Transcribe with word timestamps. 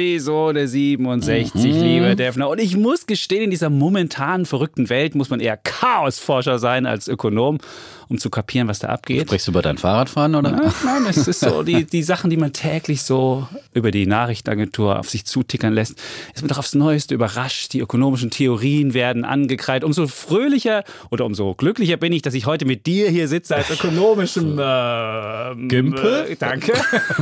Episode 0.00 0.66
67, 0.66 1.54
mhm. 1.54 1.82
liebe 1.82 2.16
Defner. 2.16 2.48
Und 2.48 2.58
ich 2.58 2.74
muss 2.74 3.06
gestehen, 3.06 3.42
in 3.42 3.50
dieser 3.50 3.68
momentanen 3.68 4.46
verrückten 4.46 4.88
Welt 4.88 5.14
muss 5.14 5.28
man 5.28 5.40
eher 5.40 5.58
Chaosforscher 5.58 6.58
sein 6.58 6.86
als 6.86 7.06
Ökonom 7.06 7.58
um 8.10 8.18
zu 8.18 8.28
kapieren, 8.28 8.66
was 8.66 8.80
da 8.80 8.88
abgeht. 8.88 9.22
Sprichst 9.22 9.46
du 9.46 9.52
über 9.52 9.62
dein 9.62 9.78
Fahrradfahren 9.78 10.34
oder? 10.34 10.50
Nein, 10.50 10.72
nein, 10.84 11.06
es 11.08 11.28
ist 11.28 11.40
so 11.40 11.62
die, 11.62 11.84
die 11.84 12.02
Sachen, 12.02 12.28
die 12.28 12.36
man 12.36 12.52
täglich 12.52 13.02
so 13.02 13.46
über 13.72 13.92
die 13.92 14.04
Nachrichtenagentur 14.04 14.98
auf 14.98 15.08
sich 15.08 15.24
zutickern 15.24 15.72
lässt, 15.72 15.96
ist 16.34 16.42
man 16.42 16.48
doch 16.48 16.58
aufs 16.58 16.74
Neueste 16.74 17.14
überrascht. 17.14 17.72
Die 17.72 17.78
ökonomischen 17.78 18.30
Theorien 18.30 18.94
werden 18.94 19.24
angekreidet. 19.24 19.84
Umso 19.84 20.08
fröhlicher 20.08 20.82
oder 21.10 21.24
umso 21.24 21.54
glücklicher 21.54 21.96
bin 21.98 22.12
ich, 22.12 22.22
dass 22.22 22.34
ich 22.34 22.46
heute 22.46 22.64
mit 22.64 22.86
dir 22.86 23.08
hier 23.08 23.28
sitze 23.28 23.54
als 23.54 23.70
ökonomischem 23.70 24.58
äh, 24.58 25.68
Gimpel. 25.68 26.26
Äh, 26.30 26.36
danke. 26.36 26.72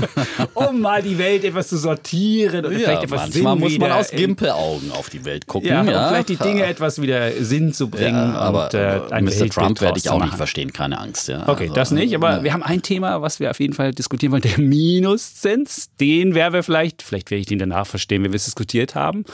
um 0.54 0.80
mal 0.80 1.02
die 1.02 1.18
Welt 1.18 1.44
etwas 1.44 1.68
zu 1.68 1.76
sortieren 1.76 2.64
vielleicht 2.70 3.02
etwas 3.04 3.20
manchmal 3.20 3.52
Sinn 3.54 3.60
muss 3.60 3.78
man 3.78 3.92
aus 3.92 4.10
Gimpelaugen 4.10 4.92
auf 4.92 5.10
die 5.10 5.24
Welt 5.24 5.46
gucken. 5.46 5.68
Ja, 5.68 5.82
ja. 5.84 6.02
Um 6.02 6.08
vielleicht 6.08 6.28
die 6.28 6.36
Dinge 6.36 6.64
etwas 6.64 7.00
wieder 7.00 7.32
Sinn 7.32 7.72
zu 7.72 7.88
bringen. 7.88 8.14
Ja, 8.14 8.34
aber, 8.34 8.64
und, 8.64 8.74
äh, 8.74 9.20
Mr. 9.22 9.48
Trump 9.48 9.80
werde 9.80 9.98
ich 9.98 10.10
auch 10.10 10.22
nicht 10.22 10.34
verstehen 10.34 10.72
keine 10.72 10.98
Angst. 10.98 11.28
Ja. 11.28 11.48
Okay, 11.48 11.64
also, 11.64 11.74
das 11.74 11.90
nicht, 11.90 12.14
aber 12.14 12.38
ja. 12.38 12.44
wir 12.44 12.52
haben 12.52 12.62
ein 12.62 12.82
Thema, 12.82 13.22
was 13.22 13.40
wir 13.40 13.50
auf 13.50 13.60
jeden 13.60 13.74
Fall 13.74 13.92
diskutieren 13.92 14.32
wollen, 14.32 14.42
der 14.42 14.58
Minuszins. 14.58 15.90
Den 16.00 16.34
werden 16.34 16.54
wir 16.54 16.62
vielleicht, 16.62 17.02
vielleicht 17.02 17.30
werde 17.30 17.40
ich 17.40 17.46
den 17.46 17.58
danach 17.58 17.86
verstehen, 17.86 18.22
wenn 18.24 18.32
wir 18.32 18.36
es 18.36 18.44
diskutiert 18.44 18.94
haben. 18.94 19.24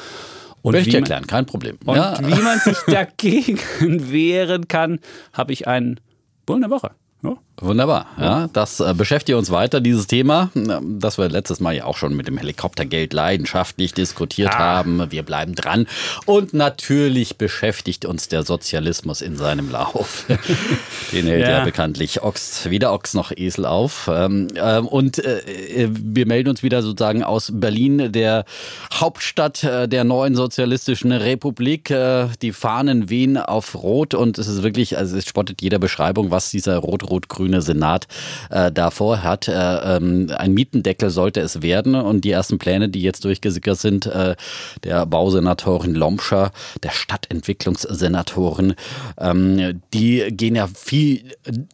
Und 0.62 0.72
Will 0.72 0.80
ich 0.80 0.88
dir 0.88 1.00
erklären, 1.00 1.26
kein 1.26 1.44
Problem. 1.44 1.76
Und 1.84 1.96
ja. 1.96 2.18
wie 2.22 2.40
man 2.40 2.58
sich 2.58 2.78
dagegen 2.86 3.58
wehren 4.10 4.66
kann, 4.66 4.98
habe 5.34 5.52
ich 5.52 5.68
einen 5.68 6.00
Bullen 6.46 6.62
der 6.62 6.70
Woche. 6.70 6.92
Ja. 7.22 7.36
Wunderbar. 7.60 8.06
Ja, 8.18 8.48
das 8.52 8.80
äh, 8.80 8.94
beschäftigt 8.94 9.38
uns 9.38 9.52
weiter, 9.52 9.80
dieses 9.80 10.08
Thema, 10.08 10.50
das 10.82 11.18
wir 11.18 11.28
letztes 11.28 11.60
Mal 11.60 11.76
ja 11.76 11.84
auch 11.84 11.96
schon 11.96 12.16
mit 12.16 12.26
dem 12.26 12.36
Helikoptergeld 12.36 13.12
leidenschaftlich 13.12 13.94
diskutiert 13.94 14.52
ah. 14.54 14.58
haben. 14.58 15.12
Wir 15.12 15.22
bleiben 15.22 15.54
dran. 15.54 15.86
Und 16.26 16.52
natürlich 16.52 17.38
beschäftigt 17.38 18.06
uns 18.06 18.26
der 18.26 18.42
Sozialismus 18.42 19.22
in 19.22 19.36
seinem 19.36 19.70
Lauf. 19.70 20.26
Den 21.12 21.26
hält 21.26 21.42
ja. 21.42 21.58
ja, 21.58 21.64
bekanntlich 21.64 22.24
Ochs, 22.24 22.68
weder 22.70 22.92
Ochs 22.92 23.14
noch 23.14 23.30
Esel 23.30 23.66
auf. 23.66 24.10
Ähm, 24.12 24.48
ähm, 24.56 24.88
und 24.88 25.24
äh, 25.24 25.38
äh, 25.38 25.88
wir 25.92 26.26
melden 26.26 26.48
uns 26.48 26.64
wieder 26.64 26.82
sozusagen 26.82 27.22
aus 27.22 27.52
Berlin, 27.54 28.10
der 28.10 28.46
Hauptstadt 28.92 29.62
der 29.62 30.04
neuen 30.04 30.34
sozialistischen 30.34 31.12
Republik. 31.12 31.94
Die 32.42 32.52
Fahnen 32.52 33.10
wehen 33.10 33.36
auf 33.36 33.74
Rot 33.74 34.14
und 34.14 34.38
es 34.38 34.48
ist 34.48 34.62
wirklich, 34.62 34.98
also 34.98 35.16
es 35.16 35.26
spottet 35.26 35.62
jeder 35.62 35.78
Beschreibung, 35.78 36.30
was 36.30 36.50
dieser 36.50 36.78
rot-rot-grün 36.78 37.43
grüne 37.44 37.60
Senat 37.60 38.06
äh, 38.50 38.72
davor 38.72 39.22
hat. 39.22 39.48
Äh, 39.48 39.52
ähm, 39.52 40.30
ein 40.36 40.54
Mietendeckel 40.54 41.10
sollte 41.10 41.40
es 41.40 41.60
werden 41.60 41.94
und 41.94 42.24
die 42.24 42.30
ersten 42.30 42.58
Pläne, 42.58 42.88
die 42.88 43.02
jetzt 43.02 43.24
durchgesickert 43.24 43.78
sind, 43.78 44.06
äh, 44.06 44.34
der 44.82 45.04
Bausenatorin 45.04 45.94
Lomscher, 45.94 46.52
der 46.82 46.90
Stadtentwicklungssenatorin, 46.90 48.74
ähm, 49.18 49.82
die 49.92 50.24
gehen 50.30 50.56
ja 50.56 50.66
viel 50.66 51.24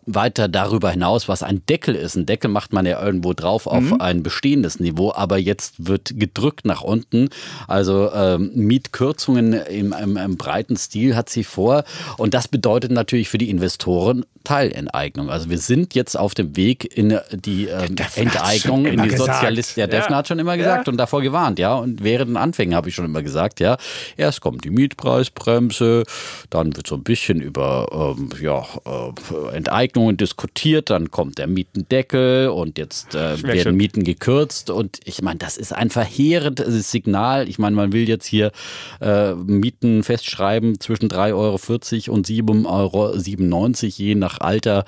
weiter 0.06 0.48
darüber 0.48 0.90
hinaus, 0.90 1.28
was 1.28 1.42
ein 1.42 1.62
Deckel 1.66 1.94
ist. 1.94 2.16
Ein 2.16 2.26
Deckel 2.26 2.50
macht 2.50 2.72
man 2.72 2.84
ja 2.84 3.00
irgendwo 3.02 3.32
drauf 3.32 3.66
auf 3.66 3.82
mhm. 3.82 4.00
ein 4.00 4.22
bestehendes 4.22 4.80
Niveau, 4.80 5.12
aber 5.14 5.38
jetzt 5.38 5.86
wird 5.86 6.18
gedrückt 6.18 6.64
nach 6.64 6.82
unten. 6.82 7.28
Also 7.68 8.12
ähm, 8.12 8.50
Mietkürzungen 8.54 9.52
im, 9.52 9.92
im, 9.92 10.16
im 10.16 10.36
breiten 10.36 10.76
Stil 10.76 11.14
hat 11.14 11.28
sie 11.28 11.44
vor 11.44 11.84
und 12.16 12.34
das 12.34 12.48
bedeutet 12.48 12.90
natürlich 12.90 13.28
für 13.28 13.38
die 13.38 13.50
Investoren 13.50 14.24
Teilenteignung. 14.44 15.30
Also 15.30 15.50
wir 15.50 15.58
sind 15.66 15.94
jetzt 15.94 16.18
auf 16.18 16.34
dem 16.34 16.56
Weg 16.56 16.96
in 16.96 17.18
die 17.32 17.66
ähm, 17.66 17.96
Enteignung, 18.16 18.86
in 18.86 19.02
die 19.02 19.16
Sozialisten. 19.16 19.80
Der 19.80 19.88
Defner 19.88 20.10
ja. 20.10 20.16
hat 20.18 20.28
schon 20.28 20.38
immer 20.38 20.56
gesagt 20.56 20.86
ja. 20.86 20.90
und 20.90 20.96
davor 20.96 21.22
gewarnt, 21.22 21.58
ja. 21.58 21.74
Und 21.74 22.02
während 22.02 22.30
den 22.30 22.36
Anfängen 22.36 22.74
habe 22.74 22.88
ich 22.88 22.94
schon 22.94 23.04
immer 23.04 23.22
gesagt, 23.22 23.60
ja. 23.60 23.76
Erst 24.16 24.40
kommt 24.40 24.64
die 24.64 24.70
Mietpreisbremse, 24.70 26.04
dann 26.50 26.76
wird 26.76 26.86
so 26.86 26.96
ein 26.96 27.02
bisschen 27.02 27.40
über 27.40 28.16
ähm, 28.18 28.30
ja, 28.40 28.66
äh, 28.86 29.56
Enteignungen 29.56 30.16
diskutiert, 30.16 30.90
dann 30.90 31.10
kommt 31.10 31.38
der 31.38 31.46
Mietendeckel 31.46 32.48
und 32.48 32.78
jetzt 32.78 33.14
äh, 33.14 33.42
werden 33.42 33.76
Mieten 33.76 34.04
gekürzt. 34.04 34.70
Und 34.70 34.98
ich 35.04 35.22
meine, 35.22 35.38
das 35.38 35.56
ist 35.56 35.72
ein 35.72 35.90
verheerendes 35.90 36.90
Signal. 36.90 37.48
Ich 37.48 37.58
meine, 37.58 37.76
man 37.76 37.92
will 37.92 38.08
jetzt 38.08 38.26
hier 38.26 38.52
äh, 39.00 39.34
Mieten 39.34 40.02
festschreiben 40.02 40.80
zwischen 40.80 41.08
3,40 41.08 42.08
Euro 42.08 42.14
und 42.14 42.26
7,97 42.26 42.64
Euro, 42.66 43.14
je 43.96 44.14
nach 44.14 44.40
Alter 44.40 44.84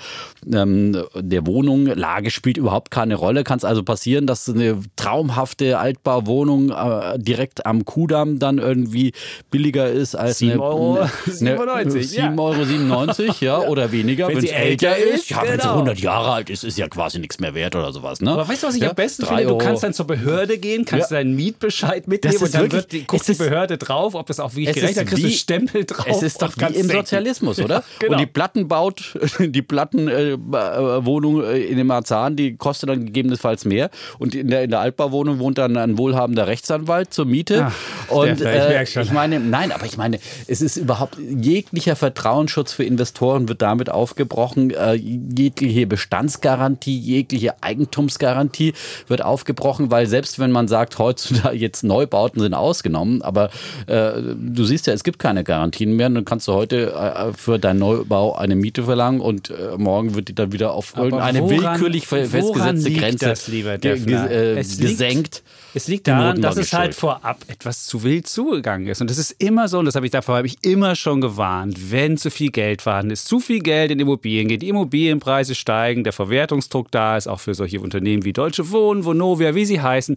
ähm, 0.63 1.05
der 1.15 1.47
Wohnung. 1.47 1.87
Lage 1.87 2.31
spielt 2.31 2.57
überhaupt 2.57 2.91
keine 2.91 3.15
Rolle. 3.15 3.45
Kann 3.45 3.59
es 3.59 3.65
also 3.65 3.83
passieren, 3.83 4.27
dass 4.27 4.49
eine 4.49 4.81
traumhafte 4.97 5.79
Altbauwohnung 5.79 6.71
äh, 6.71 7.19
direkt 7.19 7.67
am 7.67 7.85
Kudamm 7.85 8.39
dann 8.39 8.59
irgendwie 8.59 9.13
billiger 9.51 9.89
ist 9.91 10.15
als 10.15 10.39
7 10.39 10.61
Euro 10.61 10.99
eine, 11.01 11.11
97, 11.27 12.19
7,97 12.19 12.39
Euro 12.39 12.65
97, 12.65 13.41
ja, 13.41 13.59
oder 13.69 13.93
weniger, 13.93 14.29
wenn, 14.29 14.41
sie 14.41 14.51
älter 14.51 14.97
ist. 14.97 15.31
Ja, 15.31 15.41
genau. 15.41 15.53
wenn 15.53 15.61
sie 15.61 15.69
100 15.69 16.01
Jahre 16.01 16.33
alt 16.33 16.51
ist, 16.51 16.65
ist 16.65 16.79
ja 16.79 16.89
quasi 16.89 17.19
nichts 17.19 17.41
mehr 17.41 17.55
wert 17.55 17.77
oder 17.77 17.93
sowas. 17.93 18.21
Ne? 18.21 18.31
Aber 18.31 18.49
weißt 18.49 18.63
du, 18.63 18.67
was 18.69 18.75
ich 18.75 18.83
ja? 18.83 18.91
am 18.91 18.97
besten 18.97 19.27
finde? 19.27 19.47
Du 19.47 19.59
kannst 19.59 19.83
dann 19.83 19.93
zur 19.93 20.07
Behörde 20.07 20.59
gehen, 20.59 20.85
kannst 20.85 21.11
ja. 21.11 21.19
deinen 21.19 21.35
Mietbescheid 21.35 22.09
mitnehmen 22.09 22.37
und 22.37 22.55
dann 22.55 22.63
wirklich, 22.63 22.83
wird 22.83 22.93
die, 22.93 23.05
guckt 23.05 23.29
die 23.29 23.35
Behörde 23.35 23.79
drauf, 23.79 24.15
ob 24.15 24.27
das 24.27 24.41
auch 24.41 24.55
wie 24.55 24.69
ich 24.69 24.75
gerechnet 24.75 25.07
habe, 25.07 25.17
kriegst 25.17 25.25
du 25.25 25.31
Stempel 25.31 25.85
drauf. 25.85 26.07
Es 26.09 26.23
ist 26.23 26.43
doch 26.43 26.53
wie 26.57 26.75
im 26.75 26.89
Sozialismus, 26.89 27.59
oder? 27.59 27.77
Ja, 27.77 27.85
genau. 27.99 28.13
Und 28.13 28.19
die 28.21 28.27
Platten 28.27 28.69
baut 28.69 29.19
die 29.39 29.63
Plattenwohnung 29.63 30.09
äh, 30.09 30.37
äh, 30.55 31.63
in 31.65 31.77
dem 31.77 31.87
Marzahn, 31.87 32.37
die 32.37 32.57
kostet 32.57 32.89
dann 32.89 33.07
gegebenenfalls 33.07 33.65
mehr. 33.65 33.91
Und 34.19 34.35
in 34.35 34.49
der, 34.49 34.63
in 34.65 34.71
der 34.71 34.81
Altbauwohnung 34.81 35.39
wohnt 35.39 35.59
dann 35.59 35.77
ein 35.77 35.99
wohlhabender 35.99 36.47
Rechtsanwalt 36.47 37.13
zur 37.13 37.25
Miete. 37.25 37.67
Ach, 37.69 38.11
und 38.11 38.41
äh, 38.41 38.83
ich, 38.83 38.97
ich 38.97 39.13
meine, 39.13 39.41
nein, 39.41 39.73
aber 39.73 39.87
ich 39.87 39.97
meine, 39.97 40.19
es 40.47 40.61
ist 40.61 40.77
überhaupt 40.77 41.17
jeglicher 41.19 41.97
Vertrauensschutz 41.97 42.73
für 42.73 42.85
Investoren 42.85 43.49
wird 43.49 43.63
damit 43.63 43.91
aufgebrochen. 43.91 44.71
Äh, 44.71 44.95
jegliche 44.95 45.87
Bestandsgarantie, 45.87 46.99
jegliche 46.99 47.63
Eigentumsgarantie 47.63 48.75
wird 49.09 49.25
aufgebrochen, 49.25 49.91
weil 49.91 50.07
selbst 50.07 50.39
wenn 50.39 50.51
man 50.51 50.69
sagt, 50.69 50.99
heutzutage 50.99 51.57
jetzt 51.57 51.85
Neubauten 51.85 52.41
sind 52.41 52.55
ausgenommen, 52.55 53.23
aber 53.23 53.51
äh, 53.87 54.13
du 54.37 54.65
siehst 54.65 54.87
ja, 54.87 54.93
es 54.93 55.05
gibt 55.05 55.19
keine 55.19 55.45
Garantien 55.45 55.97
mehr. 55.97 56.09
Dann 56.11 56.25
kannst 56.25 56.49
du 56.49 56.53
heute 56.53 56.93
äh, 56.93 57.33
für 57.33 57.59
deinen 57.59 57.79
Neubau 57.79 58.35
eine 58.35 58.57
Miete 58.57 58.85
verlangen 58.85 59.21
und 59.21 59.51
äh, 59.51 59.77
morgen 59.77 60.15
wird 60.15 60.29
die 60.29 60.35
dann 60.35 60.42
wieder 60.51 60.73
auf 60.73 60.95
Aber 60.97 61.05
irgendeine 61.05 61.43
woran, 61.43 61.81
willkürlich 61.81 62.07
festgesetzte 62.07 62.93
Grenze 62.93 63.27
das, 63.27 63.47
lieber 63.47 63.75
äh, 63.75 64.57
gesenkt. 64.57 65.43
Es 65.75 65.89
liegt 65.89 66.07
daran, 66.07 66.43
dass 66.43 66.57
es 66.57 66.73
halt 66.73 66.95
vorab 66.95 67.45
etwas 67.49 67.87
zu 67.87 68.03
wild 68.03 68.27
zugegangen 68.27 68.87
ist. 68.89 69.01
Und 69.01 69.09
das 69.09 69.19
ist 69.19 69.35
immer 69.39 69.69
so, 69.69 69.79
und 69.79 69.87
das 69.87 69.95
habe 69.95 70.07
ich 70.07 70.13
davor 70.13 70.37
habe 70.37 70.47
ich 70.47 70.59
immer 70.63 70.95
schon 70.95 71.21
gewarnt, 71.21 71.91
wenn 71.91 72.17
zu 72.19 72.31
viel 72.31 72.51
Geld 72.51 72.83
vorhanden 72.83 73.13
ist, 73.13 73.27
zu 73.27 73.41
viel 73.41 73.61
Geld 73.61 73.91
in 73.91 73.99
Immobilien 73.99 74.49
geht, 74.49 74.63
die 74.63 74.69
Immobilienpreise 74.69 75.55
steigen, 75.55 76.05
der 76.05 76.13
Verwertungsdruck 76.13 76.91
da 76.91 77.17
ist, 77.17 77.27
auch 77.27 77.41
für 77.41 77.55
solche 77.55 77.81
Unternehmen 77.81 78.25
wie 78.25 78.33
Deutsche 78.33 78.71
Wohnen, 78.71 79.05
Vonovia, 79.05 79.55
wie 79.55 79.65
sie 79.65 79.81
heißen, 79.81 80.17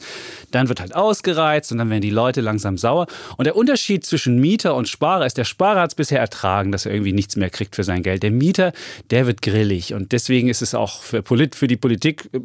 dann 0.52 0.68
wird 0.68 0.82
halt 0.82 0.94
ausgereizt 0.94 1.72
und 1.72 1.78
dann 1.78 1.90
werden 1.90 2.02
die 2.02 2.10
Leute 2.10 2.42
langsam 2.42 2.78
sauer. 2.78 3.08
Und 3.38 3.46
der 3.46 3.56
Unterschied 3.56 4.06
zwischen 4.06 4.40
Mieter 4.40 4.76
und 4.76 4.90
Sparer 4.90 5.26
ist, 5.26 5.38
der 5.38 5.46
Sparer 5.46 5.82
hat 5.82 5.92
es 5.92 5.96
bisher 5.96 6.20
ertragen, 6.20 6.72
dass 6.72 6.86
er 6.86 6.92
irgendwie 6.92 7.14
nichts 7.14 7.36
mehr 7.38 7.50
kriegt 7.50 7.76
für 7.76 7.84
sein 7.84 8.04
Geld. 8.04 8.24
Der 8.24 8.32
Mieter, 8.32 8.74
der 9.10 9.26
wird 9.26 9.42
grillig. 9.42 9.94
Und 9.94 10.12
deswegen 10.12 10.50
ist 10.50 10.62
es 10.62 10.76
auch 10.76 11.02
für, 11.02 11.22
Polit, 11.22 11.56
für 11.56 11.68
die 11.68 11.78
Politik 11.78 12.30
äh, 12.34 12.40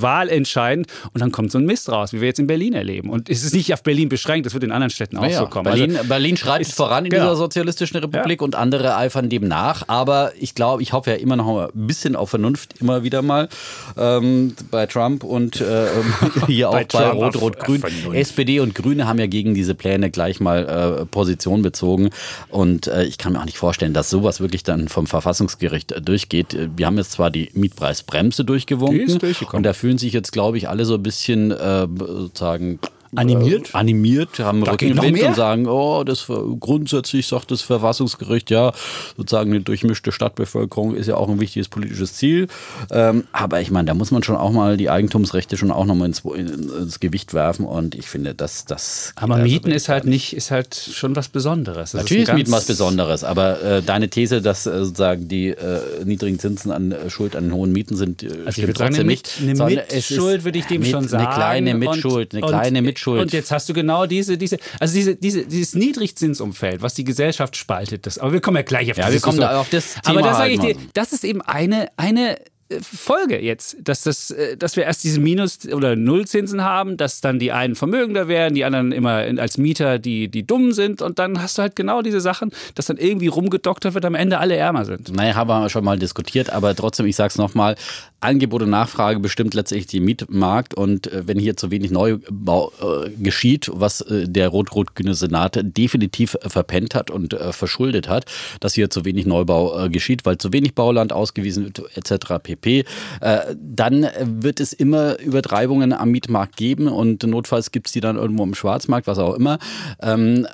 wahlentscheidend. 0.00 0.86
Und 1.12 1.20
dann 1.20 1.32
kommt 1.32 1.50
so 1.50 1.58
ein 1.58 1.66
Mist 1.66 1.88
raus, 1.88 2.12
wie 2.12 2.20
wir 2.20 2.27
jetzt 2.28 2.38
in 2.38 2.46
Berlin 2.46 2.74
erleben. 2.74 3.10
Und 3.10 3.28
es 3.28 3.44
ist 3.44 3.54
nicht 3.54 3.72
auf 3.72 3.82
Berlin 3.82 4.08
beschränkt, 4.08 4.46
das 4.46 4.54
wird 4.54 4.64
in 4.64 4.72
anderen 4.72 4.90
Städten 4.90 5.16
auch 5.16 5.24
ja, 5.24 5.38
so 5.38 5.46
kommen. 5.46 5.64
Berlin, 5.64 5.96
also, 5.96 6.08
Berlin 6.08 6.36
schreitet 6.36 6.72
voran 6.72 7.04
in 7.04 7.10
genau. 7.10 7.24
dieser 7.24 7.36
sozialistischen 7.36 7.98
Republik 7.98 8.40
ja. 8.40 8.44
und 8.44 8.54
andere 8.54 8.96
eifern 8.96 9.28
dem 9.28 9.48
nach. 9.48 9.84
Aber 9.88 10.32
ich 10.38 10.54
glaube, 10.54 10.82
ich 10.82 10.92
hoffe 10.92 11.10
ja 11.10 11.16
immer 11.16 11.36
noch 11.36 11.70
ein 11.74 11.86
bisschen 11.86 12.16
auf 12.16 12.30
Vernunft, 12.30 12.80
immer 12.80 13.02
wieder 13.02 13.22
mal 13.22 13.48
ähm, 13.96 14.54
bei 14.70 14.86
Trump 14.86 15.24
und 15.24 15.60
äh, 15.60 15.86
hier 16.46 16.70
auch 16.70 16.74
bei, 16.74 16.84
bei 16.84 17.10
Rot-Rot-Grün. 17.10 17.82
SPD 18.12 18.60
und 18.60 18.74
Grüne 18.74 19.06
haben 19.06 19.18
ja 19.18 19.26
gegen 19.26 19.54
diese 19.54 19.74
Pläne 19.74 20.10
gleich 20.10 20.40
mal 20.40 21.00
äh, 21.02 21.06
Position 21.06 21.62
bezogen. 21.62 22.10
Und 22.48 22.86
äh, 22.86 23.04
ich 23.04 23.18
kann 23.18 23.32
mir 23.32 23.40
auch 23.40 23.44
nicht 23.44 23.58
vorstellen, 23.58 23.94
dass 23.94 24.10
sowas 24.10 24.40
wirklich 24.40 24.62
dann 24.62 24.88
vom 24.88 25.06
Verfassungsgericht 25.06 25.92
äh, 25.92 26.00
durchgeht. 26.00 26.56
Wir 26.76 26.86
haben 26.86 26.98
jetzt 26.98 27.12
zwar 27.12 27.30
die 27.30 27.50
Mietpreisbremse 27.54 28.44
durchgewunken 28.44 29.18
und 29.52 29.62
da 29.62 29.72
fühlen 29.72 29.98
sich 29.98 30.12
jetzt, 30.12 30.32
glaube 30.32 30.58
ich, 30.58 30.68
alle 30.68 30.84
so 30.84 30.94
ein 30.94 31.02
bisschen 31.02 31.50
äh, 31.50 31.86
sozusagen 32.18 32.78
animiert, 33.14 33.70
äh, 33.74 33.76
animiert 33.76 34.38
haben 34.38 34.64
da 34.64 34.72
Rücken 34.72 34.88
im 34.88 35.02
Wind 35.02 35.22
und 35.22 35.36
sagen, 35.36 35.66
oh, 35.66 36.04
das 36.04 36.26
grundsätzlich 36.60 37.26
sagt 37.26 37.50
das 37.50 37.62
Verfassungsgericht, 37.62 38.50
ja, 38.50 38.72
sozusagen 39.16 39.50
eine 39.50 39.60
durchmischte 39.60 40.12
Stadtbevölkerung 40.12 40.94
ist 40.94 41.06
ja 41.06 41.16
auch 41.16 41.28
ein 41.28 41.40
wichtiges 41.40 41.68
politisches 41.68 42.14
Ziel. 42.14 42.48
Ähm, 42.90 43.24
aber 43.32 43.60
ich 43.60 43.70
meine, 43.70 43.86
da 43.86 43.94
muss 43.94 44.10
man 44.10 44.22
schon 44.22 44.36
auch 44.36 44.52
mal 44.52 44.76
die 44.76 44.90
Eigentumsrechte 44.90 45.56
schon 45.56 45.70
auch 45.70 45.84
nochmal 45.84 46.08
ins, 46.08 46.20
ins 46.20 47.00
Gewicht 47.00 47.34
werfen 47.34 47.64
und 47.64 47.94
ich 47.94 48.06
finde, 48.06 48.34
dass 48.34 48.64
das. 48.64 49.12
Aber 49.16 49.36
also 49.36 49.46
Mieten 49.46 49.70
ist 49.70 49.88
halt 49.88 50.04
nicht, 50.04 50.34
ist 50.34 50.50
halt 50.50 50.74
schon 50.74 51.16
was 51.16 51.28
Besonderes. 51.28 51.92
Das 51.92 52.02
Natürlich 52.02 52.28
ist, 52.28 52.34
Mieten 52.34 52.52
was 52.52 52.66
Besonderes, 52.66 53.24
aber 53.24 53.62
äh, 53.62 53.82
deine 53.82 54.08
These, 54.08 54.42
dass 54.42 54.66
äh, 54.66 54.84
sozusagen 54.84 55.28
die 55.28 55.48
äh, 55.48 55.80
niedrigen 56.04 56.38
Zinsen 56.38 56.70
an 56.70 56.92
äh, 56.92 57.10
Schuld 57.10 57.36
an 57.36 57.52
hohen 57.52 57.72
Mieten 57.72 57.96
sind, 57.96 58.22
äh, 58.22 58.28
also 58.46 58.62
stimmt 58.62 58.76
trotzdem 58.76 59.06
nicht. 59.06 59.30
Eine 59.40 59.86
Mitschuld 59.92 60.44
würde 60.44 60.58
ich 60.58 60.66
dem 60.66 60.84
schon 60.84 61.08
sagen. 61.08 61.26
Eine 61.26 61.34
kleine 61.34 61.74
Mitschuld, 61.74 62.34
eine 62.34 62.46
kleine 62.46 62.82
Mitschuld. 62.82 62.97
Und 63.06 63.32
jetzt 63.32 63.50
hast 63.50 63.68
du 63.68 63.74
genau 63.74 64.06
diese, 64.06 64.38
diese, 64.38 64.58
also 64.80 64.94
diese, 64.94 65.16
diese, 65.16 65.46
dieses 65.46 65.74
Niedrigzinsumfeld, 65.74 66.82
was 66.82 66.94
die 66.94 67.04
Gesellschaft 67.04 67.56
spaltet. 67.56 68.06
Das, 68.06 68.18
aber 68.18 68.32
wir 68.32 68.40
kommen 68.40 68.56
ja 68.56 68.62
gleich 68.62 68.90
auf 68.90 68.96
das. 68.96 69.06
Ja, 69.06 69.12
wir 69.12 69.20
kommen 69.20 69.40
da 69.40 69.60
auf 69.60 69.68
das 69.70 69.94
Thema. 69.94 70.18
Aber 70.18 70.22
da 70.22 70.34
sage 70.34 70.52
ich 70.52 70.60
dir, 70.60 70.76
das 70.94 71.12
ist 71.12 71.24
eben 71.24 71.42
eine, 71.42 71.88
eine 71.96 72.38
Folge 72.80 73.40
jetzt, 73.40 73.76
dass, 73.80 74.02
das, 74.02 74.30
äh, 74.30 74.56
dass 74.56 74.76
wir 74.76 74.84
erst 74.84 75.02
diese 75.04 75.20
Minus- 75.20 75.66
oder 75.72 75.96
Nullzinsen 75.96 76.62
haben, 76.62 76.96
dass 76.96 77.20
dann 77.20 77.38
die 77.38 77.50
einen 77.50 77.74
vermögender 77.74 78.28
werden, 78.28 78.54
die 78.54 78.64
anderen 78.64 78.92
immer 78.92 79.24
als 79.38 79.56
Mieter 79.56 79.98
die, 79.98 80.28
die 80.28 80.46
dumm 80.46 80.72
sind 80.72 81.00
und 81.00 81.18
dann 81.18 81.40
hast 81.40 81.56
du 81.56 81.62
halt 81.62 81.76
genau 81.76 82.02
diese 82.02 82.20
Sachen, 82.20 82.50
dass 82.74 82.86
dann 82.86 82.98
irgendwie 82.98 83.28
rumgedoktert 83.28 83.94
wird, 83.94 84.04
am 84.04 84.14
Ende 84.14 84.38
alle 84.38 84.56
ärmer 84.56 84.84
sind. 84.84 85.14
Naja, 85.14 85.34
haben 85.34 85.48
wir 85.48 85.68
schon 85.70 85.84
mal 85.84 85.98
diskutiert, 85.98 86.50
aber 86.50 86.74
trotzdem, 86.76 87.06
ich 87.06 87.16
sage 87.16 87.28
es 87.28 87.38
nochmal, 87.38 87.74
Angebot 88.20 88.62
und 88.62 88.70
Nachfrage 88.70 89.20
bestimmt 89.20 89.54
letztlich 89.54 89.86
den 89.86 90.04
Mietmarkt 90.04 90.74
und 90.74 91.06
äh, 91.12 91.26
wenn 91.26 91.38
hier 91.38 91.56
zu 91.56 91.70
wenig 91.70 91.90
Neubau 91.90 92.72
äh, 92.80 93.10
geschieht, 93.10 93.70
was 93.72 94.00
äh, 94.00 94.28
der 94.28 94.48
rot-rot-grüne 94.48 95.14
Senat 95.14 95.58
definitiv 95.62 96.36
verpennt 96.40 96.94
hat 96.94 97.10
und 97.10 97.34
äh, 97.34 97.52
verschuldet 97.52 98.08
hat, 98.08 98.24
dass 98.60 98.74
hier 98.74 98.90
zu 98.90 99.04
wenig 99.04 99.26
Neubau 99.26 99.84
äh, 99.84 99.88
geschieht, 99.88 100.24
weil 100.24 100.38
zu 100.38 100.52
wenig 100.52 100.74
Bauland 100.74 101.12
ausgewiesen 101.12 101.64
wird 101.64 101.96
etc. 101.96 102.34
pp., 102.42 102.84
äh, 103.20 103.38
dann 103.56 104.08
wird 104.22 104.58
es 104.58 104.72
immer 104.72 105.18
Übertreibungen 105.20 105.92
am 105.92 106.10
Mietmarkt 106.10 106.56
geben 106.56 106.88
und 106.88 107.22
notfalls 107.22 107.70
gibt 107.70 107.86
es 107.86 107.92
die 107.92 108.00
dann 108.00 108.16
irgendwo 108.16 108.42
im 108.42 108.54
Schwarzmarkt, 108.54 109.06
was 109.06 109.18
auch 109.18 109.34
immer. 109.34 109.58
Ähm, 110.02 110.46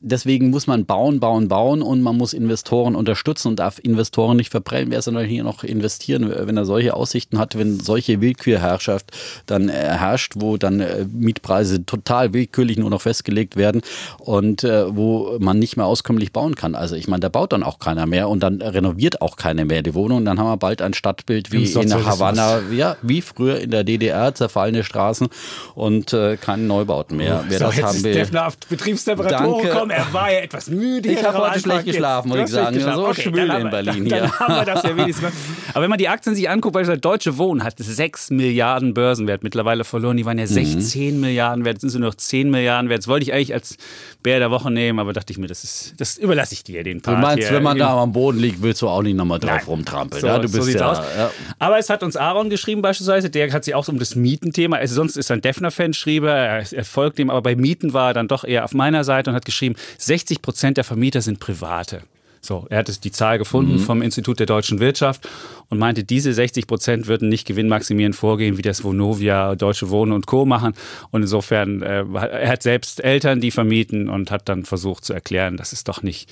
deswegen 0.00 0.50
muss 0.50 0.66
man 0.66 0.86
bauen, 0.86 1.20
bauen, 1.20 1.48
bauen 1.48 1.82
und 1.82 2.00
man 2.02 2.16
muss 2.16 2.32
Investoren 2.32 2.96
unterstützen 2.96 3.48
und 3.48 3.58
darf 3.58 3.78
Investoren 3.78 4.36
nicht 4.36 4.50
verprellen. 4.50 4.90
Wer 4.90 5.02
soll 5.02 5.14
denn 5.14 5.26
hier 5.26 5.44
noch 5.44 5.62
investieren, 5.62 6.32
wenn 6.34 6.56
er 6.56 6.64
solche 6.64 6.94
Aussichten 6.94 7.38
hat, 7.38 7.56
wenn 7.58 7.78
solche 7.78 8.20
Willkürherrschaft 8.20 9.10
dann 9.46 9.68
herrscht, 9.68 10.34
wo 10.36 10.56
dann 10.56 10.80
äh, 10.80 11.04
Mietpreise 11.10 11.84
total 11.84 12.32
willkürlich 12.32 12.78
nur 12.78 12.90
noch 12.90 13.02
festgelegt 13.02 13.56
werden 13.56 13.82
und 14.18 14.64
äh, 14.64 14.94
wo 14.94 15.36
man 15.38 15.58
nicht 15.58 15.76
mehr 15.76 15.86
auskömmlich 15.86 16.32
bauen 16.32 16.54
kann. 16.54 16.74
Also 16.74 16.96
ich 16.96 17.06
meine, 17.06 17.20
da 17.20 17.28
baut 17.28 17.52
dann 17.52 17.62
auch 17.62 17.78
keiner 17.78 18.06
mehr 18.06 18.28
und 18.28 18.42
dann 18.42 18.62
renoviert 18.62 19.20
auch 19.20 19.36
keiner 19.36 19.64
mehr 19.64 19.82
die 19.82 19.94
Wohnung. 19.94 20.24
Dann 20.24 20.38
haben 20.38 20.48
wir 20.48 20.56
bald 20.56 20.82
ein 20.82 20.94
Stadtbild 20.94 21.52
wie 21.52 21.70
in 21.70 21.94
Havanna, 21.94 22.60
ja, 22.72 22.96
wie 23.02 23.20
früher 23.20 23.60
in 23.60 23.70
der 23.70 23.84
DDR, 23.84 24.34
zerfallene 24.34 24.82
Straßen 24.82 25.28
und 25.74 26.12
äh, 26.12 26.36
keine 26.36 26.62
Neubauten 26.62 27.16
mehr. 27.16 27.44
Wer 27.48 27.58
so, 27.58 27.64
das 27.66 27.82
haben 27.82 28.04
will. 28.04 28.14
Betriebstemperatur 28.68 29.62
Danke 29.62 29.89
komm, 29.90 30.06
er 30.06 30.12
war 30.12 30.32
ja 30.32 30.40
etwas 30.40 30.68
müde. 30.68 31.10
Ich 31.10 31.24
habe 31.24 31.38
heute 31.38 31.60
schlecht 31.60 31.84
geschlafen, 31.84 32.28
muss 32.28 32.38
ich 32.38 32.48
sagen. 32.48 32.80
So 32.80 33.08
okay, 33.08 33.22
schwül 33.22 33.50
in 33.50 33.70
Berlin 33.70 33.84
dann, 33.84 33.94
hier. 33.94 34.20
Dann 34.20 34.32
haben 34.38 34.54
wir 34.54 34.64
das 34.64 34.82
ja 34.82 34.96
wenigstens. 34.96 35.32
Aber 35.72 35.82
wenn 35.82 35.90
man 35.90 35.98
die 35.98 36.08
Aktien 36.08 36.34
sich 36.34 36.48
anguckt, 36.48 36.74
beispielsweise 36.74 37.00
Deutsche 37.00 37.38
Wohnen 37.38 37.64
hat 37.64 37.74
6 37.78 38.30
Milliarden 38.30 38.94
Börsenwert 38.94 39.42
mittlerweile 39.42 39.84
verloren. 39.84 40.16
Die 40.16 40.24
waren 40.24 40.38
ja 40.38 40.46
16 40.46 41.14
mhm. 41.14 41.20
Milliarden 41.20 41.64
wert, 41.64 41.80
sind 41.80 41.90
sie 41.90 41.98
nur 41.98 42.08
noch 42.08 42.14
10 42.14 42.50
Milliarden 42.50 42.88
wert. 42.90 43.00
Das 43.00 43.08
wollte 43.08 43.24
ich 43.24 43.32
eigentlich 43.32 43.54
als 43.54 43.76
Bär 44.22 44.38
der 44.38 44.50
Woche 44.50 44.70
nehmen, 44.70 44.98
aber 44.98 45.12
dachte 45.12 45.32
ich 45.32 45.38
mir, 45.38 45.46
das, 45.46 45.64
ist, 45.64 45.94
das 45.98 46.18
überlasse 46.18 46.54
ich 46.54 46.64
dir, 46.64 46.84
den 46.84 47.00
Part. 47.00 47.16
Du 47.16 47.20
meinst, 47.20 47.48
hier. 47.48 47.56
wenn 47.56 47.62
man 47.62 47.78
da 47.78 47.96
am 47.96 48.12
Boden 48.12 48.38
liegt, 48.38 48.62
willst 48.62 48.82
du 48.82 48.88
auch 48.88 49.02
nicht 49.02 49.16
nochmal 49.16 49.38
drauf 49.38 49.50
Nein. 49.50 49.64
rumtrampeln. 49.66 50.20
So, 50.20 50.26
ja, 50.26 50.38
du 50.38 50.50
bist 50.50 50.54
so 50.54 50.70
ja, 50.70 50.92
ja, 51.16 51.30
Aber 51.58 51.78
es 51.78 51.88
hat 51.88 52.02
uns 52.02 52.16
Aaron 52.16 52.50
geschrieben 52.50 52.82
beispielsweise, 52.82 53.30
der 53.30 53.50
hat 53.52 53.64
sich 53.64 53.74
auch 53.74 53.84
so 53.84 53.92
um 53.92 53.98
das 53.98 54.14
Mietenthema, 54.14 54.76
also 54.76 54.94
sonst 54.94 55.16
ist 55.16 55.30
er 55.30 55.36
ein 55.36 55.40
Defner-Fan, 55.40 55.94
schrieb 55.94 56.24
er, 56.24 56.70
er 56.70 56.84
folgt 56.84 57.18
dem, 57.18 57.30
aber 57.30 57.42
bei 57.42 57.56
Mieten 57.56 57.92
war 57.92 58.10
er 58.10 58.14
dann 58.14 58.28
doch 58.28 58.44
eher 58.44 58.64
auf 58.64 58.74
meiner 58.74 59.04
Seite 59.04 59.30
und 59.30 59.36
hat 59.36 59.44
geschrieben, 59.44 59.76
60 59.98 60.42
Prozent 60.42 60.76
der 60.76 60.84
Vermieter 60.84 61.20
sind 61.20 61.40
Private. 61.40 62.02
So, 62.42 62.66
er 62.70 62.78
hat 62.78 63.04
die 63.04 63.12
Zahl 63.12 63.36
gefunden 63.36 63.74
mhm. 63.74 63.80
vom 63.80 64.00
Institut 64.00 64.38
der 64.38 64.46
deutschen 64.46 64.80
Wirtschaft 64.80 65.28
und 65.68 65.78
meinte, 65.78 66.04
diese 66.04 66.32
60 66.32 66.66
Prozent 66.66 67.06
würden 67.06 67.28
nicht 67.28 67.46
gewinnmaximierend 67.46 68.16
vorgehen, 68.16 68.56
wie 68.56 68.62
das 68.62 68.82
Vonovia, 68.82 69.54
Deutsche 69.56 69.90
Wohnen 69.90 70.12
und 70.12 70.26
Co. 70.26 70.46
machen. 70.46 70.72
Und 71.10 71.22
insofern, 71.22 71.82
äh, 71.82 72.04
er 72.14 72.48
hat 72.48 72.62
selbst 72.62 73.04
Eltern, 73.04 73.42
die 73.42 73.50
vermieten 73.50 74.08
und 74.08 74.30
hat 74.30 74.48
dann 74.48 74.64
versucht 74.64 75.04
zu 75.04 75.12
erklären, 75.12 75.58
dass 75.58 75.72
es 75.72 75.84
doch 75.84 76.02
nicht 76.02 76.30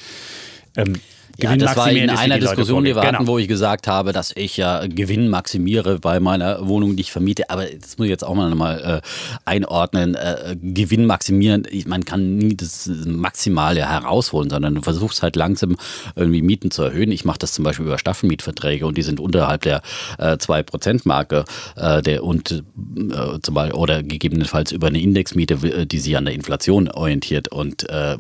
ähm, 0.77 0.95
ja, 1.41 1.57
das 1.57 1.77
war 1.77 1.91
in 1.93 2.11
einer 2.11 2.39
Diskussion, 2.41 2.85
die 2.85 2.97
wir 2.97 3.03
hatten, 3.03 3.19
genau. 3.19 3.29
wo 3.29 3.39
ich 3.39 3.47
gesagt 3.47 3.87
habe, 3.87 4.13
dass 4.13 4.33
ich 4.35 4.57
ja 4.57 4.85
Gewinn 4.89 5.29
maximiere 5.29 6.01
bei 6.01 6.19
meiner 6.19 6.67
Wohnung, 6.67 6.97
die 6.97 7.03
ich 7.03 7.13
vermiete. 7.13 7.49
Aber 7.49 7.65
das 7.65 7.97
muss 7.97 8.07
ich 8.07 8.11
jetzt 8.11 8.25
auch 8.25 8.35
mal 8.35 8.51
nochmal 8.51 9.03
äh, 9.05 9.09
einordnen. 9.45 10.17
Äh, 10.17 10.57
Gewinn 10.61 11.07
maximieren, 11.07 11.65
man 11.87 12.05
kann 12.05 12.39
nie 12.39 12.57
das 12.57 12.91
Maximale 13.07 13.89
herausholen, 13.89 14.51
sondern 14.51 14.75
du 14.75 14.83
versuchst 14.83 15.23
halt 15.23 15.37
langsam 15.37 15.77
irgendwie 16.17 16.43
Mieten 16.43 16.73
zu 16.73 16.83
erhöhen. 16.83 17.13
Ich 17.13 17.25
mache 17.25 17.39
das 17.39 17.53
zum 17.53 17.65
Beispiel 17.65 17.87
über 17.87 17.99
Staffelmietverträge 17.99 18.85
und 18.85 18.99
die 18.99 19.03
sind 19.03 19.21
unterhalb 19.21 19.63
der 19.63 19.83
äh, 20.19 20.33
2%-Marke 20.33 21.45
äh, 21.77 22.03
der, 22.03 22.25
und 22.25 22.51
äh, 22.51 23.39
zum 23.43 23.55
Beispiel, 23.55 23.79
oder 23.79 24.03
gegebenenfalls 24.03 24.73
über 24.73 24.89
eine 24.89 25.01
Indexmiete, 25.01 25.55
äh, 25.55 25.87
die 25.87 26.01
sich 26.01 26.17
an 26.17 26.25
der 26.25 26.35
Inflation 26.35 26.89
orientiert. 26.89 27.47
Und 27.47 27.89
äh, 27.89 28.17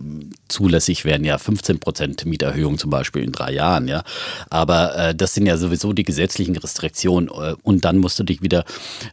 zulässig 0.47 1.05
werden 1.05 1.25
ja 1.25 1.37
15% 1.37 2.29
Mieterhöhungen 2.29 2.79
zum 2.79 2.91
Beispiel 2.91 3.07
Beispiel 3.08 3.25
in 3.25 3.32
drei 3.32 3.52
Jahren, 3.52 3.88
ja. 3.88 4.02
Aber 4.50 4.96
äh, 4.96 5.14
das 5.14 5.34
sind 5.34 5.46
ja 5.46 5.56
sowieso 5.56 5.93
die 5.93 6.05
gesetzlichen 6.05 6.56
Restriktionen 6.56 7.28
äh, 7.28 7.55
und 7.62 7.84
dann 7.84 7.99
musst 7.99 8.19
du 8.19 8.25
dich 8.25 8.43
wieder 8.43 8.64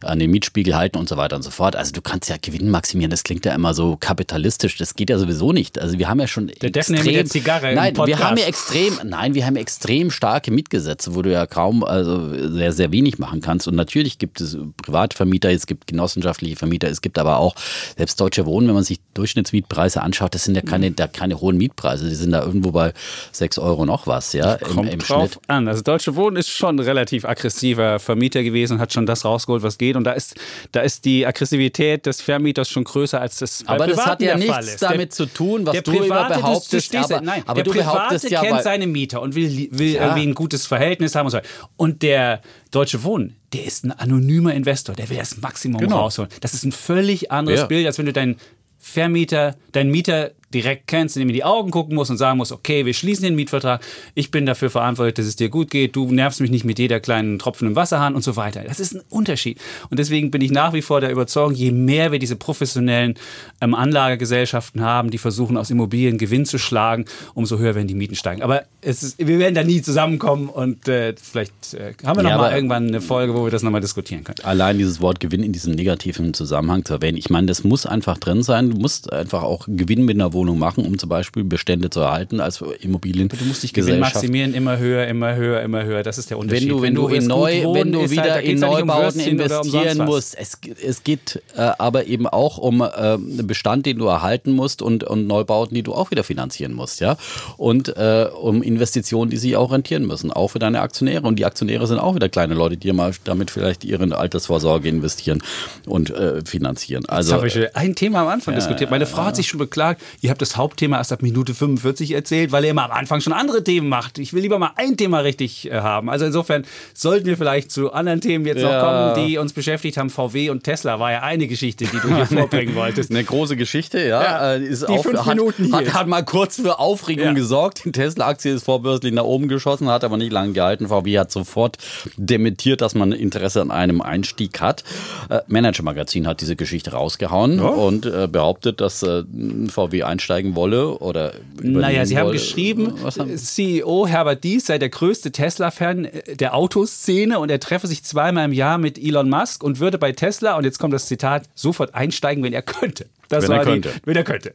an 0.02 0.18
den 0.18 0.30
Mietspiegel 0.30 0.76
halten 0.76 0.98
und 0.98 1.08
so 1.08 1.16
weiter 1.16 1.36
und 1.36 1.42
so 1.42 1.50
fort. 1.50 1.76
Also 1.76 1.92
du 1.92 2.02
kannst 2.02 2.28
ja 2.28 2.36
Gewinn 2.40 2.70
maximieren, 2.70 3.10
das 3.10 3.24
klingt 3.24 3.44
ja 3.44 3.54
immer 3.54 3.74
so 3.74 3.96
kapitalistisch, 3.96 4.76
das 4.76 4.94
geht 4.94 5.10
ja 5.10 5.18
sowieso 5.18 5.52
nicht. 5.52 5.78
Also 5.78 5.98
wir 5.98 6.08
haben 6.08 6.20
ja 6.20 6.26
schon 6.26 6.48
der 6.48 6.74
extrem, 6.74 7.04
mit 7.04 7.14
der 7.14 7.26
Zigarre 7.26 7.74
nein, 7.74 7.96
wir 7.96 8.18
haben 8.18 8.36
ja 8.36 8.46
extrem, 8.46 9.00
nein, 9.04 9.34
wir 9.34 9.46
haben 9.46 9.56
extrem 9.56 10.10
starke 10.10 10.50
Mietgesetze, 10.50 11.14
wo 11.14 11.22
du 11.22 11.32
ja 11.32 11.46
kaum, 11.46 11.82
also 11.84 12.30
sehr, 12.52 12.72
sehr 12.72 12.92
wenig 12.92 13.18
machen 13.18 13.40
kannst. 13.40 13.66
Und 13.66 13.74
natürlich 13.74 14.18
gibt 14.18 14.40
es 14.40 14.56
Privatvermieter, 14.82 15.50
es 15.50 15.66
gibt 15.66 15.86
genossenschaftliche 15.86 16.56
Vermieter, 16.56 16.88
es 16.88 17.00
gibt 17.00 17.18
aber 17.18 17.38
auch 17.38 17.54
selbst 17.96 18.20
Deutsche 18.20 18.46
Wohnen, 18.46 18.68
wenn 18.68 18.74
man 18.74 18.84
sich 18.84 19.00
Durchschnittsmietpreise 19.14 20.02
anschaut, 20.02 20.34
das 20.34 20.44
sind 20.44 20.54
ja 20.54 20.62
keine, 20.62 20.90
da 20.90 21.06
keine 21.06 21.40
hohen 21.40 21.56
Mietpreise, 21.56 22.08
die 22.08 22.14
sind 22.14 22.32
da 22.32 22.42
irgendwo 22.42 22.70
bei 22.70 22.92
6 23.32 23.58
Euro 23.58 23.85
noch 23.86 24.06
was, 24.06 24.32
ja, 24.32 24.54
im, 24.54 24.84
im 24.84 24.98
drauf 24.98 25.32
Schnitt. 25.32 25.40
an. 25.48 25.68
Also 25.68 25.82
Deutsche 25.82 26.14
Wohnen 26.16 26.36
ist 26.36 26.50
schon 26.50 26.76
ein 26.76 26.80
relativ 26.80 27.24
aggressiver 27.24 27.98
Vermieter 27.98 28.42
gewesen 28.42 28.74
und 28.74 28.80
hat 28.80 28.92
schon 28.92 29.06
das 29.06 29.24
rausgeholt, 29.24 29.62
was 29.62 29.78
geht. 29.78 29.96
Und 29.96 30.04
da 30.04 30.12
ist, 30.12 30.34
da 30.72 30.80
ist 30.80 31.04
die 31.04 31.26
Aggressivität 31.26 32.04
des 32.04 32.20
Vermieters 32.20 32.68
schon 32.68 32.84
größer 32.84 33.20
als 33.20 33.38
das 33.38 33.64
bei 33.64 33.74
Aber 33.74 33.86
das 33.86 34.04
hat 34.04 34.20
ja 34.20 34.36
nichts 34.36 34.76
damit 34.76 35.14
zu 35.14 35.26
tun, 35.26 35.64
was 35.64 35.76
du 35.76 35.82
Private, 35.82 36.04
immer 36.04 36.28
behauptest. 36.28 36.92
Du, 36.92 36.98
aber, 36.98 37.20
nein, 37.22 37.42
aber 37.46 37.62
der 37.62 37.64
du 37.64 37.70
Private 37.78 38.28
ja, 38.28 38.42
kennt 38.42 38.62
seine 38.62 38.86
Mieter 38.86 39.22
und 39.22 39.34
will, 39.34 39.68
will 39.70 39.94
ja. 39.94 40.02
irgendwie 40.02 40.26
ein 40.26 40.34
gutes 40.34 40.66
Verhältnis 40.66 41.14
haben 41.14 41.26
und 41.26 41.32
so. 41.32 41.38
Und 41.76 42.02
der 42.02 42.42
Deutsche 42.70 43.04
Wohnen, 43.04 43.36
der 43.52 43.64
ist 43.64 43.84
ein 43.84 43.92
anonymer 43.92 44.52
Investor, 44.54 44.94
der 44.94 45.08
will 45.08 45.16
das 45.16 45.38
Maximum 45.40 45.80
genau. 45.80 46.00
rausholen. 46.00 46.30
Das 46.40 46.52
ist 46.52 46.64
ein 46.64 46.72
völlig 46.72 47.30
anderes 47.32 47.60
ja. 47.60 47.66
Bild, 47.66 47.86
als 47.86 47.98
wenn 47.98 48.06
du 48.06 48.12
deinen 48.12 48.36
Vermieter, 48.78 49.56
deinen 49.72 49.90
Mieter 49.90 50.32
direkt 50.54 50.86
kennst, 50.86 51.16
indem 51.16 51.28
du 51.28 51.32
in 51.32 51.36
die 51.36 51.44
Augen 51.44 51.70
gucken 51.70 51.94
musst 51.94 52.10
und 52.10 52.16
sagen 52.16 52.38
musst, 52.38 52.52
okay, 52.52 52.86
wir 52.86 52.94
schließen 52.94 53.24
den 53.24 53.34
Mietvertrag, 53.34 53.80
ich 54.14 54.30
bin 54.30 54.46
dafür 54.46 54.70
verantwortlich, 54.70 55.14
dass 55.14 55.26
es 55.26 55.36
dir 55.36 55.48
gut 55.48 55.70
geht, 55.70 55.96
du 55.96 56.10
nervst 56.10 56.40
mich 56.40 56.50
nicht 56.50 56.64
mit 56.64 56.78
jeder 56.78 57.00
kleinen 57.00 57.38
Tropfen 57.38 57.68
im 57.68 57.76
Wasserhahn 57.76 58.14
und 58.14 58.22
so 58.22 58.36
weiter. 58.36 58.62
Das 58.64 58.80
ist 58.80 58.94
ein 58.94 59.02
Unterschied. 59.10 59.58
Und 59.90 59.98
deswegen 59.98 60.30
bin 60.30 60.40
ich 60.40 60.50
nach 60.50 60.72
wie 60.72 60.82
vor 60.82 61.00
der 61.00 61.10
Überzeugung, 61.10 61.54
je 61.54 61.72
mehr 61.72 62.12
wir 62.12 62.18
diese 62.18 62.36
professionellen 62.36 63.14
ähm, 63.60 63.74
Anlagegesellschaften 63.74 64.82
haben, 64.82 65.10
die 65.10 65.18
versuchen, 65.18 65.56
aus 65.56 65.70
Immobilien 65.70 66.18
Gewinn 66.18 66.46
zu 66.46 66.58
schlagen, 66.58 67.06
umso 67.34 67.58
höher 67.58 67.74
werden 67.74 67.88
die 67.88 67.94
Mieten 67.94 68.14
steigen. 68.14 68.42
Aber 68.42 68.64
ist, 68.82 69.18
wir 69.18 69.38
werden 69.38 69.54
da 69.54 69.64
nie 69.64 69.82
zusammenkommen 69.82 70.48
und 70.48 70.86
äh, 70.86 71.14
vielleicht 71.20 71.74
äh, 71.74 71.94
haben 72.04 72.18
wir 72.18 72.24
ja, 72.24 72.36
noch 72.36 72.42
mal 72.42 72.54
irgendwann 72.54 72.86
eine 72.86 73.00
Folge, 73.00 73.34
wo 73.34 73.44
wir 73.44 73.50
das 73.50 73.62
nochmal 73.62 73.80
diskutieren 73.80 74.22
können. 74.22 74.38
Allein 74.44 74.78
dieses 74.78 75.00
Wort 75.00 75.18
Gewinn 75.18 75.42
in 75.42 75.52
diesem 75.52 75.74
negativen 75.74 76.34
Zusammenhang 76.34 76.84
zu 76.84 76.94
erwähnen, 76.94 77.18
ich 77.18 77.30
meine, 77.30 77.48
das 77.48 77.64
muss 77.64 77.84
einfach 77.84 78.18
drin 78.18 78.42
sein. 78.42 78.70
Du 78.70 78.76
musst 78.78 79.12
einfach 79.12 79.42
auch 79.42 79.66
Gewinn 79.66 80.04
mit 80.04 80.16
einer 80.16 80.32
Wohnung 80.36 80.58
machen, 80.58 80.84
um 80.84 80.98
zum 80.98 81.08
Beispiel 81.08 81.42
Bestände 81.44 81.90
zu 81.90 82.00
erhalten 82.00 82.40
als 82.40 82.62
Immobilien. 82.80 83.28
Du 83.28 83.44
musst 83.44 83.62
dich 83.62 83.72
Gewinn 83.72 83.98
maximieren, 83.98 84.54
immer 84.54 84.78
höher, 84.78 85.06
immer 85.06 85.34
höher, 85.34 85.62
immer 85.62 85.84
höher. 85.84 86.02
Das 86.02 86.18
ist 86.18 86.30
der 86.30 86.38
Unterschied. 86.38 86.64
Wenn 86.64 86.68
du, 86.68 86.82
wenn, 86.82 86.94
wenn 86.94 86.94
du, 86.94 87.08
in 87.08 87.26
neu, 87.26 87.64
wohnen, 87.64 87.74
wenn 87.74 87.92
du 87.92 88.00
halt, 88.00 88.10
wieder 88.10 88.32
halt, 88.34 88.44
in 88.44 88.60
Neubauten 88.60 89.20
um 89.20 89.26
investieren 89.26 90.04
musst, 90.04 90.36
es, 90.38 90.58
es 90.82 91.02
geht 91.02 91.42
äh, 91.56 91.62
aber 91.78 92.06
eben 92.06 92.26
auch 92.26 92.58
um 92.58 92.82
äh, 92.82 93.18
Bestand, 93.42 93.86
den 93.86 93.98
du 93.98 94.06
erhalten 94.06 94.52
musst 94.52 94.82
und, 94.82 95.04
und 95.04 95.26
Neubauten, 95.26 95.74
die 95.74 95.82
du 95.82 95.94
auch 95.94 96.10
wieder 96.10 96.24
finanzieren 96.24 96.74
musst, 96.74 97.00
ja. 97.00 97.16
Und 97.56 97.96
äh, 97.96 98.28
um 98.40 98.62
Investitionen, 98.62 99.30
die 99.30 99.36
sich 99.38 99.56
auch 99.56 99.72
rentieren 99.72 100.06
müssen, 100.06 100.30
auch 100.30 100.48
für 100.48 100.58
deine 100.58 100.80
Aktionäre. 100.80 101.26
Und 101.26 101.38
die 101.38 101.44
Aktionäre 101.44 101.86
sind 101.86 101.98
auch 101.98 102.14
wieder 102.14 102.28
kleine 102.28 102.54
Leute, 102.54 102.76
die 102.76 102.92
mal 102.92 103.12
damit 103.24 103.50
vielleicht 103.50 103.84
ihre 103.84 104.16
Altersvorsorge 104.16 104.88
investieren 104.88 105.42
und 105.86 106.10
äh, 106.10 106.44
finanzieren. 106.44 107.06
Also, 107.06 107.32
Jetzt 107.32 107.56
habe 107.56 107.66
ich 107.66 107.76
ein 107.76 107.94
Thema 107.94 108.22
am 108.22 108.28
Anfang 108.28 108.54
diskutiert. 108.54 108.90
Meine 108.90 109.06
Frau 109.06 109.24
hat 109.24 109.36
sich 109.36 109.46
schon 109.48 109.58
beklagt, 109.58 110.02
ihr 110.26 110.30
habt 110.30 110.42
das 110.42 110.56
Hauptthema 110.56 110.98
erst 110.98 111.12
ab 111.12 111.22
Minute 111.22 111.54
45 111.54 112.10
erzählt, 112.10 112.50
weil 112.50 112.64
ihr 112.64 112.70
immer 112.70 112.84
am 112.84 112.90
Anfang 112.90 113.20
schon 113.20 113.32
andere 113.32 113.62
Themen 113.62 113.88
macht. 113.88 114.18
Ich 114.18 114.32
will 114.32 114.42
lieber 114.42 114.58
mal 114.58 114.72
ein 114.74 114.96
Thema 114.96 115.20
richtig 115.20 115.70
äh, 115.70 115.74
haben. 115.74 116.10
Also 116.10 116.24
insofern 116.24 116.64
sollten 116.94 117.26
wir 117.26 117.36
vielleicht 117.36 117.70
zu 117.70 117.92
anderen 117.92 118.20
Themen 118.20 118.44
jetzt 118.44 118.60
ja. 118.60 118.72
noch 118.72 119.14
kommen, 119.14 119.26
die 119.26 119.38
uns 119.38 119.52
beschäftigt 119.52 119.96
haben. 119.96 120.10
VW 120.10 120.50
und 120.50 120.64
Tesla 120.64 120.98
war 120.98 121.12
ja 121.12 121.22
eine 121.22 121.46
Geschichte, 121.46 121.84
die 121.84 121.98
du 122.00 122.14
hier 122.14 122.26
vorbringen 122.40 122.74
wolltest. 122.74 123.10
Eine 123.10 123.22
große 123.22 123.56
Geschichte, 123.56 124.00
ja. 124.00 124.22
ja 124.22 124.54
äh, 124.54 124.64
ist 124.64 124.82
die 124.82 124.92
auch, 124.92 125.02
fünf 125.02 125.20
hat, 125.20 125.36
Minuten 125.36 125.64
hier. 125.66 125.76
Hat, 125.76 125.94
hat, 125.94 126.06
mal 126.08 126.24
kurz 126.24 126.56
für 126.56 126.80
Aufregung 126.80 127.26
ja. 127.26 127.32
gesorgt. 127.32 127.84
Die 127.84 127.92
Tesla-Aktie 127.92 128.52
ist 128.52 128.64
vorbörslich 128.64 129.12
nach 129.12 129.24
oben 129.24 129.46
geschossen, 129.46 129.88
hat 129.88 130.02
aber 130.02 130.16
nicht 130.16 130.32
lange 130.32 130.54
gehalten. 130.54 130.88
VW 130.88 131.20
hat 131.20 131.30
sofort 131.30 131.78
dementiert, 132.16 132.80
dass 132.80 132.96
man 132.96 133.12
Interesse 133.12 133.60
an 133.60 133.70
einem 133.70 134.00
Einstieg 134.00 134.60
hat. 134.60 134.82
Äh, 135.28 135.42
Manager 135.46 135.84
Magazin 135.84 136.26
hat 136.26 136.40
diese 136.40 136.56
Geschichte 136.56 136.90
rausgehauen 136.90 137.60
und 137.60 138.06
äh, 138.06 138.26
behauptet, 138.26 138.80
dass 138.80 139.04
äh, 139.04 139.22
VW 139.68 140.02
einsteigen 140.16 140.54
wolle 140.54 140.98
oder 140.98 141.34
Naja, 141.60 142.04
sie 142.06 142.14
wolle. 142.14 142.24
haben 142.24 142.32
geschrieben, 142.32 142.94
haben? 143.04 143.36
CEO 143.36 144.06
Herbert 144.06 144.44
Dies 144.44 144.66
sei 144.66 144.78
der 144.78 144.88
größte 144.88 145.30
Tesla-Fan 145.32 146.06
äh, 146.06 146.36
der 146.36 146.54
Autoszene 146.54 147.38
und 147.38 147.50
er 147.50 147.60
treffe 147.60 147.86
sich 147.86 148.02
zweimal 148.02 148.46
im 148.46 148.52
Jahr 148.52 148.78
mit 148.78 148.98
Elon 148.98 149.28
Musk 149.28 149.62
und 149.62 149.78
würde 149.78 149.98
bei 149.98 150.12
Tesla, 150.12 150.56
und 150.56 150.64
jetzt 150.64 150.78
kommt 150.78 150.94
das 150.94 151.06
Zitat, 151.06 151.44
sofort 151.54 151.94
einsteigen, 151.94 152.42
wenn 152.42 152.52
er 152.52 152.62
könnte. 152.62 153.06
Das 153.28 153.44
wenn 153.44 153.56
er 153.56 153.64
könnte. 153.64 153.88
Die, 153.88 154.06
wenn 154.06 154.16
er 154.16 154.24
könnte. 154.24 154.52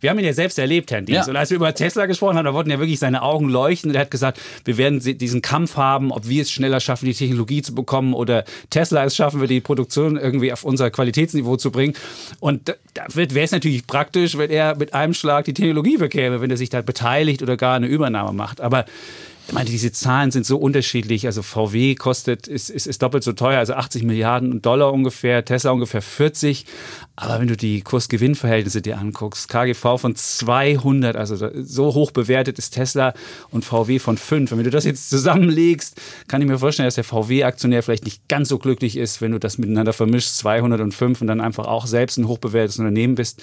Wir 0.00 0.10
haben 0.10 0.18
ihn 0.18 0.24
ja 0.24 0.32
selbst 0.32 0.58
erlebt, 0.58 0.90
Herrn 0.90 1.04
Dies. 1.04 1.16
Ja. 1.16 1.26
Und 1.26 1.36
als 1.36 1.50
wir 1.50 1.56
über 1.56 1.74
Tesla 1.74 2.06
gesprochen 2.06 2.36
haben, 2.36 2.44
da 2.44 2.54
wurden 2.54 2.70
ja 2.70 2.78
wirklich 2.78 2.98
seine 2.98 3.22
Augen 3.22 3.48
leuchten. 3.48 3.90
Und 3.90 3.96
er 3.96 4.02
hat 4.02 4.10
gesagt, 4.10 4.40
wir 4.64 4.76
werden 4.78 5.00
diesen 5.00 5.42
Kampf 5.42 5.76
haben, 5.76 6.12
ob 6.12 6.28
wir 6.28 6.42
es 6.42 6.50
schneller 6.50 6.80
schaffen, 6.80 7.06
die 7.06 7.14
Technologie 7.14 7.62
zu 7.62 7.74
bekommen 7.74 8.14
oder 8.14 8.44
Tesla 8.70 9.04
es 9.04 9.16
schaffen, 9.16 9.40
wir 9.40 9.48
die 9.48 9.60
Produktion 9.60 10.16
irgendwie 10.16 10.52
auf 10.52 10.64
unser 10.64 10.90
Qualitätsniveau 10.90 11.56
zu 11.56 11.70
bringen. 11.70 11.94
Und 12.40 12.68
da 12.94 13.04
wäre 13.14 13.44
es 13.44 13.52
natürlich 13.52 13.86
praktisch, 13.86 14.38
wenn 14.38 14.50
er 14.50 14.76
mit 14.76 14.94
einem 14.94 15.14
Schlag 15.14 15.44
die 15.44 15.54
Technologie 15.54 15.96
bekäme, 15.96 16.40
wenn 16.40 16.50
er 16.50 16.56
sich 16.56 16.70
da 16.70 16.82
beteiligt 16.82 17.42
oder 17.42 17.56
gar 17.56 17.76
eine 17.76 17.86
Übernahme 17.86 18.32
macht. 18.32 18.60
Aber 18.60 18.84
ich 19.46 19.52
meine, 19.52 19.68
diese 19.68 19.92
Zahlen 19.92 20.30
sind 20.30 20.46
so 20.46 20.56
unterschiedlich. 20.56 21.26
Also 21.26 21.42
VW 21.42 21.94
kostet, 21.96 22.46
ist, 22.46 22.70
ist, 22.70 22.86
ist 22.86 23.02
doppelt 23.02 23.22
so 23.22 23.32
teuer, 23.32 23.58
also 23.58 23.74
80 23.74 24.02
Milliarden 24.02 24.62
Dollar 24.62 24.92
ungefähr, 24.92 25.44
Tesla 25.44 25.70
ungefähr 25.70 26.00
40. 26.00 26.64
Aber 27.14 27.40
wenn 27.40 27.48
du 27.48 27.56
die 27.56 27.82
Kurs-Gewinn-Verhältnisse 27.82 28.80
dir 28.80 28.98
anguckst, 28.98 29.50
KGV 29.50 29.98
von 29.98 30.16
200, 30.16 31.16
also 31.16 31.50
so 31.62 31.92
hoch 31.92 32.10
bewertet 32.10 32.58
ist 32.58 32.70
Tesla 32.70 33.12
und 33.50 33.66
VW 33.66 33.98
von 33.98 34.16
5. 34.16 34.52
Wenn 34.52 34.64
du 34.64 34.70
das 34.70 34.84
jetzt 34.84 35.10
zusammenlegst, 35.10 36.00
kann 36.26 36.40
ich 36.40 36.48
mir 36.48 36.58
vorstellen, 36.58 36.86
dass 36.86 36.94
der 36.94 37.04
VW-Aktionär 37.04 37.82
vielleicht 37.82 38.04
nicht 38.04 38.26
ganz 38.28 38.48
so 38.48 38.58
glücklich 38.58 38.96
ist, 38.96 39.20
wenn 39.20 39.32
du 39.32 39.38
das 39.38 39.58
miteinander 39.58 39.92
vermischst, 39.92 40.38
205 40.38 41.20
und 41.20 41.26
dann 41.26 41.42
einfach 41.42 41.66
auch 41.66 41.86
selbst 41.86 42.16
ein 42.16 42.28
hochbewertetes 42.28 42.78
Unternehmen 42.78 43.14
bist 43.14 43.42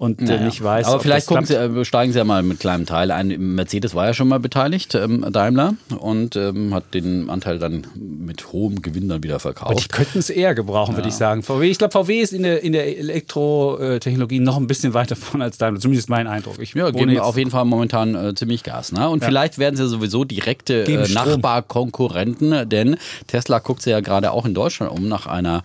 und 0.00 0.22
naja. 0.22 0.42
nicht 0.42 0.64
weiß. 0.64 0.86
Aber 0.86 1.00
vielleicht 1.00 1.28
Sie, 1.28 1.54
äh, 1.54 1.84
steigen 1.84 2.12
Sie 2.12 2.18
ja 2.18 2.24
mal 2.24 2.42
mit 2.42 2.58
kleinem 2.58 2.86
Teil 2.86 3.10
ein. 3.10 3.28
Mercedes 3.54 3.94
war 3.94 4.06
ja 4.06 4.14
schon 4.14 4.28
mal 4.28 4.40
beteiligt, 4.40 4.94
ähm, 4.94 5.26
Daimler, 5.30 5.74
und 5.98 6.36
ähm, 6.36 6.72
hat 6.74 6.94
den 6.94 7.28
Anteil 7.28 7.58
dann 7.58 7.86
mit 7.94 8.50
hohem 8.50 8.80
Gewinn 8.80 9.10
dann 9.10 9.22
wieder 9.22 9.38
verkauft. 9.40 9.70
Aber 9.70 9.78
die 9.78 9.88
könnten 9.88 10.18
es 10.18 10.30
eher 10.30 10.54
gebrauchen, 10.54 10.92
ja. 10.92 10.96
würde 10.96 11.10
ich 11.10 11.14
sagen. 11.14 11.42
VW, 11.42 11.70
ich 11.70 11.76
glaube, 11.76 11.92
VW 11.92 12.18
ist 12.18 12.32
in 12.32 12.44
der, 12.44 12.62
in 12.62 12.72
der 12.72 12.96
Elektrotechnologie 12.98 14.40
noch 14.40 14.56
ein 14.56 14.66
bisschen 14.66 14.94
weiter 14.94 15.16
vorne 15.16 15.44
als 15.44 15.58
Daimler, 15.58 15.80
zumindest 15.80 16.08
mein 16.08 16.26
Eindruck. 16.26 16.58
Ich 16.60 16.72
ja, 16.72 16.90
geben 16.90 17.18
auf 17.18 17.36
jeden 17.36 17.50
Fall 17.50 17.66
momentan 17.66 18.14
äh, 18.14 18.34
ziemlich 18.34 18.64
Gas. 18.64 18.92
Ne? 18.92 19.06
Und 19.06 19.20
ja. 19.20 19.28
vielleicht 19.28 19.58
werden 19.58 19.76
sie 19.76 19.86
sowieso 19.86 20.24
direkte 20.24 20.84
äh, 20.84 21.12
Nachbarkonkurrenten, 21.12 22.66
denn 22.70 22.96
Tesla 23.26 23.58
guckt 23.58 23.82
sich 23.82 23.90
ja 23.90 24.00
gerade 24.00 24.32
auch 24.32 24.46
in 24.46 24.54
Deutschland 24.54 24.92
um 24.92 25.08
nach, 25.08 25.26
einer, 25.26 25.62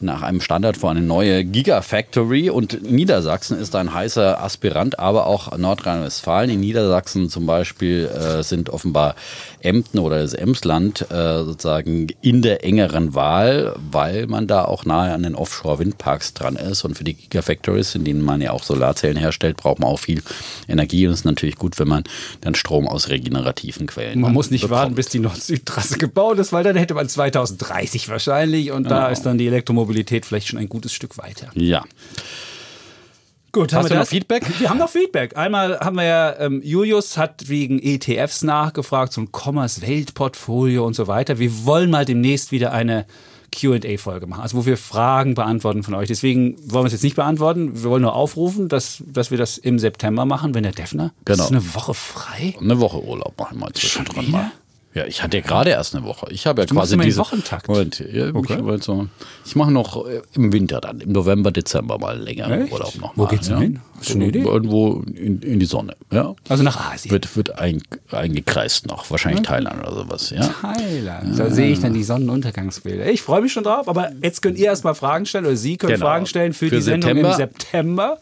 nach 0.00 0.20
einem 0.20 0.42
Standard 0.42 0.76
für 0.76 0.90
eine 0.90 1.00
neue 1.00 1.42
Gigafactory 1.42 2.50
und 2.50 2.82
Niedersachsen 2.82 3.58
ist 3.58 3.72
da 3.72 3.77
ein 3.78 3.92
heißer 3.92 4.42
Aspirant, 4.42 4.98
aber 4.98 5.26
auch 5.26 5.56
Nordrhein-Westfalen. 5.56 6.50
In 6.50 6.60
Niedersachsen 6.60 7.28
zum 7.28 7.46
Beispiel 7.46 8.06
äh, 8.06 8.42
sind 8.42 8.70
offenbar 8.70 9.14
Emden 9.60 9.98
oder 9.98 10.20
das 10.20 10.34
Emsland 10.34 11.10
äh, 11.10 11.44
sozusagen 11.44 12.08
in 12.20 12.42
der 12.42 12.64
engeren 12.64 13.14
Wahl, 13.14 13.74
weil 13.90 14.26
man 14.26 14.46
da 14.46 14.64
auch 14.64 14.84
nahe 14.84 15.12
an 15.12 15.22
den 15.22 15.34
Offshore-Windparks 15.34 16.34
dran 16.34 16.56
ist. 16.56 16.84
Und 16.84 16.96
für 16.96 17.04
die 17.04 17.14
Gigafactories, 17.14 17.94
in 17.94 18.04
denen 18.04 18.22
man 18.22 18.40
ja 18.40 18.52
auch 18.52 18.62
Solarzellen 18.62 19.16
herstellt, 19.16 19.56
braucht 19.56 19.80
man 19.80 19.88
auch 19.88 19.98
viel 19.98 20.22
Energie. 20.68 21.06
Und 21.06 21.12
es 21.12 21.20
ist 21.20 21.24
natürlich 21.24 21.56
gut, 21.56 21.78
wenn 21.78 21.88
man 21.88 22.04
dann 22.40 22.54
Strom 22.54 22.86
aus 22.88 23.08
regenerativen 23.08 23.86
Quellen 23.86 24.20
Man 24.20 24.32
muss 24.32 24.50
nicht 24.50 24.62
bekommt. 24.62 24.80
warten, 24.80 24.94
bis 24.94 25.08
die 25.08 25.18
Nord-Süd-Trasse 25.18 25.98
gebaut 25.98 26.38
ist, 26.38 26.52
weil 26.52 26.64
dann 26.64 26.76
hätte 26.76 26.94
man 26.94 27.08
2030 27.08 28.08
wahrscheinlich. 28.08 28.70
Und 28.70 28.84
genau. 28.84 28.96
da 28.96 29.08
ist 29.08 29.22
dann 29.22 29.38
die 29.38 29.46
Elektromobilität 29.46 30.26
vielleicht 30.26 30.48
schon 30.48 30.58
ein 30.58 30.68
gutes 30.68 30.92
Stück 30.92 31.18
weiter. 31.18 31.48
Ja. 31.54 31.84
Gut, 33.52 33.72
haben 33.72 33.84
Hast 33.84 33.90
wir 33.90 33.98
noch 33.98 34.06
Feedback? 34.06 34.44
Wir 34.60 34.68
haben 34.68 34.78
noch 34.78 34.90
Feedback. 34.90 35.36
Einmal 35.36 35.80
haben 35.80 35.96
wir 35.96 36.04
ja, 36.04 36.38
ähm, 36.38 36.60
Julius 36.62 37.16
hat 37.16 37.48
wegen 37.48 37.78
ETFs 37.82 38.42
nachgefragt, 38.42 39.16
ein 39.16 39.30
Commerce 39.32 39.80
Weltportfolio 39.80 40.84
und 40.86 40.94
so 40.94 41.06
weiter. 41.06 41.38
Wir 41.38 41.64
wollen 41.64 41.90
mal 41.90 42.04
demnächst 42.04 42.52
wieder 42.52 42.72
eine 42.72 43.06
QA-Folge 43.50 44.26
machen, 44.26 44.42
also 44.42 44.58
wo 44.58 44.66
wir 44.66 44.76
Fragen 44.76 45.34
beantworten 45.34 45.82
von 45.82 45.94
euch. 45.94 46.08
Deswegen 46.08 46.56
wollen 46.70 46.84
wir 46.84 46.88
es 46.88 46.92
jetzt 46.92 47.02
nicht 47.02 47.16
beantworten. 47.16 47.82
Wir 47.82 47.90
wollen 47.90 48.02
nur 48.02 48.14
aufrufen, 48.14 48.68
dass, 48.68 49.02
dass 49.06 49.30
wir 49.30 49.38
das 49.38 49.56
im 49.56 49.78
September 49.78 50.26
machen, 50.26 50.54
wenn 50.54 50.64
der 50.64 50.72
Defner. 50.72 51.12
Genau. 51.24 51.44
Ist 51.44 51.50
eine 51.50 51.74
Woche 51.74 51.94
frei? 51.94 52.54
Eine 52.60 52.78
Woche 52.80 53.02
Urlaub 53.02 53.38
machen 53.38 53.58
wir 53.58 53.72
zwischendrin 53.72 54.30
mal. 54.30 54.52
Ja, 54.94 55.04
ich 55.04 55.22
hatte 55.22 55.36
ja 55.36 55.42
gerade 55.42 55.70
erst 55.70 55.94
eine 55.94 56.04
Woche. 56.04 56.26
Ich 56.30 56.46
habe 56.46 56.62
ja 56.62 56.66
du 56.66 56.74
quasi 56.74 56.96
diese 56.96 57.18
Wochentakt. 57.18 57.68
Moment, 57.68 58.02
ja, 58.10 58.34
okay. 58.34 58.58
ich, 58.74 58.82
so, 58.82 59.06
ich 59.44 59.54
mache 59.54 59.70
noch 59.70 60.06
äh, 60.06 60.22
im 60.34 60.52
Winter 60.52 60.80
dann, 60.80 61.00
im 61.00 61.12
November, 61.12 61.50
Dezember 61.50 61.98
mal 61.98 62.18
länger 62.18 62.50
Echt? 62.50 62.72
Urlaub 62.72 62.94
noch 62.96 63.12
Wo 63.14 63.26
geht's 63.26 63.48
ja? 63.48 63.58
hin? 63.58 63.80
Hast 63.98 64.10
du 64.10 64.14
eine 64.14 64.28
Idee? 64.28 64.40
Irgendwo 64.40 65.02
in, 65.14 65.42
in, 65.42 65.60
die 65.60 65.66
Sonne. 65.66 65.94
Ja. 66.10 66.34
Also 66.48 66.62
nach 66.62 66.92
Asien. 66.92 67.12
Wird, 67.12 67.36
wird 67.36 67.58
ein, 67.58 67.82
eingekreist 68.10 68.86
noch, 68.86 69.10
wahrscheinlich 69.10 69.40
okay. 69.40 69.48
Thailand 69.48 69.80
oder 69.80 69.94
sowas. 69.94 70.30
Ja? 70.30 70.48
Thailand. 70.48 71.38
Da 71.38 71.50
sehe 71.50 71.70
ich 71.70 71.80
dann 71.80 71.92
die 71.92 72.04
Sonnenuntergangsbilder. 72.04 73.10
Ich 73.10 73.20
freue 73.22 73.42
mich 73.42 73.52
schon 73.52 73.64
drauf, 73.64 73.88
aber 73.88 74.10
jetzt 74.22 74.40
könnt 74.40 74.58
ihr 74.58 74.66
erstmal 74.66 74.94
Fragen 74.94 75.26
stellen 75.26 75.44
oder 75.44 75.56
Sie 75.56 75.76
können 75.76 75.94
genau. 75.94 76.06
Fragen 76.06 76.26
stellen 76.26 76.54
für, 76.54 76.68
für 76.68 76.76
die 76.76 76.82
Sendung 76.82 77.10
September. 77.10 77.30
im 77.30 77.36
September. 77.36 78.18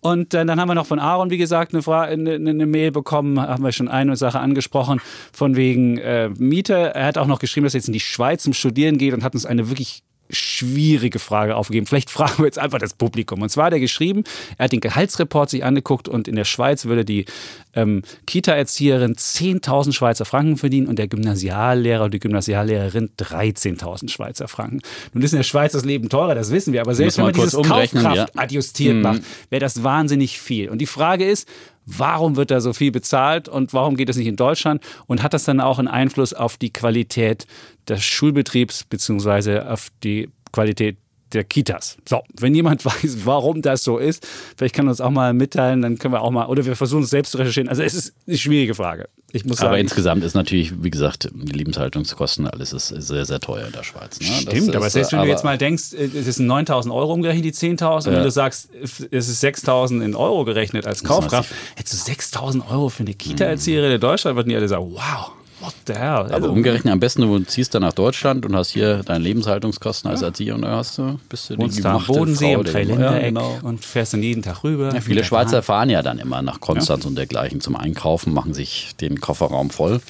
Und 0.00 0.32
äh, 0.34 0.44
dann 0.46 0.58
haben 0.58 0.68
wir 0.68 0.74
noch 0.74 0.86
von 0.86 0.98
Aaron, 0.98 1.30
wie 1.30 1.38
gesagt, 1.38 1.74
eine, 1.74 1.82
Frage, 1.82 2.12
eine, 2.12 2.34
eine, 2.34 2.66
Mail 2.66 2.90
bekommen, 2.90 3.40
haben 3.40 3.62
wir 3.62 3.72
schon 3.72 3.88
eine 3.88 4.16
Sache 4.16 4.40
angesprochen, 4.40 5.00
von 5.32 5.56
wegen 5.56 5.98
äh, 5.98 6.30
Miete. 6.30 6.94
Er 6.94 7.06
hat 7.06 7.18
auch 7.18 7.26
noch 7.26 7.38
geschrieben, 7.38 7.64
dass 7.64 7.74
er 7.74 7.78
jetzt 7.78 7.88
in 7.88 7.92
die 7.92 8.00
Schweiz 8.00 8.42
zum 8.42 8.54
Studieren 8.54 8.96
geht 8.96 9.12
und 9.12 9.22
hat 9.22 9.34
uns 9.34 9.44
eine 9.44 9.68
wirklich 9.68 10.02
schwierige 10.32 11.18
Frage 11.18 11.56
aufgegeben. 11.56 11.86
Vielleicht 11.86 12.10
fragen 12.10 12.38
wir 12.38 12.46
jetzt 12.46 12.58
einfach 12.58 12.78
das 12.78 12.94
Publikum. 12.94 13.42
Und 13.42 13.48
zwar 13.50 13.66
hat 13.66 13.72
er 13.72 13.80
geschrieben, 13.80 14.24
er 14.58 14.64
hat 14.64 14.72
den 14.72 14.80
Gehaltsreport 14.80 15.50
sich 15.50 15.64
angeguckt 15.64 16.08
und 16.08 16.28
in 16.28 16.36
der 16.36 16.44
Schweiz 16.44 16.84
würde 16.84 17.04
die 17.04 17.26
ähm, 17.74 18.02
Kita-Erzieherin 18.26 19.14
10.000 19.14 19.92
Schweizer 19.92 20.24
Franken 20.24 20.56
verdienen 20.56 20.86
und 20.86 20.98
der 20.98 21.08
Gymnasiallehrer 21.08 22.04
und 22.04 22.14
die 22.14 22.20
Gymnasiallehrerin 22.20 23.10
13.000 23.18 24.10
Schweizer 24.10 24.48
Franken. 24.48 24.80
Nun 25.12 25.22
ist 25.22 25.32
in 25.32 25.38
der 25.38 25.44
Schweiz 25.44 25.72
das 25.72 25.84
Leben 25.84 26.08
teurer, 26.08 26.34
das 26.34 26.50
wissen 26.50 26.72
wir, 26.72 26.80
aber 26.80 26.94
selbst 26.94 27.18
wenn 27.18 27.26
man 27.26 27.34
dieses 27.34 27.54
Kaufkraft 27.54 28.16
ja. 28.16 28.26
adjustiert 28.36 28.96
mhm. 28.96 29.02
macht, 29.02 29.22
wäre 29.50 29.60
das 29.60 29.82
wahnsinnig 29.82 30.40
viel. 30.40 30.68
Und 30.68 30.78
die 30.78 30.86
Frage 30.86 31.24
ist, 31.24 31.48
warum 31.86 32.36
wird 32.36 32.50
da 32.50 32.60
so 32.60 32.72
viel 32.72 32.92
bezahlt 32.92 33.48
und 33.48 33.72
warum 33.72 33.96
geht 33.96 34.08
das 34.08 34.16
nicht 34.16 34.26
in 34.26 34.36
Deutschland 34.36 34.82
und 35.06 35.22
hat 35.22 35.34
das 35.34 35.44
dann 35.44 35.60
auch 35.60 35.78
einen 35.78 35.88
Einfluss 35.88 36.32
auf 36.32 36.56
die 36.56 36.72
Qualität 36.72 37.46
des 37.88 38.04
Schulbetriebs 38.04 38.84
beziehungsweise 38.84 39.70
auf 39.70 39.88
die 40.02 40.28
Qualität 40.52 40.96
der 41.32 41.44
Kitas. 41.44 41.96
So, 42.08 42.22
wenn 42.38 42.54
jemand 42.54 42.84
weiß, 42.84 43.24
warum 43.24 43.62
das 43.62 43.84
so 43.84 43.98
ist, 43.98 44.26
vielleicht 44.56 44.74
kann 44.74 44.88
uns 44.88 45.00
auch 45.00 45.10
mal 45.10 45.32
mitteilen, 45.32 45.82
dann 45.82 45.98
können 45.98 46.14
wir 46.14 46.22
auch 46.22 46.30
mal, 46.30 46.46
oder 46.46 46.64
wir 46.64 46.76
versuchen 46.76 47.04
es 47.04 47.10
selbst 47.10 47.32
zu 47.32 47.38
recherchieren. 47.38 47.68
Also 47.68 47.82
es 47.82 47.94
ist 47.94 48.14
eine 48.26 48.38
schwierige 48.38 48.74
Frage. 48.74 49.08
Ich 49.32 49.44
muss 49.44 49.60
aber 49.60 49.78
insgesamt 49.78 50.24
ist 50.24 50.34
natürlich, 50.34 50.82
wie 50.82 50.90
gesagt, 50.90 51.28
die 51.32 51.52
Lebenshaltungskosten, 51.52 52.46
alles 52.48 52.72
ist 52.72 52.88
sehr, 52.88 53.24
sehr 53.24 53.40
teuer 53.40 53.66
in 53.66 53.72
der 53.72 53.84
Schweiz. 53.84 54.18
Ne? 54.20 54.26
Stimmt, 54.26 54.68
ist, 54.68 54.76
aber 54.76 54.90
selbst 54.90 55.12
wenn 55.12 55.20
du 55.20 55.28
jetzt 55.28 55.44
mal 55.44 55.58
denkst, 55.58 55.92
es 55.92 56.36
sind 56.36 56.46
9000 56.46 56.94
Euro 56.94 57.12
umgerechnet, 57.12 57.44
die 57.44 57.52
10.000, 57.52 58.06
ja. 58.06 58.16
wenn 58.16 58.22
du 58.22 58.30
sagst, 58.30 58.70
es 58.74 59.00
ist 59.28 59.40
6000 59.40 60.02
in 60.02 60.14
Euro 60.14 60.44
gerechnet 60.44 60.86
als 60.86 61.04
Kaufkraft, 61.04 61.50
hättest 61.76 61.94
du 61.94 62.04
6000 62.10 62.70
Euro 62.70 62.88
für 62.88 63.04
eine 63.04 63.14
Kita-Erzieherin 63.14 63.92
in 63.92 64.00
Deutschland, 64.00 64.36
würden 64.36 64.48
die 64.48 64.56
alle 64.56 64.68
sagen, 64.68 64.90
wow. 64.92 65.32
What 65.60 65.74
the 65.86 65.92
hell? 65.94 66.08
Aber 66.08 66.34
also, 66.34 66.50
umgerechnet 66.50 66.92
am 66.92 67.00
besten, 67.00 67.22
du 67.22 67.38
ziehst 67.40 67.74
dann 67.74 67.82
nach 67.82 67.92
Deutschland 67.92 68.46
und 68.46 68.56
hast 68.56 68.70
hier 68.70 69.02
deine 69.04 69.22
Lebenshaltungskosten 69.22 70.10
als 70.10 70.22
Erzieher 70.22 70.54
und 70.54 70.62
da 70.62 70.76
hast 70.76 70.96
du, 70.98 71.18
bist 71.28 71.50
du 71.50 71.56
die 71.56 71.62
Wohnst 71.62 71.84
da 71.84 71.96
am 71.96 72.04
Bodensee, 72.04 72.54
am 72.54 72.64
Dreiländereck 72.64 73.22
ja, 73.22 73.28
genau. 73.28 73.58
und 73.62 73.84
fährst 73.84 74.14
dann 74.14 74.22
jeden 74.22 74.42
Tag 74.42 74.64
rüber. 74.64 74.94
Ja, 74.94 75.00
viele 75.00 75.22
Schweizer 75.22 75.62
fahren 75.62 75.90
ja 75.90 76.02
dann 76.02 76.18
immer 76.18 76.40
nach 76.40 76.60
Konstanz 76.60 77.04
und 77.04 77.16
dergleichen 77.16 77.60
zum 77.60 77.76
Einkaufen, 77.76 78.32
machen 78.32 78.54
sich 78.54 78.96
den 79.00 79.20
Kofferraum 79.20 79.70
voll 79.70 80.00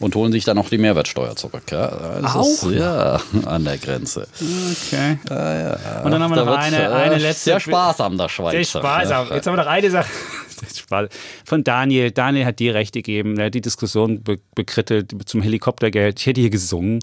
und 0.00 0.14
holen 0.14 0.32
sich 0.32 0.44
dann 0.44 0.58
auch 0.58 0.68
die 0.68 0.78
Mehrwertsteuer 0.78 1.36
zurück. 1.36 1.64
Das 1.68 2.34
auch? 2.34 2.46
Ist, 2.46 2.64
ja, 2.64 3.20
an 3.46 3.64
der 3.64 3.78
Grenze. 3.78 4.28
Okay. 4.86 5.18
Und 6.04 6.10
dann 6.10 6.22
haben 6.22 6.34
wir 6.34 6.44
noch 6.44 6.56
eine, 6.56 6.82
äh, 6.82 6.86
eine 6.86 7.18
letzte. 7.18 7.50
Sehr 7.50 7.60
sparsam, 7.60 8.18
der 8.18 8.28
Schweizer. 8.28 8.50
Sehr 8.50 8.80
sparsam. 8.80 9.28
Jetzt 9.32 9.46
haben 9.46 9.56
wir 9.56 9.62
noch 9.64 9.70
eine 9.70 9.90
Sache 9.90 10.08
von 11.44 11.64
Daniel. 11.64 12.10
Daniel 12.10 12.46
hat 12.46 12.58
die 12.58 12.70
Rechte 12.70 13.00
gegeben. 13.00 13.38
Er 13.38 13.46
hat 13.46 13.54
die 13.54 13.60
Diskussion 13.60 14.22
be 14.22 14.38
bekrittelt 14.54 15.14
zum 15.26 15.42
Helikoptergeld. 15.42 16.18
Ich 16.20 16.26
hätte 16.26 16.40
hier 16.40 16.50
gesungen 16.50 17.00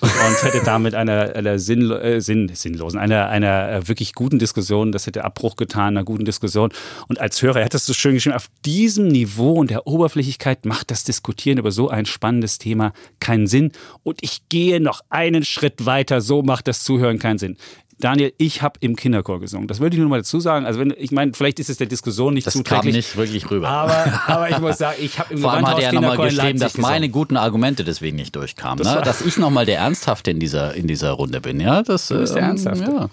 und 0.00 0.42
hätte 0.42 0.62
damit 0.64 0.94
einer, 0.94 1.34
einer 1.34 1.58
Sinn, 1.58 1.90
äh, 1.90 2.20
Sinn, 2.20 2.50
sinnlosen, 2.54 2.98
einer, 2.98 3.28
einer 3.28 3.70
äh, 3.70 3.88
wirklich 3.88 4.14
guten 4.14 4.38
Diskussion, 4.38 4.92
das 4.92 5.06
hätte 5.06 5.24
Abbruch 5.24 5.56
getan, 5.56 5.96
einer 5.96 6.04
guten 6.04 6.24
Diskussion. 6.24 6.70
Und 7.08 7.20
als 7.20 7.42
Hörer, 7.42 7.58
er 7.58 7.64
hat 7.66 7.74
das 7.74 7.86
so 7.86 7.92
schön 7.92 8.14
geschrieben, 8.14 8.36
auf 8.36 8.48
diesem 8.64 9.08
Niveau 9.08 9.52
und 9.54 9.70
der 9.70 9.86
Oberflächlichkeit 9.86 10.64
macht 10.64 10.90
das 10.90 11.04
Diskutieren 11.04 11.58
über 11.58 11.70
so 11.70 11.88
ein 11.88 12.06
spannendes 12.06 12.58
Thema 12.58 12.92
keinen 13.20 13.46
Sinn. 13.46 13.72
Und 14.02 14.18
ich 14.22 14.48
gehe 14.48 14.80
noch 14.80 15.02
einen 15.10 15.44
Schritt 15.44 15.84
weiter, 15.84 16.20
so 16.20 16.42
macht 16.42 16.66
das 16.66 16.82
Zuhören 16.82 17.18
keinen 17.18 17.38
Sinn. 17.38 17.56
Daniel, 18.00 18.32
ich 18.38 18.62
habe 18.62 18.78
im 18.80 18.96
Kinderchor 18.96 19.40
gesungen. 19.40 19.68
Das 19.68 19.80
würde 19.80 19.94
ich 19.94 20.00
nur 20.00 20.08
mal 20.08 20.18
dazu 20.18 20.40
sagen. 20.40 20.66
Also 20.66 20.80
wenn, 20.80 20.94
ich 20.96 21.12
meine, 21.12 21.32
vielleicht 21.34 21.60
ist 21.60 21.70
es 21.70 21.76
der 21.76 21.86
Diskussion 21.86 22.34
nicht 22.34 22.46
das 22.46 22.54
zuträglich. 22.54 22.78
Das 22.78 22.84
kam 22.84 22.96
nicht 22.96 23.16
wirklich 23.16 23.50
rüber. 23.50 23.68
Aber, 23.68 24.22
aber 24.26 24.50
ich 24.50 24.58
muss 24.58 24.78
sagen, 24.78 24.96
ich 25.00 25.18
habe 25.18 25.34
im 25.34 25.40
Vor 25.40 25.52
allem 25.52 25.66
hat 25.66 25.78
er 25.78 25.84
ja 25.84 25.92
nochmal 25.92 26.16
geschrieben, 26.16 26.58
dass 26.58 26.78
meine 26.78 27.08
guten 27.08 27.36
Argumente 27.36 27.84
deswegen 27.84 28.16
nicht 28.16 28.34
durchkamen. 28.34 28.78
Das 28.78 28.94
ne? 28.94 29.02
Dass 29.02 29.20
ich 29.20 29.36
nochmal 29.36 29.66
der 29.66 29.78
Ernsthafte 29.78 30.30
in 30.30 30.40
dieser, 30.40 30.74
in 30.74 30.86
dieser 30.86 31.12
Runde 31.12 31.40
bin. 31.40 31.60
Ja, 31.60 31.82
das, 31.82 32.08
du 32.08 32.18
bist 32.18 32.34
der 32.34 32.42
ähm, 32.42 32.48
Ernsthafte. 32.50 32.84
Ja. 32.84 33.08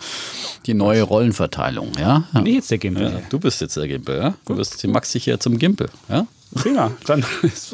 Die 0.66 0.74
neue 0.74 1.04
Rollenverteilung. 1.04 1.92
Ja? 2.00 2.24
Bin 2.34 2.46
ich 2.46 2.56
jetzt 2.56 2.72
der 2.72 2.78
Gimpel? 2.78 3.12
Ja, 3.12 3.22
du 3.30 3.40
bist 3.40 3.62
jetzt 3.62 3.76
der 3.78 3.88
Gimpel. 3.88 4.18
Ja? 4.18 4.34
Du 4.46 4.56
bist 4.56 4.82
die 4.82 4.88
Maxi 4.88 5.20
hier 5.20 5.40
zum 5.40 5.58
Gimpel. 5.58 5.90
Ja? 6.10 6.26
Prima. 6.54 6.92
Dann 7.06 7.26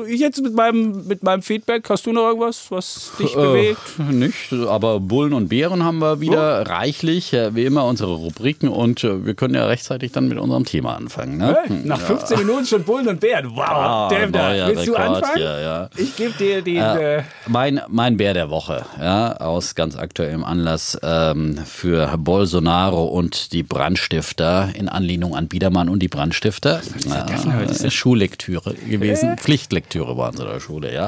ich 0.08 0.20
jetzt 0.20 0.42
mit 0.42 0.53
meinem, 0.53 1.08
mit 1.08 1.24
meinem 1.24 1.42
Feedback. 1.42 1.89
Hast 1.89 2.06
du 2.06 2.12
noch 2.12 2.27
irgendwas, 2.27 2.70
was 2.70 3.12
dich 3.20 3.34
äh, 3.34 3.36
bewegt? 3.36 4.00
Nicht, 4.12 4.53
aber 4.53 5.00
Bullen 5.00 5.34
und 5.34 5.50
Bären 5.50 5.84
haben 5.84 6.00
wir 6.00 6.20
wieder 6.20 6.62
oh. 6.62 6.70
reichlich. 6.70 7.32
Wie 7.32 7.65
immer 7.65 7.86
unsere 7.86 8.13
Rubriken 8.13 8.70
und 8.70 9.03
äh, 9.03 9.25
wir 9.25 9.34
können 9.36 9.56
ja 9.56 9.65
rechtzeitig 9.65 10.12
dann 10.12 10.27
mit 10.27 10.38
unserem 10.38 10.65
Thema 10.65 10.96
anfangen. 10.96 11.38
Ne? 11.38 11.58
Hey, 11.65 11.82
nach 11.84 12.00
15 12.00 12.38
ja. 12.38 12.44
Minuten 12.44 12.65
schon 12.65 12.84
Bullen 12.84 13.08
und 13.08 13.20
Bären. 13.20 13.51
Wow, 13.56 13.63
ah, 13.68 14.10
Damn, 14.10 14.32
da. 14.32 14.68
Willst 14.68 14.88
Rekord, 14.88 14.88
du 14.88 14.96
anfangen? 14.96 15.42
Ja, 15.42 15.60
ja. 15.60 15.89
Ich 15.98 16.15
gebe 16.15 16.34
dir 16.34 16.62
den. 16.62 16.77
Äh, 16.77 17.24
mein, 17.48 17.82
mein 17.88 18.18
Bär 18.18 18.34
der 18.34 18.50
Woche, 18.50 18.86
ja, 19.00 19.38
aus 19.38 19.75
ganz 19.75 19.96
aktuellem 19.96 20.44
Anlass 20.44 20.98
ähm, 21.03 21.58
für 21.65 22.18
Bolsonaro 22.18 23.06
und 23.06 23.53
die 23.53 23.63
Brandstifter 23.63 24.70
in 24.75 24.89
Anlehnung 24.89 25.36
an 25.36 25.48
Biedermann 25.48 25.89
und 25.89 26.00
die 26.00 26.08
Brandstifter. 26.08 26.82
Äh, 27.06 27.92
Schullektüre 27.92 28.62
gewesen. 28.89 29.34
Äh? 29.34 29.38
Pflichtlektüre 29.38 30.17
waren 30.17 30.36
sie 30.36 30.43
in 30.43 30.50
der 30.50 30.60
Schule, 30.60 30.93
ja. 30.93 31.08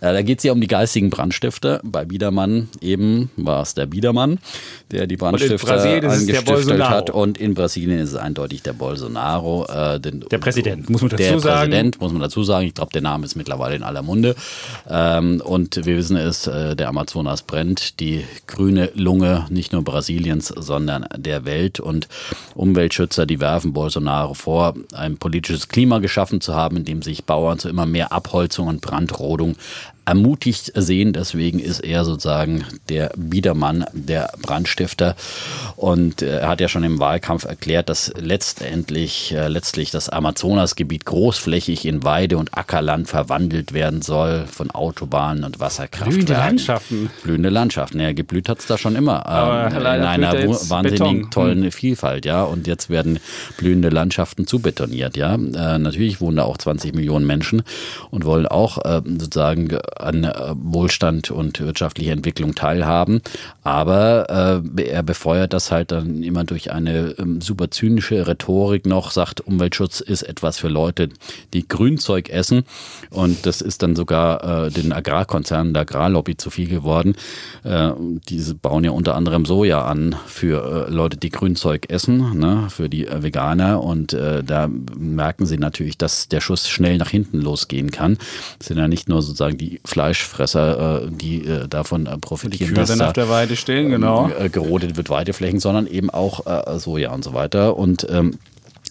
Äh, 0.00 0.12
da 0.12 0.22
geht 0.22 0.38
es 0.38 0.44
ja 0.44 0.52
um 0.52 0.60
die 0.60 0.66
geistigen 0.66 1.10
Brandstifter. 1.10 1.80
Bei 1.82 2.04
Biedermann 2.04 2.68
eben 2.80 3.30
war 3.36 3.62
es 3.62 3.74
der 3.74 3.86
Biedermann, 3.86 4.38
der 4.90 5.06
die 5.06 5.16
Brandstifter 5.16 5.82
angestiftet 6.10 6.80
hat. 6.82 7.10
Und 7.10 7.38
in 7.38 7.54
Brasilien 7.54 7.98
ist 7.98 8.10
es 8.10 8.16
eindeutig 8.16 8.62
der 8.62 8.72
Bolsonaro. 8.72 9.66
Äh, 9.66 10.00
den, 10.00 10.20
der 10.20 10.38
Präsident, 10.38 10.88
muss 10.90 11.02
man 11.02 11.10
dazu 11.10 11.22
der 11.22 11.40
sagen. 11.40 11.70
Der 11.70 11.78
Präsident, 11.78 12.00
muss 12.00 12.12
man 12.12 12.22
dazu 12.22 12.44
sagen. 12.44 12.66
Ich 12.66 12.74
glaube, 12.74 12.92
der 12.92 13.02
Name 13.02 13.24
ist 13.24 13.36
mittlerweile 13.36 13.76
in 13.76 13.82
aller 13.82 14.02
Munde. 14.02 14.34
Ähm, 14.88 15.40
und 15.44 15.76
wir 15.84 15.96
wissen 15.96 16.16
es, 16.16 16.46
äh, 16.46 16.76
der 16.76 16.88
Amazonas 16.88 17.42
brennt. 17.42 18.00
Die 18.00 18.24
grüne 18.46 18.90
Lunge 18.94 19.46
nicht 19.50 19.72
nur 19.72 19.82
Brasiliens, 19.82 20.48
sondern 20.48 21.06
der 21.16 21.44
Welt. 21.44 21.80
Und 21.80 22.08
Umweltschützer, 22.54 23.26
die 23.26 23.40
werfen 23.40 23.72
Bolsonaro 23.72 24.34
vor, 24.34 24.74
ein 24.92 25.16
politisches 25.16 25.68
Klima 25.68 25.98
geschaffen 25.98 26.40
zu 26.40 26.54
haben, 26.54 26.76
in 26.76 26.84
dem 26.90 27.02
sich 27.02 27.24
Bauern 27.24 27.58
zu 27.58 27.68
immer 27.68 27.86
mehr 27.86 28.12
Abholzung 28.12 28.66
und 28.66 28.80
Brandrodung 28.80 29.56
ermutigt 30.04 30.72
sehen. 30.74 31.12
Deswegen 31.12 31.58
ist 31.58 31.80
er 31.80 32.04
sozusagen 32.04 32.64
der 32.88 33.12
Biedermann 33.16 33.84
der 33.92 34.32
Brandstifter. 34.42 35.16
Und 35.76 36.22
äh, 36.22 36.40
er 36.40 36.48
hat 36.48 36.60
ja 36.60 36.68
schon 36.68 36.84
im 36.84 36.98
Wahlkampf 36.98 37.44
erklärt, 37.44 37.88
dass 37.88 38.12
letztendlich, 38.18 39.32
äh, 39.32 39.48
letztlich 39.48 39.90
das 39.90 40.08
Amazonasgebiet 40.08 41.04
großflächig 41.04 41.86
in 41.86 42.04
Weide- 42.04 42.38
und 42.38 42.56
Ackerland 42.56 43.08
verwandelt 43.08 43.72
werden 43.72 44.02
soll 44.02 44.46
von 44.46 44.70
Autobahnen 44.70 45.44
und 45.44 45.60
Wasserkraftwerken. 45.60 46.24
Blühende 46.24 46.32
Landschaften. 46.32 47.10
Blühende 47.22 47.48
Landschaften. 47.48 48.00
Ja, 48.00 48.12
geblüht 48.12 48.48
hat 48.48 48.60
es 48.60 48.66
da 48.66 48.78
schon 48.78 48.96
immer. 48.96 49.24
Ähm, 49.26 49.76
in 49.76 49.86
einer 49.86 50.32
wahnsinnig 50.32 51.00
Beton. 51.00 51.30
tollen 51.30 51.62
hm. 51.64 51.72
Vielfalt, 51.72 52.24
ja. 52.24 52.42
Und 52.42 52.66
jetzt 52.66 52.90
werden 52.90 53.18
blühende 53.56 53.88
Landschaften 53.88 54.46
zubetoniert, 54.46 55.16
ja. 55.16 55.34
Äh, 55.34 55.78
natürlich 55.78 56.20
wohnen 56.20 56.36
da 56.36 56.44
auch 56.44 56.58
20 56.58 56.94
Millionen 56.94 57.26
Menschen 57.26 57.62
und 58.10 58.24
wollen 58.24 58.46
auch 58.46 58.78
äh, 58.84 59.02
sozusagen 59.04 59.78
an 59.96 60.24
äh, 60.24 60.54
Wohlstand 60.54 61.30
und 61.30 61.60
wirtschaftlicher 61.60 62.12
Entwicklung 62.12 62.54
teilhaben. 62.54 63.20
Aber 63.62 64.62
äh, 64.76 64.84
er 64.84 65.02
befeuert 65.02 65.52
das 65.52 65.70
halt 65.70 65.92
dann 65.92 66.22
immer 66.22 66.44
durch 66.44 66.72
eine 66.72 67.14
ähm, 67.18 67.40
super 67.40 67.70
zynische 67.70 68.26
Rhetorik 68.26 68.86
noch, 68.86 69.10
sagt, 69.10 69.40
Umweltschutz 69.40 70.00
ist 70.00 70.22
etwas 70.22 70.58
für 70.58 70.68
Leute, 70.68 71.08
die 71.52 71.66
Grünzeug 71.66 72.30
essen. 72.30 72.64
Und 73.10 73.46
das 73.46 73.60
ist 73.60 73.82
dann 73.82 73.96
sogar 73.96 74.66
äh, 74.66 74.70
den 74.70 74.92
Agrarkonzernen, 74.92 75.74
der 75.74 75.82
Agrarlobby 75.82 76.36
zu 76.36 76.50
viel 76.50 76.68
geworden. 76.68 77.16
Äh, 77.64 77.90
diese 78.28 78.54
bauen 78.54 78.84
ja 78.84 78.90
unter 78.90 79.14
anderem 79.14 79.44
Soja 79.44 79.84
an 79.84 80.16
für 80.26 80.86
äh, 80.88 80.90
Leute, 80.90 81.16
die 81.16 81.30
Grünzeug 81.30 81.90
essen, 81.90 82.38
ne, 82.38 82.68
für 82.70 82.88
die 82.88 83.06
äh, 83.06 83.22
Veganer. 83.22 83.82
Und 83.82 84.12
äh, 84.12 84.42
da 84.44 84.68
merken 84.68 85.46
sie 85.46 85.58
natürlich, 85.58 85.98
dass 85.98 86.28
der 86.28 86.40
Schuss 86.40 86.68
schnell 86.68 86.98
nach 86.98 87.10
hinten 87.10 87.40
losgehen 87.40 87.90
kann. 87.90 88.18
Das 88.58 88.68
sind 88.68 88.78
ja 88.78 88.88
nicht 88.88 89.08
nur 89.08 89.22
sozusagen 89.22 89.58
die 89.58 89.79
Fleischfresser, 89.84 91.04
äh, 91.04 91.08
die 91.10 91.44
äh, 91.44 91.68
davon 91.68 92.06
äh, 92.06 92.18
profitieren. 92.18 92.70
Die 92.70 92.74
Kühe 92.74 92.84
dann 92.84 93.00
auf 93.00 93.12
der 93.12 93.28
Weide 93.28 93.56
stehen, 93.56 93.90
genau. 93.90 94.30
Gerodet 94.52 94.96
wird 94.96 95.10
Weideflächen, 95.10 95.60
sondern 95.60 95.86
eben 95.86 96.10
auch 96.10 96.40
Soja 96.78 97.12
und 97.12 97.24
so 97.24 97.34
weiter. 97.34 97.76
Und 97.76 98.06
ähm, 98.10 98.38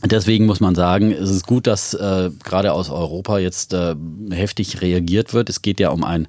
Deswegen 0.05 0.45
muss 0.45 0.61
man 0.61 0.75
sagen, 0.75 1.11
es 1.11 1.29
ist 1.29 1.45
gut, 1.45 1.67
dass 1.67 1.93
äh, 1.93 2.29
gerade 2.45 2.71
aus 2.71 2.89
Europa 2.89 3.37
jetzt 3.37 3.73
äh, 3.73 3.95
heftig 4.31 4.81
reagiert 4.81 5.33
wird. 5.33 5.49
Es 5.49 5.61
geht 5.61 5.81
ja 5.81 5.89
um 5.89 6.05
ein 6.05 6.27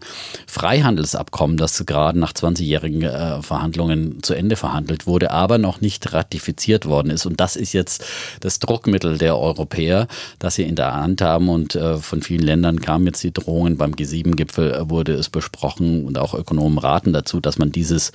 Freihandelsabkommen, 0.49 1.57
das 1.57 1.87
gerade 1.87 2.19
nach 2.19 2.33
20-jährigen 2.33 3.03
äh, 3.03 3.43
Verhandlungen 3.43 4.25
zu 4.25 4.35
Ende 4.35 4.57
verhandelt 4.57 5.07
wurde, 5.07 5.31
aber 5.31 5.59
noch 5.59 5.81
nicht 5.81 6.13
ratifiziert 6.13 6.87
worden 6.87 7.11
ist. 7.11 7.27
Und 7.27 7.39
das 7.39 7.55
ist 7.55 7.73
jetzt 7.73 8.05
das 8.41 8.59
Druckmittel 8.59 9.19
der 9.19 9.39
Europäer, 9.39 10.09
das 10.41 10.57
sie 10.57 10.65
in 10.65 10.75
der 10.75 10.95
Hand 10.95 11.23
haben. 11.23 11.49
Und 11.49 11.77
äh, 11.77 11.99
von 11.99 12.23
vielen 12.23 12.43
Ländern 12.43 12.81
kamen 12.81 13.07
jetzt 13.07 13.23
die 13.23 13.33
Drohungen. 13.33 13.77
Beim 13.77 13.93
G7-Gipfel 13.93 14.73
äh, 14.73 14.91
wurde 14.91 15.13
es 15.13 15.29
besprochen 15.29 16.05
und 16.07 16.19
auch 16.19 16.35
Ökonomen 16.35 16.79
raten 16.79 17.13
dazu, 17.13 17.39
dass 17.39 17.59
man 17.59 17.71
dieses 17.71 18.11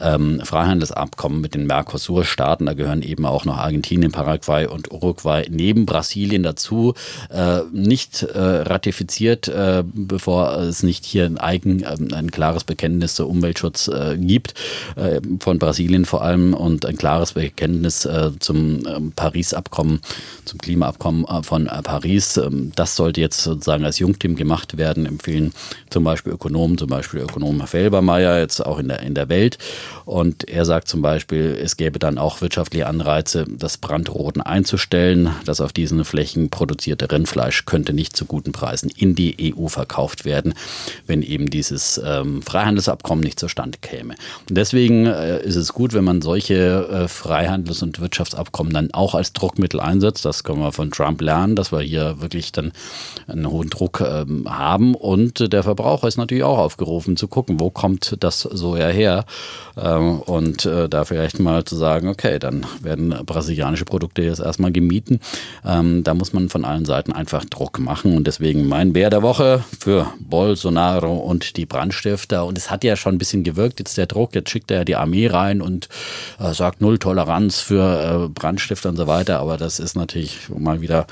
ähm, 0.00 0.40
Freihandelsabkommen 0.42 1.40
mit 1.40 1.54
den 1.54 1.66
Mercosur-Staaten, 1.68 2.66
da 2.66 2.74
gehören 2.74 3.02
eben 3.02 3.26
auch 3.26 3.44
noch 3.44 3.58
Argentinien, 3.58 4.10
Paraguay 4.10 4.66
und 4.66 4.87
Uruguay 4.90 5.46
neben 5.50 5.86
Brasilien 5.86 6.42
dazu 6.42 6.94
äh, 7.30 7.60
nicht 7.72 8.22
äh, 8.22 8.38
ratifiziert, 8.38 9.48
äh, 9.48 9.82
bevor 9.84 10.56
es 10.58 10.82
nicht 10.82 11.04
hier 11.04 11.26
ein 11.26 11.38
eigen 11.38 11.84
ähm, 11.84 12.08
ein 12.12 12.30
klares 12.30 12.64
Bekenntnis 12.64 13.14
zur 13.14 13.28
Umweltschutz 13.28 13.88
äh, 13.88 14.16
gibt 14.16 14.54
äh, 14.96 15.20
von 15.40 15.58
Brasilien 15.58 16.04
vor 16.04 16.22
allem 16.22 16.54
und 16.54 16.86
ein 16.86 16.96
klares 16.96 17.32
Bekenntnis 17.32 18.04
äh, 18.04 18.30
zum 18.38 18.86
ähm, 18.86 19.12
Paris-Abkommen, 19.14 20.00
zum 20.44 20.58
Klimaabkommen 20.58 21.26
von 21.42 21.66
Paris. 21.66 22.36
Ähm, 22.36 22.72
das 22.74 22.96
sollte 22.96 23.20
jetzt 23.20 23.42
sozusagen 23.42 23.84
als 23.84 23.98
Jungteam 23.98 24.36
gemacht 24.36 24.78
werden, 24.78 25.06
empfehlen 25.06 25.52
zum 25.90 26.04
Beispiel 26.04 26.32
Ökonomen, 26.32 26.78
zum 26.78 26.88
Beispiel 26.88 27.20
Ökonom 27.20 27.66
Felbermeier 27.66 28.38
jetzt 28.38 28.64
auch 28.64 28.78
in 28.78 28.88
der 28.88 29.02
in 29.02 29.14
der 29.14 29.28
Welt 29.28 29.58
und 30.04 30.48
er 30.48 30.64
sagt 30.64 30.88
zum 30.88 31.02
Beispiel, 31.02 31.58
es 31.62 31.76
gäbe 31.76 31.98
dann 31.98 32.18
auch 32.18 32.40
wirtschaftliche 32.40 32.86
Anreize, 32.86 33.44
das 33.48 33.76
Brandroten 33.76 34.40
einzustellen 34.40 34.77
festzustellen, 34.78 35.30
dass 35.44 35.60
auf 35.60 35.72
diesen 35.72 36.04
Flächen 36.04 36.50
produzierte 36.50 37.10
Rindfleisch 37.10 37.66
könnte 37.66 37.92
nicht 37.92 38.16
zu 38.16 38.26
guten 38.26 38.52
Preisen 38.52 38.90
in 38.96 39.16
die 39.16 39.52
EU 39.56 39.66
verkauft 39.66 40.24
werden, 40.24 40.54
wenn 41.06 41.22
eben 41.22 41.50
dieses 41.50 42.00
ähm, 42.04 42.42
Freihandelsabkommen 42.42 43.24
nicht 43.24 43.40
zustande 43.40 43.78
käme. 43.80 44.14
Und 44.48 44.56
deswegen 44.56 45.06
äh, 45.06 45.42
ist 45.42 45.56
es 45.56 45.72
gut, 45.72 45.94
wenn 45.94 46.04
man 46.04 46.22
solche 46.22 46.88
äh, 46.90 47.08
Freihandels- 47.08 47.82
und 47.82 48.00
Wirtschaftsabkommen 48.00 48.72
dann 48.72 48.92
auch 48.92 49.16
als 49.16 49.32
Druckmittel 49.32 49.80
einsetzt. 49.80 50.24
Das 50.24 50.44
können 50.44 50.60
wir 50.60 50.70
von 50.70 50.92
Trump 50.92 51.20
lernen, 51.20 51.56
dass 51.56 51.72
wir 51.72 51.80
hier 51.80 52.20
wirklich 52.20 52.52
dann 52.52 52.72
einen 53.26 53.50
hohen 53.50 53.70
Druck 53.70 54.00
ähm, 54.00 54.46
haben. 54.48 54.94
Und 54.94 55.52
der 55.52 55.64
Verbraucher 55.64 56.06
ist 56.06 56.18
natürlich 56.18 56.44
auch 56.44 56.58
aufgerufen 56.58 57.16
zu 57.16 57.26
gucken, 57.26 57.58
wo 57.58 57.70
kommt 57.70 58.16
das 58.20 58.42
Soja 58.42 58.88
her? 58.88 59.24
Ähm, 59.76 60.20
und 60.20 60.66
äh, 60.66 60.88
da 60.88 61.04
vielleicht 61.04 61.40
mal 61.40 61.64
zu 61.64 61.74
sagen, 61.74 62.08
okay, 62.08 62.38
dann 62.38 62.64
werden 62.80 63.14
brasilianische 63.26 63.84
Produkte 63.84 64.22
jetzt 64.22 64.40
erstmal 64.40 64.67
mal 64.68 64.72
gemieden. 64.72 65.20
Ähm, 65.64 66.04
da 66.04 66.14
muss 66.14 66.32
man 66.32 66.48
von 66.48 66.64
allen 66.64 66.84
Seiten 66.84 67.12
einfach 67.12 67.44
Druck 67.44 67.78
machen 67.78 68.16
und 68.16 68.26
deswegen 68.26 68.68
mein 68.68 68.92
Bär 68.92 69.10
der 69.10 69.22
Woche 69.22 69.64
für 69.78 70.12
Bolsonaro 70.20 71.16
und 71.16 71.56
die 71.56 71.66
Brandstifter. 71.66 72.44
Und 72.44 72.58
es 72.58 72.70
hat 72.70 72.84
ja 72.84 72.96
schon 72.96 73.14
ein 73.14 73.18
bisschen 73.18 73.44
gewirkt, 73.44 73.78
jetzt 73.78 73.96
der 73.96 74.06
Druck, 74.06 74.34
jetzt 74.34 74.50
schickt 74.50 74.70
er 74.70 74.84
die 74.84 74.96
Armee 74.96 75.26
rein 75.26 75.60
und 75.60 75.88
äh, 76.38 76.52
sagt 76.52 76.80
Null 76.80 76.98
Toleranz 76.98 77.60
für 77.60 78.26
äh, 78.26 78.28
Brandstifter 78.28 78.90
und 78.90 78.96
so 78.96 79.06
weiter. 79.06 79.40
Aber 79.40 79.56
das 79.56 79.78
ist 79.80 79.96
natürlich 79.96 80.48
mal 80.48 80.80
wieder 80.80 81.06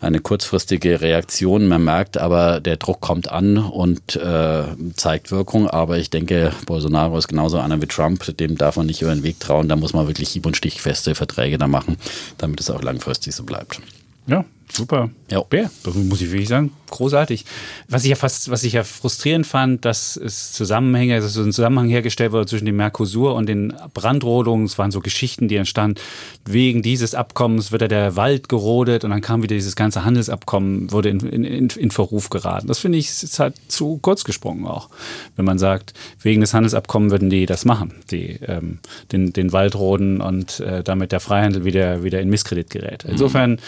eine 0.00 0.20
kurzfristige 0.20 1.00
Reaktion. 1.00 1.66
Man 1.68 1.84
merkt 1.84 2.16
aber, 2.18 2.60
der 2.60 2.76
Druck 2.76 3.00
kommt 3.00 3.30
an 3.30 3.58
und 3.58 4.16
äh, 4.16 4.64
zeigt 4.94 5.30
Wirkung. 5.30 5.68
Aber 5.68 5.98
ich 5.98 6.10
denke, 6.10 6.52
Bolsonaro 6.66 7.18
ist 7.18 7.28
genauso 7.28 7.58
einer 7.58 7.80
wie 7.80 7.86
Trump, 7.86 8.36
dem 8.36 8.56
darf 8.56 8.76
man 8.76 8.86
nicht 8.86 9.02
über 9.02 9.14
den 9.14 9.22
Weg 9.24 9.40
trauen. 9.40 9.68
Da 9.68 9.76
muss 9.76 9.92
man 9.92 10.06
wirklich 10.06 10.28
hieb- 10.28 10.46
und 10.46 10.56
stichfeste 10.56 11.14
Verträge 11.14 11.58
da 11.58 11.66
machen, 11.66 11.96
damit 12.38 12.60
es 12.60 12.70
auch 12.70 12.83
langfristig 12.84 13.34
so 13.34 13.44
bleibt. 13.44 13.80
Ja, 14.26 14.44
super. 14.72 15.10
Ja. 15.30 15.40
Bär, 15.42 15.70
muss 15.84 16.20
ich 16.20 16.30
wirklich 16.30 16.48
sagen 16.48 16.70
großartig. 16.94 17.44
Was 17.88 18.04
ich 18.04 18.10
ja 18.10 18.16
fast, 18.16 18.50
was 18.50 18.62
ich 18.62 18.74
ja 18.74 18.84
frustrierend 18.84 19.46
fand, 19.46 19.84
dass 19.84 20.16
es 20.16 20.52
Zusammenhänge, 20.52 21.14
also 21.14 21.28
so 21.28 21.42
ein 21.42 21.52
Zusammenhang 21.52 21.88
hergestellt 21.88 22.32
wurde 22.32 22.46
zwischen 22.46 22.66
dem 22.66 22.76
Mercosur 22.76 23.34
und 23.34 23.48
den 23.48 23.72
Brandrodungen. 23.94 24.66
Es 24.66 24.78
waren 24.78 24.92
so 24.92 25.00
Geschichten, 25.00 25.48
die 25.48 25.56
entstanden. 25.56 26.00
Wegen 26.44 26.82
dieses 26.82 27.14
Abkommens 27.14 27.72
wird 27.72 27.82
ja 27.82 27.88
der 27.88 28.16
Wald 28.16 28.48
gerodet 28.48 29.02
und 29.04 29.10
dann 29.10 29.20
kam 29.20 29.42
wieder 29.42 29.56
dieses 29.56 29.74
ganze 29.74 30.04
Handelsabkommen, 30.04 30.92
wurde 30.92 31.08
in, 31.08 31.20
in, 31.20 31.44
in, 31.44 31.68
in 31.68 31.90
Verruf 31.90 32.30
geraten. 32.30 32.68
Das 32.68 32.78
finde 32.78 32.98
ich 32.98 33.08
ist 33.08 33.38
halt 33.40 33.54
zu 33.68 33.98
kurz 34.00 34.24
gesprungen 34.24 34.66
auch. 34.66 34.88
Wenn 35.36 35.44
man 35.44 35.58
sagt, 35.58 35.94
wegen 36.22 36.40
des 36.40 36.54
Handelsabkommens 36.54 37.10
würden 37.10 37.28
die 37.28 37.46
das 37.46 37.64
machen, 37.64 37.92
die 38.10 38.38
ähm, 38.46 38.78
den, 39.10 39.32
den 39.32 39.52
Wald 39.52 39.74
roden 39.74 40.20
und 40.20 40.60
äh, 40.60 40.84
damit 40.84 41.10
der 41.10 41.20
Freihandel 41.20 41.64
wieder, 41.64 42.04
wieder 42.04 42.20
in 42.20 42.30
Misskredit 42.30 42.70
gerät. 42.70 43.04
Insofern 43.04 43.58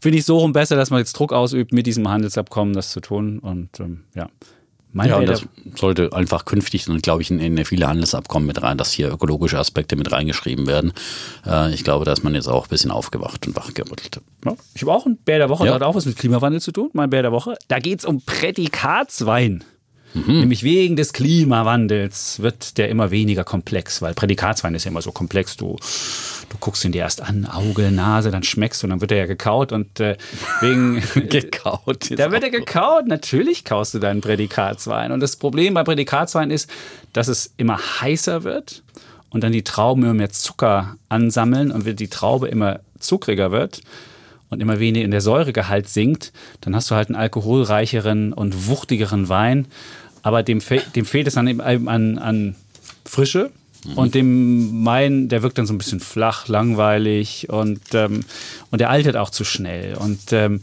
finde 0.00 0.18
ich 0.18 0.26
so 0.26 0.38
rum 0.44 0.52
besser, 0.52 0.76
dass 0.76 0.90
man 0.90 1.00
jetzt 1.00 1.14
Druck 1.14 1.32
ausübt 1.32 1.72
mit 1.72 1.86
diesem 1.86 2.08
Handelsabkommen 2.08 2.74
das 2.74 2.90
zu 2.90 3.00
tun. 3.00 3.38
Und 3.40 3.80
ähm, 3.80 4.04
ja. 4.14 4.28
Mein 4.96 5.08
ja, 5.08 5.16
und 5.16 5.26
das 5.26 5.44
sollte 5.74 6.12
einfach 6.12 6.44
künftig 6.44 6.84
dann, 6.84 6.98
glaube 6.98 7.20
ich, 7.20 7.28
in, 7.28 7.40
in, 7.40 7.64
viele 7.64 7.88
Handelsabkommen 7.88 8.46
mit 8.46 8.62
rein, 8.62 8.78
dass 8.78 8.92
hier 8.92 9.10
ökologische 9.10 9.58
Aspekte 9.58 9.96
mit 9.96 10.12
reingeschrieben 10.12 10.68
werden. 10.68 10.92
Äh, 11.44 11.74
ich 11.74 11.82
glaube, 11.82 12.04
da 12.04 12.12
ist 12.12 12.22
man 12.22 12.32
jetzt 12.36 12.46
auch 12.46 12.66
ein 12.66 12.70
bisschen 12.70 12.92
aufgewacht 12.92 13.44
und 13.48 13.56
wachgerüttelt. 13.56 14.20
Ja, 14.44 14.54
ich 14.72 14.82
habe 14.82 14.92
auch 14.92 15.04
ein 15.04 15.16
Bär 15.16 15.38
der 15.38 15.48
Woche, 15.48 15.64
ja. 15.64 15.72
das 15.72 15.80
hat 15.80 15.88
auch 15.88 15.96
was 15.96 16.06
mit 16.06 16.16
Klimawandel 16.16 16.60
zu 16.60 16.70
tun, 16.70 16.90
mein 16.92 17.10
Bär 17.10 17.22
der 17.22 17.32
Woche. 17.32 17.56
Da 17.66 17.80
geht 17.80 17.98
es 17.98 18.04
um 18.04 18.20
Prädikatswein. 18.20 19.64
Mhm. 20.14 20.40
Nämlich 20.40 20.62
wegen 20.62 20.94
des 20.96 21.12
Klimawandels 21.12 22.40
wird 22.40 22.78
der 22.78 22.88
immer 22.88 23.10
weniger 23.10 23.42
komplex, 23.42 24.00
weil 24.00 24.14
Prädikatswein 24.14 24.74
ist 24.74 24.84
ja 24.84 24.90
immer 24.90 25.02
so 25.02 25.12
komplex. 25.12 25.56
Du, 25.56 25.76
du 26.48 26.56
guckst 26.60 26.84
ihn 26.84 26.92
dir 26.92 27.02
erst 27.02 27.20
an, 27.20 27.46
Auge, 27.46 27.90
Nase, 27.90 28.30
dann 28.30 28.44
schmeckst 28.44 28.82
du 28.82 28.86
und 28.86 28.90
dann 28.90 29.00
wird 29.00 29.10
er 29.10 29.18
ja 29.18 29.26
gekaut 29.26 29.72
und 29.72 29.98
äh, 30.00 30.16
wegen. 30.60 31.02
gekaut. 31.28 32.10
Da 32.14 32.30
wird 32.30 32.44
er 32.44 32.50
gekaut. 32.50 33.06
Natürlich 33.08 33.64
kaust 33.64 33.94
du 33.94 33.98
deinen 33.98 34.20
Prädikatswein. 34.20 35.10
Und 35.10 35.20
das 35.20 35.36
Problem 35.36 35.74
bei 35.74 35.82
Prädikatswein 35.82 36.50
ist, 36.50 36.70
dass 37.12 37.28
es 37.28 37.52
immer 37.56 37.78
heißer 38.00 38.44
wird 38.44 38.82
und 39.30 39.42
dann 39.42 39.52
die 39.52 39.64
Trauben 39.64 40.04
immer 40.04 40.14
mehr 40.14 40.30
Zucker 40.30 40.96
ansammeln 41.08 41.72
und 41.72 41.84
wenn 41.84 41.96
die 41.96 42.08
Traube 42.08 42.48
immer 42.48 42.80
zuckriger 43.00 43.50
wird, 43.50 43.82
und 44.54 44.60
immer 44.60 44.78
weniger 44.78 45.04
in 45.04 45.10
der 45.10 45.20
Säuregehalt 45.20 45.88
sinkt, 45.88 46.32
dann 46.60 46.74
hast 46.74 46.90
du 46.90 46.94
halt 46.94 47.08
einen 47.08 47.16
alkoholreicheren 47.16 48.32
und 48.32 48.68
wuchtigeren 48.68 49.28
Wein 49.28 49.66
aber 50.24 50.42
dem, 50.42 50.60
fe 50.60 50.82
dem 50.96 51.04
fehlt 51.04 51.28
es 51.28 51.34
dann 51.34 51.46
eben 51.46 51.60
an, 51.60 52.18
an 52.18 52.56
Frische. 53.04 53.50
Mhm. 53.84 53.98
Und 53.98 54.14
dem 54.14 54.82
mein, 54.82 55.28
der 55.28 55.42
wirkt 55.42 55.58
dann 55.58 55.66
so 55.66 55.74
ein 55.74 55.78
bisschen 55.78 56.00
flach, 56.00 56.48
langweilig 56.48 57.50
und, 57.50 57.82
ähm, 57.92 58.24
und 58.70 58.80
der 58.80 58.88
altert 58.88 59.16
auch 59.16 59.28
zu 59.28 59.44
schnell. 59.44 59.96
Und 59.96 60.32
ähm, 60.32 60.60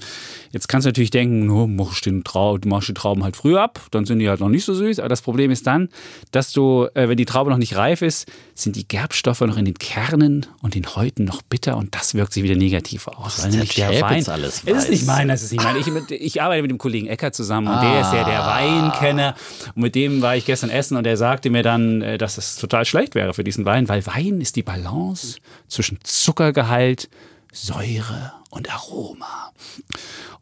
Jetzt 0.52 0.68
kannst 0.68 0.86
du 0.86 0.90
natürlich 0.90 1.12
denken, 1.12 1.50
oh, 1.50 1.68
machst, 1.68 2.06
den 2.06 2.24
Trau 2.24 2.58
machst 2.66 2.90
die 2.90 2.94
Trauben 2.94 3.24
halt 3.24 3.38
früh 3.38 3.58
ab, 3.58 3.80
dann 3.92 4.06
sind 4.06 4.20
die 4.20 4.30
halt 4.30 4.40
noch 4.40 4.50
nicht 4.50 4.66
so 4.66 4.74
süß. 4.74 5.00
Aber 5.00 5.10
das 5.10 5.22
Problem 5.22 5.50
ist 5.52 5.66
dann, 5.66 5.90
dass 6.32 6.52
du, 6.52 6.88
äh, 6.94 7.08
wenn 7.08 7.18
die 7.18 7.26
Traube 7.26 7.50
noch 7.50 7.58
nicht 7.58 7.76
reif 7.76 8.02
ist, 8.02 8.30
sind 8.54 8.76
die 8.76 8.88
Gerbstoffe 8.88 9.42
noch 9.42 9.58
in 9.58 9.66
den 9.66 9.76
Kernen 9.76 10.46
und 10.62 10.76
den 10.76 10.86
Häuten 10.96 11.24
noch 11.24 11.42
bitter 11.42 11.78
und 11.78 11.96
das 11.96 12.14
wirkt 12.14 12.34
sich 12.34 12.44
wieder 12.44 12.56
negativ 12.56 13.08
aus. 13.08 13.44
Weil 13.44 13.52
nämlich 13.52 13.76
der, 13.76 13.92
der 13.92 14.02
Wein. 14.02 14.28
Alles 14.28 14.66
weiß. 14.66 14.84
ist 14.84 14.90
nicht 14.90 15.06
mein, 15.08 15.28
das 15.30 15.42
ist 15.42 15.52
nicht 15.52 15.64
mein. 15.64 15.78
Ich, 15.78 15.88
ich, 16.10 16.42
arbeite 16.42 16.62
mit 16.62 16.72
dem 16.72 16.78
Kollegen 16.78 17.08
Ecker 17.08 17.32
zusammen 17.32 17.68
und 17.68 17.74
ah. 17.74 17.82
der 17.82 18.02
ist 18.02 18.14
ja 18.14 18.24
der 18.24 18.44
ah. 18.44 18.58
Weinkenner. 18.58 19.36
Und 19.76 19.82
mit 19.82 19.96
dem 19.96 20.22
war 20.22 20.36
ich 20.36 20.46
gestern 20.46 20.70
essen 20.70 20.98
und 20.98 21.06
der 21.06 21.18
sagte 21.18 21.50
mir 21.50 21.64
dann, 21.64 22.02
äh, 22.02 22.18
dass 22.18 22.38
es 22.38 22.56
total 22.58 22.86
schlecht 22.86 23.16
wäre 23.16 23.34
für 23.34 23.44
diesen 23.44 23.66
Wein, 23.66 23.88
weil 23.90 24.06
Wein 24.06 24.42
ist 24.42 24.56
die 24.56 24.64
Balance 24.64 25.38
zwischen 25.68 26.00
Zuckergehalt, 26.04 27.10
Säure 27.54 28.41
und 28.52 28.72
Aroma. 28.72 29.52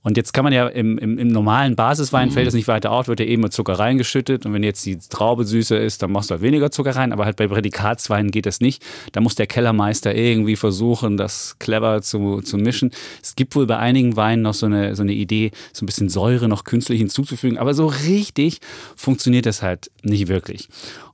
Und 0.01 0.17
jetzt 0.17 0.33
kann 0.33 0.43
man 0.43 0.53
ja 0.53 0.67
im, 0.67 0.97
im, 0.97 1.17
im 1.17 1.27
normalen 1.27 1.75
Basiswein 1.75 2.29
mhm. 2.29 2.33
fällt 2.33 2.47
es 2.47 2.53
nicht 2.53 2.67
weiter 2.67 2.91
auf, 2.91 3.07
wird 3.07 3.19
ja 3.19 3.25
eben 3.25 3.43
mit 3.43 3.53
Zucker 3.53 3.73
reingeschüttet. 3.73 4.45
Und 4.45 4.53
wenn 4.53 4.63
jetzt 4.63 4.85
die 4.85 4.97
Traube 4.97 5.45
süßer 5.45 5.79
ist, 5.79 6.01
dann 6.01 6.11
machst 6.11 6.29
du 6.29 6.33
halt 6.33 6.41
weniger 6.41 6.71
Zucker 6.71 6.95
rein. 6.95 7.13
Aber 7.13 7.25
halt 7.25 7.35
bei 7.35 7.47
Prädikatsweinen 7.47 8.31
geht 8.31 8.45
das 8.45 8.61
nicht. 8.61 8.83
Da 9.11 9.21
muss 9.21 9.35
der 9.35 9.45
Kellermeister 9.45 10.15
irgendwie 10.15 10.55
versuchen, 10.55 11.17
das 11.17 11.57
clever 11.59 12.01
zu, 12.01 12.41
zu 12.41 12.57
mischen. 12.57 12.91
Es 13.21 13.35
gibt 13.35 13.55
wohl 13.55 13.67
bei 13.67 13.77
einigen 13.77 14.15
Weinen 14.15 14.41
noch 14.41 14.53
so 14.53 14.65
eine, 14.65 14.95
so 14.95 15.03
eine 15.03 15.13
Idee, 15.13 15.51
so 15.73 15.83
ein 15.83 15.85
bisschen 15.85 16.09
Säure 16.09 16.47
noch 16.47 16.63
künstlich 16.63 16.99
hinzuzufügen. 16.99 17.57
Aber 17.57 17.73
so 17.73 17.85
richtig 17.85 18.59
funktioniert 18.95 19.45
das 19.45 19.61
halt 19.61 19.91
nicht 20.01 20.27
wirklich. 20.29 20.69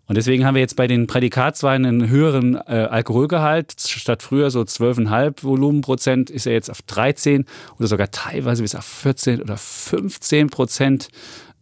Und 0.08 0.16
deswegen 0.16 0.46
haben 0.46 0.56
wir 0.56 0.62
jetzt 0.62 0.76
bei 0.76 0.88
den 0.88 1.08
Prädikatsweinen 1.08 2.02
einen 2.02 2.10
höheren 2.10 2.56
äh, 2.56 2.88
Alkoholgehalt. 2.90 3.76
Statt 3.80 4.22
früher 4.22 4.52
so 4.52 4.62
12,5 4.62 5.44
Volumenprozent 5.44 6.30
ist 6.30 6.46
er 6.46 6.54
jetzt 6.54 6.70
auf 6.70 6.82
13 6.84 7.46
oder 7.80 7.88
sogar 7.88 8.12
teilweise 8.12 8.62
bis 8.62 8.76
auf 8.76 8.86
14 8.86 9.42
oder 9.42 9.58
15 9.58 10.50
Prozent 10.50 11.08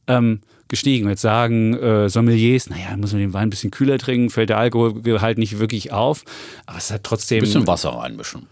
ähm, 0.08 0.42
gestiegen. 0.68 1.08
Jetzt 1.08 1.22
sagen 1.22 1.78
äh, 1.78 2.10
Sommeliers, 2.10 2.70
naja, 2.70 2.98
muss 2.98 3.14
man 3.14 3.22
den 3.22 3.34
Wein 3.34 3.44
ein 3.44 3.50
bisschen 3.50 3.72
kühler 3.72 3.98
trinken, 3.98 4.30
fällt 4.30 4.50
der 4.50 4.58
Alkoholgehalt 4.58 5.38
nicht 5.38 5.60
wirklich 5.60 5.94
auf. 5.94 6.24
Aber 6.66 6.80
es 6.80 6.92
hat 6.92 7.04
trotzdem. 7.04 7.38
Ein 7.38 7.42
bisschen 7.42 7.68
Wasser 7.68 7.92
reinmischen. 7.92 8.48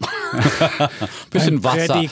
bisschen 1.30 1.62
Wasser. 1.64 2.02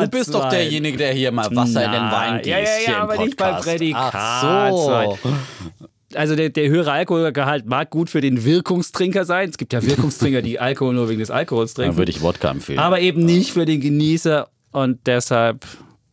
Du 0.00 0.08
bist 0.08 0.32
doch 0.32 0.48
derjenige, 0.48 0.96
der 0.96 1.12
hier 1.12 1.32
mal 1.32 1.54
Wasser 1.54 1.80
Na, 1.80 1.84
in 1.84 1.92
den 1.92 2.10
Wein 2.12 2.36
gießt. 2.42 2.46
Ja, 2.46 2.58
ja, 2.58 2.92
ja, 2.92 2.98
aber 2.98 3.16
Podcast. 3.16 3.26
nicht 3.26 3.36
bei 3.36 3.52
Prädikatswein. 3.52 4.72
So 4.72 5.88
also 6.14 6.36
der, 6.36 6.50
der 6.50 6.68
höhere 6.68 6.92
Alkoholgehalt 6.92 7.66
mag 7.66 7.90
gut 7.90 8.10
für 8.10 8.20
den 8.20 8.44
Wirkungstrinker 8.44 9.24
sein. 9.24 9.50
Es 9.50 9.58
gibt 9.58 9.72
ja 9.72 9.82
Wirkungstrinker, 9.82 10.42
die 10.42 10.58
Alkohol 10.60 10.94
nur 10.94 11.08
wegen 11.08 11.20
des 11.20 11.30
Alkohols 11.30 11.74
trinken. 11.74 11.92
Dann 11.92 11.98
würde 11.98 12.10
ich 12.10 12.22
Wodka 12.22 12.50
empfehlen. 12.50 12.78
Aber 12.78 13.00
eben 13.00 13.24
nicht 13.24 13.52
für 13.52 13.64
den 13.64 13.80
Genießer. 13.80 14.48
Und 14.72 15.00
deshalb 15.06 15.66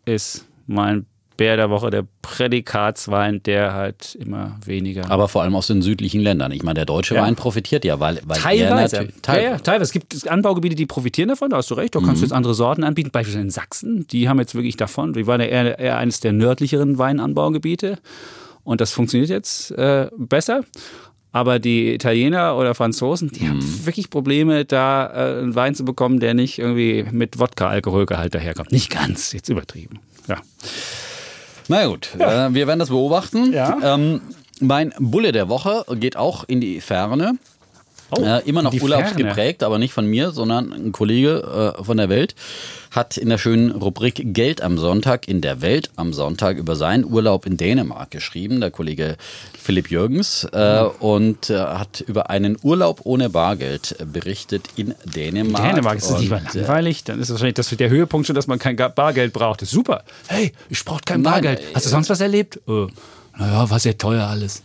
ist 0.06 0.46
mein 0.66 1.06
Bär 1.38 1.56
der 1.56 1.70
Woche 1.70 1.92
der 1.92 2.06
Prädikatswein, 2.24 3.44
der 3.44 3.74
halt 3.74 4.16
immer 4.16 4.58
weniger. 4.66 5.10
Aber 5.12 5.28
vor 5.28 5.44
allem 5.44 5.56
aus 5.56 5.68
den 5.68 5.84
südlichen 5.84 6.22
Ländern. 6.22 6.52
Ich 6.52 6.64
meine, 6.64 6.74
der 6.76 6.86
deutsche 6.86 7.14
ja. 7.14 7.22
Wein 7.22 7.36
profitiert 7.36 7.86
ja, 7.86 8.00
weil, 8.00 8.20
weil 8.26 8.38
teilweise. 8.38 9.10
teilweise. 9.22 9.44
Ja, 9.44 9.52
ja, 9.52 9.60
teilweise. 9.60 9.84
Es 9.84 9.92
gibt 9.92 10.28
Anbaugebiete, 10.28 10.76
die 10.76 10.88
profitieren 10.88 11.30
davon, 11.30 11.52
da 11.52 11.58
hast 11.58 11.70
du 11.70 11.76
recht. 11.76 11.94
Da 11.94 12.00
kannst 12.00 12.16
mhm. 12.16 12.20
du 12.20 12.26
jetzt 12.26 12.34
andere 12.34 12.56
Sorten 12.56 12.84
anbieten, 12.84 13.12
beispielsweise 13.12 13.44
in 13.44 13.52
Sachsen. 13.52 14.08
Die 14.08 14.28
haben 14.28 14.40
jetzt 14.40 14.56
wirklich 14.56 14.78
davon. 14.78 15.14
Die 15.14 15.28
waren 15.28 15.40
ja 15.40 15.48
eher, 15.48 15.80
eher 15.80 15.98
eines 16.00 16.20
der 16.20 16.34
nördlicheren 16.34 16.98
Weinanbaugebiete. 16.98 18.00
Und 18.68 18.82
das 18.82 18.92
funktioniert 18.92 19.30
jetzt 19.30 19.72
äh, 19.72 20.10
besser. 20.18 20.66
Aber 21.32 21.58
die 21.58 21.94
Italiener 21.94 22.58
oder 22.58 22.76
Franzosen, 22.76 23.32
die 23.32 23.46
mhm. 23.46 23.50
haben 23.50 23.86
wirklich 23.86 24.10
Probleme, 24.10 24.66
da 24.66 25.08
äh, 25.08 25.40
einen 25.40 25.56
Wein 25.56 25.74
zu 25.74 25.86
bekommen, 25.86 26.20
der 26.20 26.34
nicht 26.34 26.60
irgendwie 26.60 27.06
mit 27.10 27.40
Wodka-Alkoholgehalt 27.40 28.36
daherkommt. 28.36 28.74
Nicht 28.74 28.92
ganz, 28.92 29.32
jetzt 29.32 29.48
übertrieben. 29.48 30.00
Ja. 30.28 30.42
Na 31.70 31.86
gut, 31.86 32.10
ja. 32.20 32.48
äh, 32.48 32.54
wir 32.54 32.68
werden 32.68 32.80
das 32.80 32.90
beobachten. 32.90 33.54
Ja. 33.54 33.96
Ähm, 33.96 34.20
mein 34.60 34.94
Bulle 35.00 35.32
der 35.32 35.48
Woche 35.48 35.86
geht 35.96 36.18
auch 36.18 36.44
in 36.46 36.60
die 36.60 36.82
Ferne. 36.82 37.38
Oh, 38.12 38.22
äh, 38.22 38.42
immer 38.46 38.62
noch 38.62 38.74
urlaubsgeprägt, 38.74 39.64
aber 39.64 39.80
nicht 39.80 39.94
von 39.94 40.06
mir, 40.06 40.32
sondern 40.32 40.72
ein 40.72 40.92
Kollege 40.94 41.76
äh, 41.78 41.84
von 41.84 41.98
der 41.98 42.10
Welt 42.10 42.36
hat 42.92 43.18
in 43.18 43.30
der 43.30 43.38
schönen 43.38 43.72
Rubrik 43.72 44.34
Geld 44.34 44.62
am 44.62 44.78
Sonntag 44.78 45.28
in 45.28 45.42
der 45.42 45.62
Welt 45.62 45.92
am 45.98 46.14
Sonntag 46.14 46.58
über 46.58 46.76
seinen 46.76 47.04
Urlaub 47.04 47.46
in 47.46 47.58
Dänemark 47.58 48.12
geschrieben, 48.12 48.62
der 48.62 48.72
Kollege 48.72 49.18
Philipp 49.60 49.92
Jürgens, 49.92 50.48
äh, 50.54 50.84
mhm. 50.84 50.90
und 51.00 51.50
äh, 51.50 51.58
hat 51.58 52.02
über 52.08 52.30
einen 52.30 52.58
Urlaub 52.64 53.02
ohne 53.04 53.30
Bargeld 53.30 53.98
berichtet 54.12 54.70
in 54.78 54.96
Dänemark. 55.04 55.64
In 55.64 55.70
Dänemark 55.72 55.98
ist 55.98 56.10
das 56.10 56.20
nicht 56.20 56.30
mal 56.30 56.42
äh, 56.54 56.58
langweilig? 56.60 57.04
Dann 57.04 57.20
ist 57.20 57.26
es 57.28 57.32
wahrscheinlich 57.32 57.56
das 57.56 57.70
der 57.70 57.90
Höhepunkt 57.90 58.26
schon, 58.26 58.36
dass 58.36 58.48
man 58.48 58.58
kein 58.58 58.76
Bargeld 58.76 59.34
braucht. 59.34 59.62
Super. 59.62 60.04
Hey, 60.28 60.54
ich 60.70 60.84
brauche 60.84 61.02
kein 61.06 61.22
Bargeld. 61.24 61.62
Hast 61.76 61.86
du 61.86 61.90
sonst 61.90 62.10
was 62.10 62.22
erlebt? 62.22 62.60
Äh, 62.68 62.88
naja, 63.38 63.70
war 63.70 63.80
sehr 63.80 63.98
teuer 63.98 64.26
alles. 64.26 64.64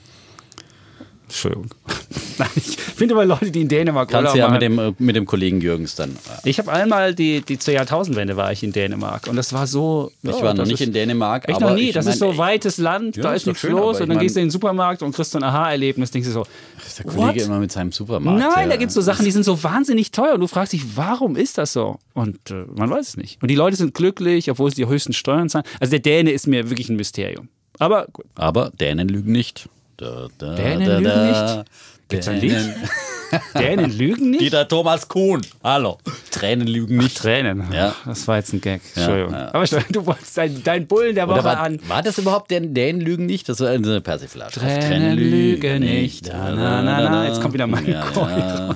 Entschuldigung. 1.32 1.70
ich 2.56 2.76
finde 2.76 3.14
aber 3.14 3.24
Leute, 3.24 3.50
die 3.50 3.62
in 3.62 3.68
Dänemark 3.68 4.10
Kannst 4.10 4.34
du 4.34 4.38
ja 4.38 4.50
mit 4.50 4.60
dem, 4.60 4.78
äh, 4.78 4.92
mit 4.98 5.16
dem 5.16 5.24
Kollegen 5.24 5.62
Jürgens 5.62 5.94
dann. 5.94 6.10
Äh 6.10 6.50
ich 6.50 6.58
habe 6.58 6.70
einmal 6.70 7.14
die, 7.14 7.40
die 7.40 7.58
zur 7.58 7.72
Jahrtausendwende 7.72 8.36
war 8.36 8.52
ich 8.52 8.62
in 8.62 8.72
Dänemark 8.72 9.28
und 9.28 9.36
das 9.36 9.54
war 9.54 9.66
so. 9.66 10.12
Ich 10.22 10.30
war 10.42 10.52
noch 10.52 10.66
nicht 10.66 10.82
in 10.82 10.92
Dänemark. 10.92 11.48
Ich 11.48 11.58
noch 11.58 11.74
nie. 11.74 11.90
das 11.90 12.04
mein, 12.04 12.12
ist 12.12 12.18
so 12.20 12.36
weites 12.36 12.76
Land, 12.76 13.16
ja, 13.16 13.22
da 13.22 13.34
ist 13.34 13.46
nichts 13.46 13.62
schön, 13.62 13.72
los 13.72 14.00
und 14.00 14.10
dann 14.10 14.18
gehst 14.18 14.36
du 14.36 14.40
in 14.40 14.46
den 14.46 14.50
Supermarkt 14.50 15.02
und 15.02 15.14
kriegst 15.14 15.32
so 15.32 15.38
ein 15.38 15.44
Aha-Erlebnis. 15.44 16.10
Denkst 16.10 16.28
du 16.28 16.32
so. 16.32 16.46
Ist 16.86 16.98
der 16.98 17.06
Kollege 17.06 17.40
what? 17.40 17.46
immer 17.46 17.58
mit 17.58 17.72
seinem 17.72 17.92
Supermarkt. 17.92 18.38
Nein, 18.38 18.64
ja. 18.64 18.68
da 18.68 18.76
gibt 18.76 18.90
es 18.90 18.94
so 18.94 19.00
Sachen, 19.00 19.24
die 19.24 19.30
sind 19.30 19.44
so 19.44 19.62
wahnsinnig 19.62 20.10
teuer 20.10 20.34
und 20.34 20.40
du 20.40 20.46
fragst 20.46 20.74
dich, 20.74 20.96
warum 20.96 21.36
ist 21.36 21.56
das 21.56 21.72
so? 21.72 21.98
Und 22.12 22.50
äh, 22.50 22.66
man 22.76 22.90
weiß 22.90 23.08
es 23.08 23.16
nicht. 23.16 23.40
Und 23.40 23.50
die 23.50 23.54
Leute 23.54 23.76
sind 23.76 23.94
glücklich, 23.94 24.50
obwohl 24.50 24.68
sie 24.68 24.76
die 24.76 24.86
höchsten 24.86 25.14
Steuern 25.14 25.48
zahlen. 25.48 25.64
Also 25.80 25.92
der 25.92 26.00
Däne 26.00 26.30
ist 26.30 26.46
mir 26.46 26.68
wirklich 26.68 26.90
ein 26.90 26.96
Mysterium. 26.96 27.48
Aber 27.78 28.06
gut. 28.12 28.26
Aber 28.34 28.70
Dänen 28.78 29.08
lügen 29.08 29.32
nicht. 29.32 29.68
Da, 29.96 30.28
da, 30.38 30.54
Dänen 30.54 30.86
da, 30.86 30.98
lügen 30.98 31.26
nicht? 31.26 31.70
Gibt's 32.08 32.28
ein 32.28 32.40
Lied? 32.40 32.56
Dänen 33.54 33.90
lügen 33.90 34.30
nicht? 34.30 34.42
Dieter 34.42 34.68
Thomas 34.68 35.08
Kuhn. 35.08 35.40
Hallo. 35.62 35.98
Tränen 36.30 36.66
lügen 36.66 36.98
nicht. 36.98 37.16
Ach, 37.18 37.22
Tränen. 37.22 37.64
Ja. 37.72 37.94
Das 38.04 38.26
war 38.28 38.36
jetzt 38.36 38.52
ein 38.52 38.60
Gag. 38.60 38.80
Entschuldigung. 38.94 39.32
Ja, 39.32 39.40
ja. 39.40 39.54
Aber 39.54 39.64
du 39.90 40.06
wolltest 40.06 40.36
deinen 40.36 40.62
dein 40.62 40.86
Bullen 40.86 41.14
der 41.14 41.28
Woche 41.28 41.44
war, 41.44 41.60
an. 41.60 41.78
War 41.88 42.02
das 42.02 42.18
überhaupt 42.18 42.50
der 42.50 42.60
Dänen 42.60 43.00
lügen 43.00 43.26
nicht? 43.26 43.48
Das 43.48 43.60
war 43.60 43.70
eine 43.70 44.00
Persiflage. 44.00 44.52
Tränen, 44.52 44.80
Tränen 44.80 45.18
lügen 45.18 45.80
nicht. 45.80 46.28
Da, 46.28 46.52
na, 46.54 46.82
na, 46.82 47.00
na. 47.10 47.28
Jetzt 47.28 47.40
kommt 47.40 47.54
wieder 47.54 47.66
mein 47.66 47.86
ja, 47.86 48.04
ja. 48.14 48.74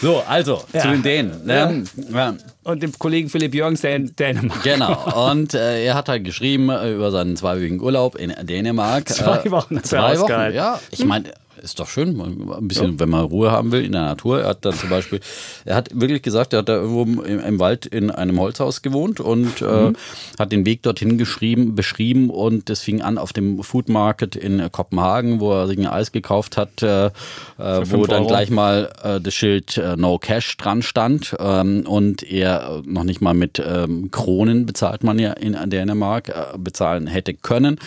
So, 0.00 0.22
also 0.28 0.62
zu 0.72 0.88
den 0.88 1.02
Dänen. 1.02 1.32
Ähm, 1.48 1.84
ja. 2.12 2.34
Und 2.68 2.82
dem 2.82 2.92
Kollegen 2.98 3.30
Philipp 3.30 3.54
Jürgens, 3.54 3.80
der 3.80 3.96
in 3.96 4.14
Dänemark. 4.14 4.62
Genau. 4.62 5.30
Und 5.30 5.54
äh, 5.54 5.86
er 5.86 5.94
hat 5.94 6.10
halt 6.10 6.22
geschrieben 6.24 6.68
äh, 6.68 6.92
über 6.92 7.10
seinen 7.10 7.34
zweiwöchigen 7.34 7.80
Urlaub 7.80 8.14
in 8.14 8.34
Dänemark. 8.42 9.08
Zwei 9.08 9.50
Wochen. 9.50 9.78
Äh, 9.78 9.82
zwei 9.82 10.20
Wochen. 10.20 10.52
Ja, 10.52 10.78
ich 10.90 11.02
meine 11.02 11.32
ist 11.62 11.80
doch 11.80 11.88
schön, 11.88 12.20
ein 12.20 12.68
bisschen, 12.68 12.92
ja. 12.92 13.00
wenn 13.00 13.08
man 13.08 13.24
Ruhe 13.24 13.50
haben 13.50 13.72
will 13.72 13.84
in 13.84 13.92
der 13.92 14.02
Natur. 14.02 14.40
Er 14.40 14.48
hat 14.48 14.64
dann 14.64 14.74
zum 14.74 14.88
Beispiel, 14.90 15.20
er 15.64 15.76
hat 15.76 15.88
wirklich 15.92 16.22
gesagt, 16.22 16.52
er 16.52 16.60
hat 16.60 16.68
da 16.68 16.76
irgendwo 16.76 17.02
im, 17.02 17.40
im 17.40 17.58
Wald 17.58 17.86
in 17.86 18.10
einem 18.10 18.38
Holzhaus 18.38 18.82
gewohnt 18.82 19.20
und 19.20 19.60
äh, 19.60 19.64
mhm. 19.64 19.94
äh, 19.94 20.38
hat 20.38 20.52
den 20.52 20.64
Weg 20.64 20.82
dorthin 20.82 21.18
geschrieben, 21.18 21.74
beschrieben 21.74 22.30
und 22.30 22.70
es 22.70 22.80
fing 22.80 23.02
an 23.02 23.18
auf 23.18 23.32
dem 23.32 23.62
Food 23.62 23.88
Market 23.88 24.36
in 24.36 24.70
Kopenhagen, 24.70 25.40
wo 25.40 25.52
er 25.52 25.66
sich 25.66 25.78
ein 25.78 25.86
Eis 25.86 26.12
gekauft 26.12 26.56
hat, 26.56 26.82
äh, 26.82 27.06
äh 27.06 27.10
wo 27.58 28.06
dann 28.06 28.22
Euro. 28.22 28.28
gleich 28.28 28.50
mal 28.50 28.90
äh, 29.02 29.20
das 29.20 29.34
Schild 29.34 29.76
äh, 29.76 29.96
No 29.96 30.18
Cash 30.18 30.56
dran 30.56 30.82
stand 30.82 31.36
ähm, 31.38 31.84
und 31.86 32.22
er 32.22 32.82
noch 32.84 33.04
nicht 33.04 33.20
mal 33.20 33.34
mit 33.34 33.62
ähm, 33.64 34.10
Kronen 34.10 34.66
bezahlt 34.66 35.04
man 35.04 35.18
ja 35.18 35.32
in 35.32 35.56
Dänemark 35.70 36.58
bezahlen 36.58 37.06
hätte 37.06 37.34
können, 37.34 37.78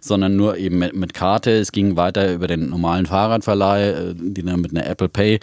sondern 0.00 0.36
nur 0.36 0.56
eben 0.56 0.78
mit, 0.78 0.94
mit 0.94 1.14
Karte. 1.14 1.50
Es 1.50 1.72
ging 1.72 1.96
weiter 1.96 2.32
über 2.32 2.46
den 2.46 2.70
normalen 2.70 3.06
Fahrrad 3.06 3.17
Fahrradverleih, 3.18 3.88
äh, 3.88 4.14
die 4.14 4.46
er 4.46 4.56
mit 4.56 4.70
einer 4.70 4.86
Apple 4.86 5.08
Pay 5.08 5.40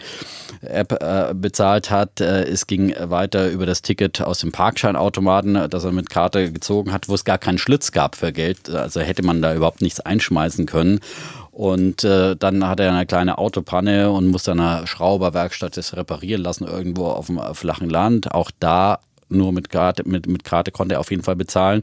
App 0.62 0.92
äh, 0.92 1.34
bezahlt 1.34 1.90
hat. 1.90 2.20
Äh, 2.20 2.44
es 2.44 2.66
ging 2.66 2.94
weiter 2.98 3.50
über 3.50 3.66
das 3.66 3.82
Ticket 3.82 4.22
aus 4.22 4.38
dem 4.38 4.52
Parkscheinautomaten, 4.52 5.68
das 5.68 5.84
er 5.84 5.92
mit 5.92 6.08
Karte 6.08 6.50
gezogen 6.52 6.92
hat, 6.92 7.08
wo 7.08 7.14
es 7.14 7.24
gar 7.24 7.38
keinen 7.38 7.58
Schlitz 7.58 7.92
gab 7.92 8.16
für 8.16 8.32
Geld. 8.32 8.70
Also 8.70 9.00
hätte 9.00 9.22
man 9.22 9.42
da 9.42 9.54
überhaupt 9.54 9.82
nichts 9.82 10.00
einschmeißen 10.00 10.64
können. 10.66 11.00
Und 11.52 12.04
äh, 12.04 12.36
dann 12.36 12.66
hat 12.66 12.80
er 12.80 12.92
eine 12.92 13.06
kleine 13.06 13.38
Autopanne 13.38 14.10
und 14.10 14.26
musste 14.28 14.52
an 14.52 14.60
einer 14.60 14.86
Schrauberwerkstatt 14.86 15.76
das 15.76 15.96
reparieren 15.96 16.42
lassen, 16.42 16.66
irgendwo 16.66 17.06
auf 17.06 17.26
dem 17.26 17.40
flachen 17.54 17.90
Land. 17.90 18.32
Auch 18.32 18.50
da 18.58 19.00
nur 19.28 19.52
mit 19.52 19.70
Karte, 19.70 20.02
mit, 20.06 20.26
mit 20.26 20.44
Karte 20.44 20.70
konnte 20.70 20.94
er 20.94 21.00
auf 21.00 21.10
jeden 21.10 21.22
Fall 21.22 21.36
bezahlen 21.36 21.82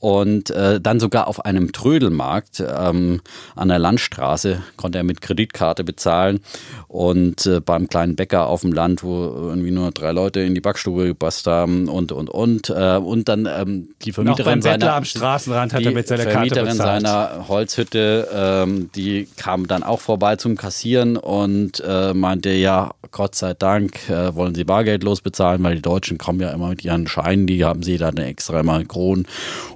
und 0.00 0.50
äh, 0.50 0.80
dann 0.80 0.98
sogar 0.98 1.28
auf 1.28 1.44
einem 1.44 1.72
Trödelmarkt 1.72 2.64
ähm, 2.66 3.20
an 3.54 3.68
der 3.68 3.78
Landstraße 3.78 4.62
konnte 4.76 4.98
er 4.98 5.04
mit 5.04 5.20
Kreditkarte 5.20 5.84
bezahlen 5.84 6.40
und 6.88 7.46
äh, 7.46 7.60
beim 7.60 7.88
kleinen 7.88 8.16
Bäcker 8.16 8.46
auf 8.46 8.62
dem 8.62 8.72
Land, 8.72 9.02
wo 9.02 9.24
irgendwie 9.26 9.70
nur 9.70 9.90
drei 9.92 10.12
Leute 10.12 10.40
in 10.40 10.54
die 10.54 10.62
Backstube 10.62 11.06
gepasst 11.06 11.46
haben 11.46 11.88
und 11.88 12.12
und 12.12 12.30
und 12.30 12.70
äh, 12.70 12.96
und 12.96 13.28
dann 13.28 13.46
ähm, 13.46 13.90
die 14.02 14.12
Vermieterin 14.12 14.62
seiner 14.62 14.94
am 14.94 15.04
Straßenrand 15.04 15.74
hat 15.74 15.82
er 15.82 15.92
mit 15.92 16.08
seiner 16.08 16.22
Vermieterin 16.22 16.64
Karte 16.64 16.78
bezahlt. 16.78 17.02
seiner 17.02 17.48
Holzhütte, 17.48 18.28
ähm, 18.34 18.90
die 18.94 19.28
kam 19.36 19.68
dann 19.68 19.82
auch 19.82 20.00
vorbei 20.00 20.36
zum 20.36 20.56
Kassieren 20.56 21.18
und 21.18 21.82
äh, 21.86 22.14
meinte 22.14 22.50
ja 22.50 22.92
Gott 23.10 23.34
sei 23.34 23.52
Dank 23.52 24.08
äh, 24.08 24.34
wollen 24.34 24.54
sie 24.54 24.64
bargeldlos 24.64 25.20
bezahlen, 25.20 25.62
weil 25.62 25.76
die 25.76 25.82
Deutschen 25.82 26.16
kommen 26.16 26.40
ja 26.40 26.50
immer 26.50 26.68
mit 26.68 26.84
ihren 26.84 27.06
Scheinen, 27.06 27.46
die 27.46 27.64
haben 27.64 27.82
sie 27.82 27.98
dann 27.98 28.16
extra 28.16 28.62
mal 28.62 28.84
Kronen 28.86 29.26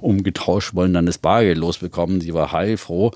um 0.01 0.14
umgetauscht, 0.17 0.75
wollen 0.75 0.93
dann 0.93 1.05
das 1.05 1.17
Bargeld 1.17 1.57
losbekommen. 1.57 2.21
Sie 2.21 2.33
war 2.33 2.51
heilfroh 2.51 3.11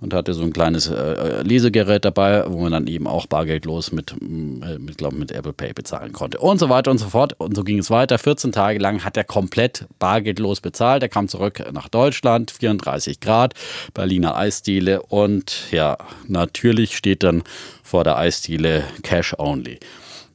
und 0.00 0.14
hatte 0.14 0.34
so 0.34 0.42
ein 0.42 0.52
kleines 0.52 0.88
äh, 0.88 1.42
Lesegerät 1.42 2.04
dabei, 2.04 2.44
wo 2.46 2.60
man 2.60 2.72
dann 2.72 2.86
eben 2.86 3.06
auch 3.06 3.26
bargeldlos 3.26 3.92
mit, 3.92 4.12
äh, 4.12 4.78
mit, 4.78 4.98
glaub, 4.98 5.12
mit 5.12 5.32
Apple 5.32 5.52
Pay 5.52 5.72
bezahlen 5.72 6.12
konnte. 6.12 6.38
Und 6.38 6.58
so 6.58 6.68
weiter 6.68 6.90
und 6.90 6.98
so 6.98 7.08
fort. 7.08 7.34
Und 7.38 7.56
so 7.56 7.64
ging 7.64 7.78
es 7.78 7.90
weiter. 7.90 8.18
14 8.18 8.52
Tage 8.52 8.78
lang 8.78 9.04
hat 9.04 9.16
er 9.16 9.24
komplett 9.24 9.86
bargeldlos 9.98 10.60
bezahlt. 10.60 11.02
Er 11.02 11.08
kam 11.08 11.28
zurück 11.28 11.64
nach 11.72 11.88
Deutschland, 11.88 12.50
34 12.50 13.20
Grad, 13.20 13.54
Berliner 13.92 14.36
Eisdiele 14.36 15.02
und 15.02 15.70
ja, 15.70 15.96
natürlich 16.26 16.96
steht 16.96 17.22
dann 17.22 17.42
vor 17.82 18.04
der 18.04 18.16
Eisdiele 18.16 18.84
Cash 19.02 19.34
Only. 19.38 19.78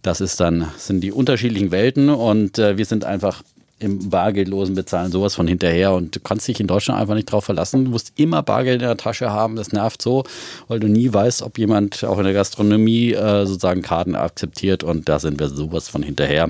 Das 0.01 0.21
ist 0.21 0.39
dann, 0.39 0.71
sind 0.77 1.01
die 1.01 1.11
unterschiedlichen 1.11 1.71
Welten 1.71 2.09
und 2.09 2.57
äh, 2.57 2.77
wir 2.77 2.85
sind 2.85 3.03
einfach 3.03 3.43
im 3.79 4.09
bargeldlosen 4.09 4.75
Bezahlen 4.75 5.11
sowas 5.11 5.35
von 5.35 5.47
hinterher 5.47 5.93
und 5.93 6.15
du 6.15 6.19
kannst 6.19 6.47
dich 6.47 6.59
in 6.59 6.67
Deutschland 6.67 6.99
einfach 6.99 7.15
nicht 7.15 7.31
drauf 7.31 7.45
verlassen. 7.45 7.85
Du 7.85 7.91
musst 7.91 8.13
immer 8.17 8.43
Bargeld 8.43 8.81
in 8.81 8.87
der 8.87 8.97
Tasche 8.97 9.31
haben. 9.31 9.55
Das 9.55 9.71
nervt 9.71 10.01
so, 10.01 10.23
weil 10.67 10.79
du 10.79 10.87
nie 10.87 11.11
weißt, 11.11 11.41
ob 11.41 11.57
jemand 11.57 12.03
auch 12.03 12.17
in 12.17 12.25
der 12.25 12.33
Gastronomie 12.33 13.13
äh, 13.13 13.45
sozusagen 13.45 13.81
Karten 13.81 14.15
akzeptiert 14.15 14.83
und 14.83 15.09
da 15.09 15.19
sind 15.19 15.39
wir 15.39 15.49
sowas 15.49 15.87
von 15.89 16.03
hinterher. 16.03 16.49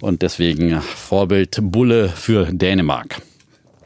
Und 0.00 0.22
deswegen 0.22 0.80
Vorbild 0.80 1.58
Bulle 1.60 2.08
für 2.08 2.46
Dänemark. 2.46 3.20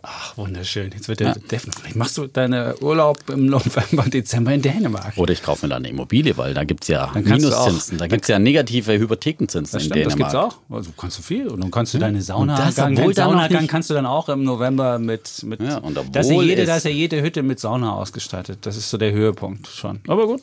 Ach, 0.06 0.36
wunderschön. 0.36 0.90
Jetzt 0.92 1.08
wird 1.08 1.20
der 1.20 1.28
ja. 1.28 1.34
definitiv. 1.34 1.80
Vielleicht 1.80 1.96
machst 1.96 2.18
du 2.18 2.26
deine 2.26 2.76
Urlaub 2.80 3.18
im 3.30 3.46
November, 3.46 4.02
Dezember 4.06 4.52
in 4.52 4.60
Dänemark. 4.60 5.16
Oder 5.16 5.32
ich 5.32 5.42
kaufe 5.42 5.64
mir 5.64 5.70
dann 5.70 5.82
eine 5.82 5.88
Immobilie, 5.88 6.36
weil 6.36 6.52
da 6.52 6.64
gibt 6.64 6.84
es 6.84 6.88
ja 6.88 7.10
Minuszinsen. 7.14 7.98
Da 7.98 8.06
gibt 8.06 8.22
es 8.22 8.28
ja 8.28 8.38
negative 8.38 8.98
Hypothekenzinsen 8.98 9.80
in 9.80 9.88
Dänemark. 9.88 10.04
Das 10.04 10.16
gibt 10.16 10.28
es 10.28 10.34
auch. 10.34 10.56
Also 10.68 10.90
kannst 10.96 11.18
du 11.18 11.22
viel. 11.22 11.48
Und 11.48 11.62
dann 11.62 11.70
kannst 11.70 11.94
du 11.94 11.98
deine 11.98 12.20
Saunagang, 12.20 12.74
deinen 12.74 13.14
Saunagang 13.14 13.66
kannst 13.66 13.88
du 13.90 13.94
dann 13.94 14.06
auch 14.06 14.28
im 14.28 14.44
November 14.44 14.98
mit. 14.98 15.42
mit 15.44 15.60
ja, 15.62 15.78
und 15.78 15.96
da 15.96 16.20
ist 16.20 16.30
ja 16.30 16.42
jede, 16.42 16.66
da 16.66 16.76
ist 16.76 16.84
ja 16.84 16.90
jede 16.90 17.22
Hütte 17.22 17.42
mit 17.42 17.58
Sauna 17.58 17.94
ausgestattet. 17.94 18.58
Das 18.62 18.76
ist 18.76 18.90
so 18.90 18.98
der 18.98 19.12
Höhepunkt 19.12 19.66
schon. 19.68 20.00
Aber 20.06 20.26
gut. 20.26 20.42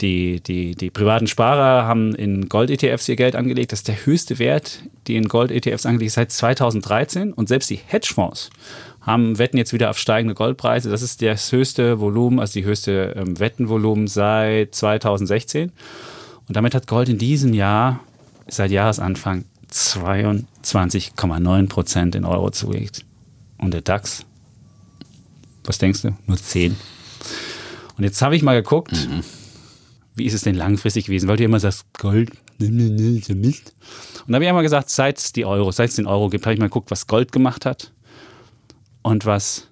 die, 0.00 0.40
die, 0.40 0.74
die 0.74 0.88
privaten 0.88 1.26
Sparer 1.26 1.86
haben 1.86 2.14
in 2.14 2.48
Gold-ETFs 2.48 3.08
ihr 3.08 3.16
Geld 3.16 3.36
angelegt. 3.36 3.72
Das 3.72 3.80
ist 3.80 3.88
der 3.88 4.06
höchste 4.06 4.38
Wert, 4.38 4.80
die 5.06 5.16
in 5.16 5.28
Gold-ETFs 5.28 5.84
angelegt 5.84 6.12
seit 6.12 6.32
2013. 6.32 7.34
Und 7.34 7.48
selbst 7.48 7.68
die 7.68 7.80
Hedgefonds 7.84 8.48
haben, 9.02 9.38
wetten 9.38 9.58
jetzt 9.58 9.74
wieder 9.74 9.90
auf 9.90 9.98
steigende 9.98 10.34
Goldpreise. 10.34 10.88
Das 10.88 11.02
ist 11.02 11.20
das 11.20 11.52
höchste 11.52 12.00
Volumen, 12.00 12.40
also 12.40 12.54
die 12.54 12.64
höchste 12.64 13.14
ähm, 13.16 13.38
Wettenvolumen 13.38 14.06
seit 14.06 14.74
2016. 14.74 15.72
Und 16.48 16.56
damit 16.56 16.74
hat 16.74 16.86
Gold 16.86 17.08
in 17.08 17.18
diesem 17.18 17.54
Jahr 17.54 18.00
seit 18.48 18.70
Jahresanfang 18.70 19.44
22,9 19.72 21.68
Prozent 21.68 22.14
in 22.14 22.24
Euro 22.24 22.50
zugelegt. 22.50 23.04
Und 23.58 23.72
der 23.72 23.80
DAX, 23.80 24.24
was 25.64 25.78
denkst 25.78 26.02
du? 26.02 26.16
Nur 26.26 26.36
10. 26.36 26.76
Und 27.96 28.04
jetzt 28.04 28.20
habe 28.22 28.36
ich 28.36 28.42
mal 28.42 28.60
geguckt, 28.60 28.92
mhm. 28.92 29.22
wie 30.14 30.24
ist 30.24 30.34
es 30.34 30.42
denn 30.42 30.54
langfristig 30.54 31.06
gewesen? 31.06 31.28
Weil 31.28 31.36
du 31.36 31.44
immer 31.44 31.60
sagst, 31.60 31.86
Gold, 31.98 32.32
ist 32.58 33.28
ja 33.28 33.34
Mist. 33.34 33.72
Und 34.26 34.32
da 34.32 34.34
habe 34.34 34.44
ich 34.44 34.48
einmal 34.48 34.62
gesagt, 34.62 34.90
seit 34.90 35.18
es 35.18 35.32
die 35.32 35.44
Euro, 35.44 35.72
seit 35.72 35.90
es 35.90 35.96
den 35.96 36.06
Euro 36.06 36.28
gibt, 36.28 36.44
habe 36.44 36.54
ich 36.54 36.60
mal 36.60 36.66
geguckt, 36.66 36.90
was 36.90 37.06
Gold 37.06 37.32
gemacht 37.32 37.66
hat 37.66 37.92
und 39.02 39.26
was 39.26 39.68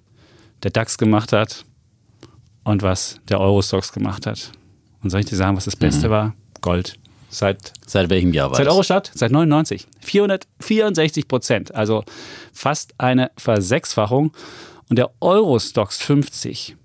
der 0.63 0.71
DAX 0.71 0.97
gemacht 0.97 1.33
hat 1.33 1.65
und 2.63 2.81
was 2.81 3.19
der 3.29 3.39
Eurostox 3.39 3.91
gemacht 3.91 4.25
hat. 4.25 4.51
Und 5.01 5.09
soll 5.09 5.21
ich 5.21 5.25
dir 5.25 5.35
sagen, 5.35 5.57
was 5.57 5.65
das 5.65 5.75
Beste 5.75 6.07
mhm. 6.07 6.11
war? 6.11 6.35
Gold. 6.61 6.97
Seit, 7.29 7.73
seit 7.85 8.09
welchem 8.09 8.33
Jahr 8.33 8.49
war 8.49 8.57
Seit 8.57 8.67
das? 8.67 8.73
Eurostat? 8.73 9.11
Seit 9.15 9.31
99. 9.31 9.87
464 10.01 11.27
Prozent. 11.27 11.73
Also 11.73 12.03
fast 12.51 12.93
eine 12.97 13.31
Versechsfachung. 13.37 14.33
Und 14.89 14.97
der 14.97 15.11
Eurostox 15.21 15.97
50 15.97 16.75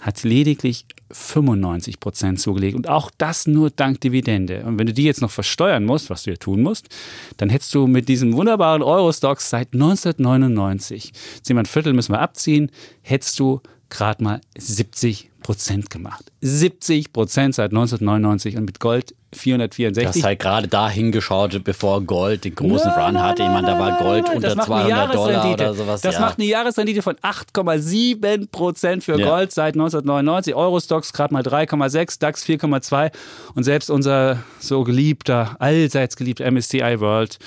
hat 0.00 0.22
lediglich 0.22 0.86
95 1.10 2.00
Prozent 2.00 2.40
zugelegt. 2.40 2.76
Und 2.76 2.88
auch 2.88 3.10
das 3.18 3.46
nur 3.46 3.70
dank 3.70 4.00
Dividende. 4.00 4.62
Und 4.64 4.78
wenn 4.78 4.86
du 4.86 4.92
die 4.92 5.04
jetzt 5.04 5.20
noch 5.20 5.30
versteuern 5.30 5.84
musst, 5.84 6.10
was 6.10 6.24
du 6.24 6.30
ja 6.30 6.36
tun 6.36 6.62
musst, 6.62 6.88
dann 7.36 7.48
hättest 7.48 7.74
du 7.74 7.86
mit 7.86 8.08
diesem 8.08 8.34
wunderbaren 8.34 8.82
Eurostox 8.82 9.50
seit 9.50 9.72
1999, 9.72 11.12
jetzt 11.34 11.50
ein 11.50 11.66
Viertel 11.66 11.92
müssen 11.92 12.12
wir 12.12 12.20
abziehen, 12.20 12.70
hättest 13.02 13.38
du 13.40 13.60
gerade 13.88 14.22
mal 14.22 14.40
70 14.56 15.30
Prozent 15.48 15.88
gemacht. 15.88 16.30
70 16.42 17.10
Prozent 17.10 17.54
seit 17.54 17.70
1999 17.70 18.58
und 18.58 18.66
mit 18.66 18.80
Gold 18.80 19.14
464. 19.34 20.22
Das 20.22 20.22
halt 20.24 20.38
gerade 20.38 20.68
da 20.68 20.88
hingeschaut, 20.88 21.62
bevor 21.62 22.02
Gold 22.02 22.44
den 22.44 22.54
großen 22.54 22.90
nein, 22.90 23.16
Run 23.16 23.22
hatte. 23.22 23.42
Ich 23.42 23.48
meine, 23.48 23.66
da 23.66 23.78
war 23.78 23.98
Gold 23.98 24.28
unter 24.34 24.56
200 24.56 25.14
Dollar 25.14 25.52
oder 25.52 25.74
sowas. 25.74 26.00
Das 26.00 26.14
ja. 26.14 26.20
macht 26.20 26.38
eine 26.38 26.48
Jahresrendite 26.48 27.02
von 27.02 27.16
8,7 27.16 28.48
Prozent 28.50 29.04
für 29.04 29.18
ja. 29.18 29.28
Gold 29.28 29.52
seit 29.52 29.74
1999. 29.74 30.54
Eurostox 30.54 31.12
gerade 31.12 31.34
mal 31.34 31.42
3,6, 31.42 32.18
DAX 32.18 32.44
4,2 32.46 33.12
und 33.54 33.64
selbst 33.64 33.90
unser 33.90 34.42
so 34.60 34.82
geliebter, 34.84 35.56
allseits 35.58 36.16
geliebter 36.16 36.50
MSCI 36.50 37.00
World 37.00 37.38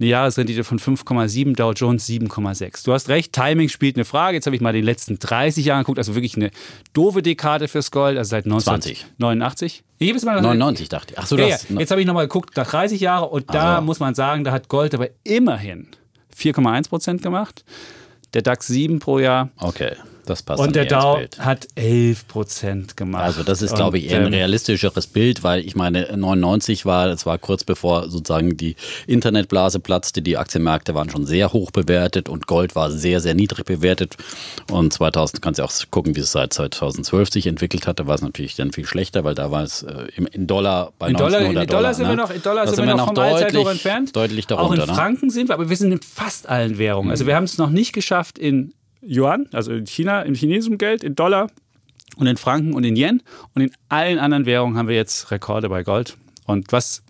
eine 0.00 0.08
Jahresrendite 0.08 0.64
von 0.64 0.78
5,7, 0.78 1.56
Dow 1.56 1.72
Jones 1.72 2.08
7,6. 2.08 2.84
Du 2.84 2.92
hast 2.92 3.08
recht, 3.08 3.32
Timing 3.32 3.68
spielt 3.68 3.96
eine 3.96 4.04
Frage. 4.04 4.36
Jetzt 4.36 4.46
habe 4.46 4.54
ich 4.54 4.62
mal 4.62 4.72
die 4.72 4.80
letzten 4.80 5.18
30 5.18 5.64
Jahre 5.64 5.82
geguckt, 5.82 5.98
also 5.98 6.14
wirklich 6.14 6.36
eine 6.36 6.50
doofe 6.92 7.22
Dekade 7.22 7.68
fürs 7.68 7.90
Gold, 7.90 8.16
also 8.16 8.30
seit 8.30 8.44
1989. 8.44 9.84
Jedes 9.98 10.24
Mal 10.24 10.40
99 10.40 10.88
dachte 10.88 11.14
ich. 11.14 11.18
Ach 11.18 11.26
so, 11.26 11.36
ja, 11.36 11.48
das, 11.48 11.68
ja. 11.68 11.78
Jetzt 11.78 11.90
habe 11.90 12.00
ich 12.00 12.06
nochmal 12.06 12.26
geguckt, 12.26 12.56
nach 12.56 12.68
30 12.68 13.00
Jahren 13.00 13.28
und 13.28 13.52
da 13.52 13.76
also. 13.76 13.86
muss 13.86 14.00
man 14.00 14.14
sagen, 14.14 14.44
da 14.44 14.52
hat 14.52 14.68
Gold 14.68 14.94
aber 14.94 15.08
immerhin 15.24 15.88
4,1 16.36 16.88
Prozent 16.88 17.22
gemacht. 17.22 17.64
Der 18.34 18.42
DAX 18.42 18.66
7 18.66 18.98
pro 18.98 19.18
Jahr. 19.18 19.50
Okay. 19.58 19.92
Das 20.28 20.42
passt 20.42 20.60
Und 20.60 20.76
der 20.76 20.84
Dow 20.84 21.18
hat 21.38 21.68
11 21.74 22.28
Prozent 22.28 22.96
gemacht. 22.96 23.22
Also 23.22 23.42
das 23.42 23.62
ist, 23.62 23.74
glaube 23.74 23.98
ich, 23.98 24.10
eher 24.10 24.20
ein 24.20 24.26
ähm, 24.26 24.34
realistischeres 24.34 25.06
Bild, 25.06 25.42
weil 25.42 25.64
ich 25.64 25.74
meine, 25.74 26.16
99 26.16 26.84
war, 26.84 27.06
das 27.06 27.24
war 27.24 27.38
kurz 27.38 27.64
bevor 27.64 28.10
sozusagen 28.10 28.56
die 28.56 28.76
Internetblase 29.06 29.80
platzte. 29.80 30.20
Die 30.20 30.36
Aktienmärkte 30.36 30.94
waren 30.94 31.08
schon 31.08 31.24
sehr 31.24 31.52
hoch 31.52 31.70
bewertet 31.70 32.28
und 32.28 32.46
Gold 32.46 32.76
war 32.76 32.90
sehr, 32.90 33.20
sehr 33.20 33.34
niedrig 33.34 33.64
bewertet. 33.64 34.16
Und 34.70 34.92
2000 34.92 35.40
kannst 35.40 35.60
du 35.60 35.64
auch 35.64 35.72
gucken, 35.90 36.14
wie 36.14 36.20
es 36.20 36.32
seit 36.32 36.52
2012 36.52 37.30
sich 37.30 37.46
entwickelt 37.46 37.86
hat. 37.86 37.98
Da 37.98 38.06
war 38.06 38.14
es 38.14 38.22
natürlich 38.22 38.54
dann 38.54 38.72
viel 38.72 38.84
schlechter, 38.84 39.24
weil 39.24 39.34
da 39.34 39.50
war 39.50 39.62
es 39.62 39.82
äh, 39.82 40.08
in 40.32 40.46
Dollar 40.46 40.92
bei 40.98 41.08
in 41.08 41.16
1900 41.16 41.48
Dollar. 41.48 41.62
In 41.62 41.68
Dollar, 41.68 41.94
sind 41.94 42.04
ne? 42.04 42.10
wir 42.10 42.16
noch, 42.16 42.30
in 42.30 42.42
Dollar 42.42 42.66
sind, 42.66 42.76
sind 42.76 42.86
wir 42.86 42.94
noch 42.96 43.06
vom 43.06 43.14
deutlich, 43.14 43.66
entfernt. 43.66 44.14
Deutlich 44.14 44.46
darunter. 44.46 44.68
Auch 44.68 44.72
in 44.74 44.90
ne? 44.90 44.94
Franken 44.94 45.26
ne? 45.26 45.32
sind 45.32 45.48
wir, 45.48 45.54
aber 45.54 45.70
wir 45.70 45.76
sind 45.76 45.92
in 45.92 46.00
fast 46.02 46.48
allen 46.48 46.76
Währungen. 46.76 47.10
Also 47.10 47.26
wir 47.26 47.34
haben 47.34 47.44
es 47.44 47.56
noch 47.56 47.70
nicht 47.70 47.94
geschafft 47.94 48.38
in 48.38 48.74
Yuan, 49.08 49.48
also 49.52 49.72
in 49.72 49.86
China, 49.86 50.22
in 50.22 50.34
chinesischem 50.34 50.78
Geld, 50.78 51.02
in 51.02 51.14
Dollar 51.14 51.48
und 52.16 52.26
in 52.26 52.36
Franken 52.36 52.74
und 52.74 52.84
in 52.84 52.96
Yen. 52.96 53.22
Und 53.54 53.62
in 53.62 53.70
allen 53.88 54.18
anderen 54.18 54.46
Währungen 54.46 54.76
haben 54.76 54.88
wir 54.88 54.96
jetzt 54.96 55.30
Rekorde 55.30 55.68
bei 55.68 55.82
Gold. 55.82 56.16
Und 56.46 56.72
was 56.72 57.02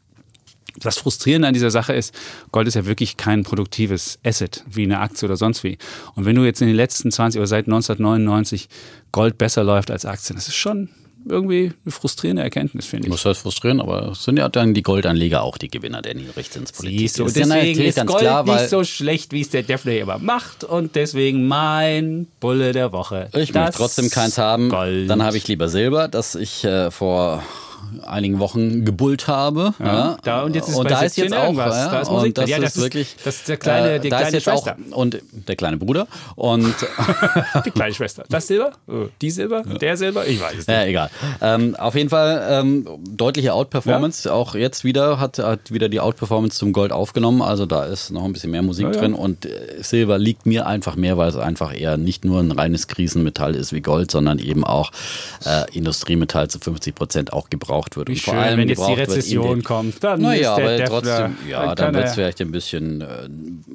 das 0.78 0.98
Frustrierende 0.98 1.48
an 1.48 1.54
dieser 1.54 1.70
Sache 1.70 1.92
ist, 1.92 2.14
Gold 2.52 2.68
ist 2.68 2.74
ja 2.74 2.87
wirklich 2.87 3.16
kein 3.16 3.42
produktives 3.42 4.18
Asset 4.24 4.64
wie 4.70 4.84
eine 4.84 5.00
Aktie 5.00 5.26
oder 5.26 5.37
sonst 5.37 5.64
wie. 5.64 5.78
Und 6.14 6.24
wenn 6.24 6.37
du 6.37 6.44
jetzt 6.44 6.61
in 6.61 6.68
den 6.68 6.76
letzten 6.76 7.11
20 7.11 7.40
oder 7.40 7.46
seit 7.46 7.66
1999 7.66 8.68
Gold 9.11 9.38
besser 9.38 9.64
läuft 9.64 9.90
als 9.90 10.04
Aktien, 10.04 10.37
das 10.37 10.48
ist 10.48 10.56
schon 10.56 10.90
irgendwie 11.26 11.72
eine 11.85 11.92
frustrierende 11.92 12.42
Erkenntnis, 12.42 12.87
finde 12.87 13.07
ich. 13.07 13.11
Muss 13.11 13.24
halt 13.24 13.37
frustrieren, 13.37 13.81
aber 13.81 14.12
es 14.12 14.24
sind 14.24 14.38
ja 14.38 14.48
dann 14.48 14.74
die 14.74 14.83
Goldanleger 14.83 15.42
auch 15.42 15.59
die 15.59 15.68
Gewinner 15.68 16.02
der 16.02 16.14
Niedrigzinspolitik. 16.14 16.98
Siehst 16.98 17.18
du, 17.18 17.26
ist 17.26 17.37
deswegen 17.37 17.81
ist 17.83 18.07
Gold 18.07 18.20
klar, 18.20 18.44
nicht 18.44 18.68
so 18.68 18.85
schlecht, 18.85 19.33
wie 19.33 19.40
es 19.40 19.50
der 19.50 19.62
Defner 19.62 19.92
immer 19.92 20.18
macht 20.18 20.64
und 20.64 20.94
deswegen 20.94 21.46
mein 21.46 22.26
Bulle 22.40 22.72
der 22.72 22.92
Woche. 22.92 23.28
Ich 23.35 23.52
möchte 23.52 23.76
trotzdem 23.76 24.11
keins 24.11 24.38
haben, 24.38 24.70
Gold. 24.70 25.11
dann 25.11 25.22
habe 25.22 25.37
ich 25.37 25.46
lieber 25.48 25.68
Silber, 25.68 26.09
das 26.09 26.35
ich 26.35 26.64
äh, 26.64 26.90
vor 26.90 27.42
einigen 28.07 28.38
Wochen 28.38 28.85
gebullt 28.85 29.29
habe. 29.29 29.75
Ja, 29.79 29.87
ja. 29.87 30.17
Da 30.23 30.43
und 30.43 30.55
jetzt 30.55 30.69
ist, 30.69 30.77
und 30.77 30.91
da 30.91 31.03
ist 31.03 31.17
jetzt 31.17 31.35
auch 31.35 31.55
was. 31.57 31.77
Ja, 31.77 31.91
da 31.91 32.01
ist 32.01 32.11
Musik. 32.11 32.35
Das, 32.35 32.51
ja, 32.51 32.59
das 32.59 32.77
ist 32.77 32.83
wirklich. 32.83 33.17
Das 33.25 33.37
ist 33.37 33.49
der 33.49 33.57
kleine, 33.57 33.93
äh, 33.93 34.01
die 34.01 34.09
kleine 34.09 34.41
Schwester. 34.41 34.77
Auch, 34.91 34.97
und 34.97 35.19
der 35.33 35.57
kleine 35.57 35.77
Bruder 35.77 36.07
und 36.37 36.75
die 37.64 37.71
kleine 37.71 37.95
Schwester. 37.95 38.25
Das 38.29 38.47
Silber, 38.47 38.73
oh, 38.87 39.07
die 39.21 39.31
Silber, 39.31 39.62
der 39.62 39.97
Silber, 39.97 40.27
ich 40.27 40.41
weiß 40.41 40.53
es 40.53 40.67
nicht. 40.67 40.77
Ja, 40.77 40.85
egal. 40.85 41.11
Ähm, 41.41 41.77
auf 41.77 41.95
jeden 41.95 42.11
Fall 42.11 42.47
ähm, 42.51 42.87
deutliche 43.09 43.55
Outperformance. 43.55 44.33
Auch 44.33 44.55
jetzt 44.55 44.85
wieder 44.85 45.21
hat, 45.21 45.38
hat 45.38 45.73
wieder 45.73 45.88
die 45.88 46.01
Outperformance 46.01 46.59
zum 46.59 46.73
Gold 46.73 46.93
aufgenommen. 46.93 47.43
Also 47.43 47.67
da 47.67 47.85
ist 47.85 48.11
noch 48.11 48.25
ein 48.25 48.33
bisschen 48.33 48.51
mehr 48.51 48.62
Musik 48.62 48.93
drin 48.93 49.14
und 49.14 49.47
äh, 49.47 49.83
Silber 49.83 50.19
liegt 50.19 50.47
mir 50.47 50.67
einfach 50.67 50.97
mehr, 50.97 51.17
weil 51.17 51.29
es 51.29 51.37
einfach 51.37 51.79
eher 51.79 51.97
nicht 51.97 52.25
nur 52.25 52.41
ein 52.41 52.53
reines 52.53 52.88
Krisenmetall 52.88 53.55
ist 53.55 53.73
wie 53.73 53.81
Gold, 53.81 54.11
sondern 54.11 54.38
eben 54.38 54.64
auch 54.64 54.91
äh, 55.45 55.64
Industriemetall 55.77 56.49
zu 56.49 56.59
50 56.59 56.95
Prozent 56.95 57.33
auch 57.33 57.51
gebraucht 57.51 57.67
gebraucht 57.68 57.96
wird. 57.96 58.09
Wie 58.09 58.12
und 58.12 58.18
schön, 58.18 58.35
vor 58.35 58.42
allem 58.42 58.59
wenn 58.59 58.68
jetzt 58.68 58.87
die 58.87 58.92
Rezession 58.92 59.62
kommt, 59.62 60.02
dann 60.02 60.22
naja, 60.22 60.57
ist 60.57 60.59
der 60.59 60.74
aber 60.74 60.85
trotzdem, 60.85 61.37
ja, 61.48 61.74
dann, 61.74 61.94
wird 61.94 62.07
es 62.07 62.14
vielleicht 62.14 62.40
ein 62.40 62.50
bisschen. 62.50 63.02
Äh, 63.02 63.07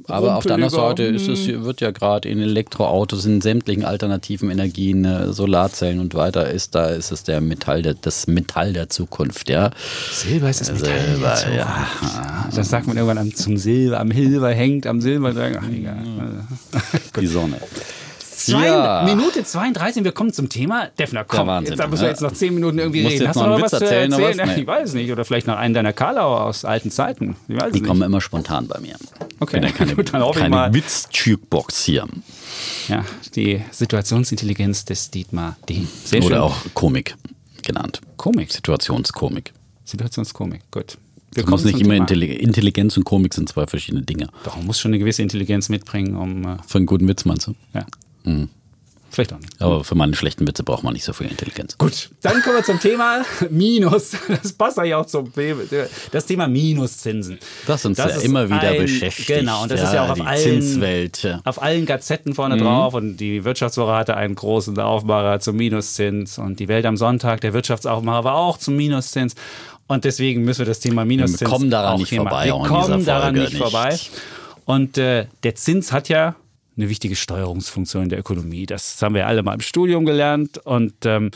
aber 0.08 0.36
auf 0.36 0.43
der 0.43 0.56
anderen 0.56 0.73
Seite 0.73 1.03
ist 1.03 1.27
es, 1.27 1.47
wird 1.47 1.82
ja 1.82 1.91
gerade 1.91 2.27
in 2.27 2.41
Elektroautos, 2.41 3.25
in 3.25 3.41
sämtlichen 3.41 3.86
alternativen 3.86 4.49
Energien, 4.49 5.06
äh, 5.06 5.32
Solarzellen 5.32 5.99
und 5.99 6.15
weiter 6.15 6.49
ist, 6.49 6.75
da 6.75 6.88
ist 6.88 7.12
es 7.12 7.23
der 7.23 7.41
Metall, 7.41 7.82
der, 7.82 7.93
das 7.93 8.27
Metall 8.27 8.73
der 8.73 8.89
Zukunft, 8.89 9.49
ja. 9.49 9.71
Silber 10.12 10.49
ist 10.49 10.62
das 10.62 10.71
Metall 10.71 10.99
Silber, 10.99 11.36
der 11.45 11.56
ja. 11.56 11.88
Das 12.53 12.69
sagt 12.69 12.88
man 12.88 12.97
irgendwann 12.97 13.34
zum 13.34 13.58
Silber, 13.58 13.99
am 13.99 14.12
Silber 14.12 14.49
hängt, 14.49 14.88
am 14.88 15.01
Silber. 15.01 15.34
Ach, 15.36 15.69
egal. 15.69 15.97
Die 17.19 17.27
Sonne. 17.27 17.58
Zwei, 18.45 18.65
ja. 18.67 19.03
Minute 19.03 19.43
32, 19.43 20.03
wir 20.03 20.12
kommen 20.12 20.34
zum 20.34 20.49
Thema. 20.49 20.88
Defner, 20.99 21.23
komm, 21.23 21.49
jetzt, 21.63 21.79
da 21.79 21.88
müssen 21.88 22.01
wir 22.01 22.10
jetzt 22.10 22.21
noch 22.21 22.34
zehn 22.34 22.53
Minuten 22.53 22.79
irgendwie 22.79 23.03
Musst 23.03 23.15
reden. 23.15 23.27
Hast 23.27 23.39
du 23.39 23.45
noch, 23.45 23.62
was 23.62 23.71
zu 23.71 23.77
erzählen? 23.77 24.12
erzählen? 24.12 24.38
Was? 24.39 24.47
Nee. 24.56 24.62
Ich 24.62 24.67
weiß 24.67 24.89
es 24.89 24.95
nicht. 24.95 25.12
Oder 25.12 25.25
vielleicht 25.25 25.47
noch 25.47 25.56
einen 25.56 25.73
deiner 25.73 25.93
Karlau 25.93 26.36
aus 26.38 26.65
alten 26.65 26.91
Zeiten. 26.91 27.36
Ich 27.47 27.58
Die 27.58 27.71
nicht. 27.71 27.86
kommen 27.86 28.01
immer 28.01 28.21
spontan 28.21 28.67
bei 28.67 28.79
mir. 28.79 28.95
Okay, 29.39 29.62
ja 29.63 29.71
keine, 29.71 29.95
Gut, 29.95 30.13
dann 30.13 30.32
keine 30.32 30.73
Witz-Jukebox 30.73 31.84
hier. 31.86 32.08
Ja, 32.88 33.03
die 33.36 33.62
Situationsintelligenz 33.71 34.86
des 34.86 35.10
Dietmar 35.12 35.58
D. 35.69 35.86
Sehr 36.03 36.19
Oder 36.23 36.36
schön. 36.36 36.43
auch 36.43 36.56
Komik 36.73 37.15
genannt. 37.65 38.01
Komik? 38.17 38.51
Situationskomik. 38.51 39.53
Situationskomik, 39.86 40.62
gut. 40.71 40.97
Wir 41.34 41.43
kommen 41.43 41.63
nicht 41.63 41.79
immer 41.79 41.95
Intelligenz 41.95 42.95
und 42.95 43.06
Komik 43.06 43.34
sind 43.34 43.49
zwei 43.49 43.65
verschiedene 43.65 44.03
Dinge. 44.03 44.27
Doch, 44.43 44.56
man 44.56 44.65
muss 44.67 44.79
schon 44.79 44.89
eine 44.89 44.99
gewisse 44.99 45.23
Intelligenz 45.23 45.67
mitbringen, 45.69 46.15
um. 46.15 46.43
Äh 46.43 46.58
Für 46.67 46.77
einen 46.77 46.86
guten 46.86 47.08
Witz 47.08 47.25
meinst 47.25 47.47
du? 47.47 47.56
Ja. 47.73 47.86
Mhm. 48.23 48.49
Vielleicht 49.13 49.31
auch 49.31 49.39
nicht. 49.39 49.62
Aber 49.62 49.83
für 49.83 49.93
meine 49.93 50.15
schlechten 50.15 50.47
Witze 50.47 50.63
braucht 50.63 50.83
man 50.83 50.93
nicht 50.93 51.03
so 51.03 51.13
viel 51.13 51.27
Intelligenz. 51.27 51.77
Gut, 51.77 52.09
dann 52.23 52.41
kommen 52.41 52.55
wir 52.55 52.63
zum 52.63 52.79
Thema 52.79 53.23
Minus. 53.51 54.13
Das 54.27 54.53
passt 54.53 54.77
ja 54.79 54.97
auch 54.97 55.05
zum 55.05 55.31
das 56.12 56.25
Thema 56.25 56.47
Minuszinsen. 56.47 57.38
Das 57.67 57.86
uns 57.86 57.97
das 57.97 58.15
ja 58.15 58.21
immer 58.21 58.47
wieder 58.49 58.62
ein, 58.62 58.81
beschäftigt. 58.81 59.27
Genau, 59.27 59.62
und 59.62 59.71
das 59.71 59.81
ja, 59.81 59.86
ist 59.86 59.93
ja 59.93 60.05
auch 60.05 60.09
auf 60.09 60.21
allen, 60.25 60.62
Zinswelt. 60.62 61.39
auf 61.43 61.62
allen 61.62 61.86
Gazetten 61.86 62.33
vorne 62.33 62.55
mhm. 62.55 62.62
drauf. 62.62 62.95
Und 62.95 63.17
die 63.17 63.43
Wirtschaftswoche 63.43 63.91
hatte 63.91 64.17
einen 64.17 64.33
großen 64.33 64.79
Aufmacher 64.79 65.39
zum 65.39 65.57
Minuszins. 65.57 66.39
Und 66.39 66.59
die 66.59 66.67
Welt 66.67 66.88
am 66.88 66.97
Sonntag, 66.97 67.41
der 67.41 67.53
Wirtschaftsaufmacher, 67.53 68.23
war 68.23 68.36
auch 68.36 68.57
zum 68.57 68.75
Minuszins. 68.75 69.36
Und 69.86 70.05
deswegen 70.05 70.43
müssen 70.43 70.59
wir 70.59 70.65
das 70.65 70.79
Thema 70.79 71.05
Minuszins. 71.05 71.41
Wir 71.41 71.47
kommen 71.49 71.69
daran 71.69 71.99
nicht 71.99 72.09
Thema. 72.09 72.31
vorbei. 72.31 72.45
Wir 72.45 72.67
kommen 72.67 73.05
daran 73.05 73.36
nicht, 73.36 73.53
nicht 73.53 73.62
vorbei. 73.62 73.95
Und 74.65 74.97
äh, 74.97 75.27
der 75.43 75.53
Zins 75.53 75.91
hat 75.91 76.09
ja 76.09 76.36
eine 76.75 76.89
wichtige 76.89 77.15
Steuerungsfunktion 77.15 78.03
in 78.03 78.09
der 78.09 78.19
Ökonomie. 78.19 78.65
Das 78.65 79.01
haben 79.01 79.15
wir 79.15 79.27
alle 79.27 79.43
mal 79.43 79.53
im 79.53 79.62
Studium 79.62 80.05
gelernt 80.05 80.59
und 80.65 80.93
ähm, 81.05 81.31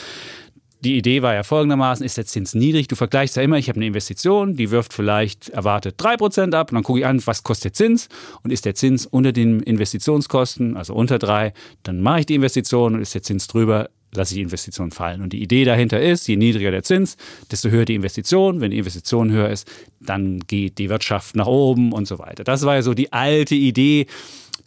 die 0.82 0.98
Idee 0.98 1.22
war 1.24 1.34
ja 1.34 1.44
folgendermaßen, 1.44 2.06
ist 2.06 2.18
der 2.18 2.26
Zins 2.26 2.54
niedrig? 2.54 2.88
Du 2.88 2.96
vergleichst 2.96 3.36
ja 3.36 3.42
immer, 3.42 3.58
ich 3.58 3.68
habe 3.68 3.78
eine 3.78 3.88
Investition, 3.88 4.56
die 4.56 4.70
wirft 4.70 4.94
vielleicht 4.94 5.50
erwartet 5.50 6.00
3% 6.00 6.54
ab 6.54 6.72
und 6.72 6.76
dann 6.76 6.84
gucke 6.84 7.00
ich 7.00 7.06
an, 7.06 7.26
was 7.26 7.44
kostet 7.44 7.66
der 7.66 7.74
Zins 7.74 8.10
und 8.44 8.52
ist 8.52 8.66
der 8.66 8.76
Zins 8.76 9.06
unter 9.06 9.32
den 9.32 9.62
Investitionskosten, 9.62 10.78
also 10.78 10.94
unter 10.94 11.18
3, 11.18 11.54
dann 11.84 12.02
mache 12.02 12.22
ich 12.22 12.26
die 12.28 12.36
Investition 12.36 12.94
und 12.94 13.02
ist 13.02 13.16
der 13.16 13.24
Zins 13.24 13.48
drüber, 13.48 13.90
lasse 14.14 14.34
ich 14.34 14.38
die 14.38 14.44
Investition 14.44 14.92
fallen. 14.92 15.22
Und 15.22 15.34
die 15.34 15.42
Idee 15.42 15.66
dahinter 15.66 16.00
ist, 16.00 16.28
je 16.28 16.38
niedriger 16.38 16.72
der 16.72 16.84
Zins, 16.84 17.18
desto 17.52 17.70
höher 17.70 17.86
die 17.86 17.96
Investition. 17.96 18.62
Wenn 18.62 18.72
die 18.72 18.78
Investition 18.78 19.32
höher 19.32 19.50
ist, 19.50 19.68
dann 20.00 20.40
geht 20.42 20.78
die 20.78 20.90
Wirtschaft 20.90 21.36
nach 21.36 21.48
oben 21.48 21.92
und 21.92 22.08
so 22.08 22.20
weiter. 22.20 22.44
Das 22.44 22.64
war 22.64 22.76
ja 22.76 22.82
so 22.82 22.94
die 22.94 23.12
alte 23.12 23.56
Idee, 23.56 24.06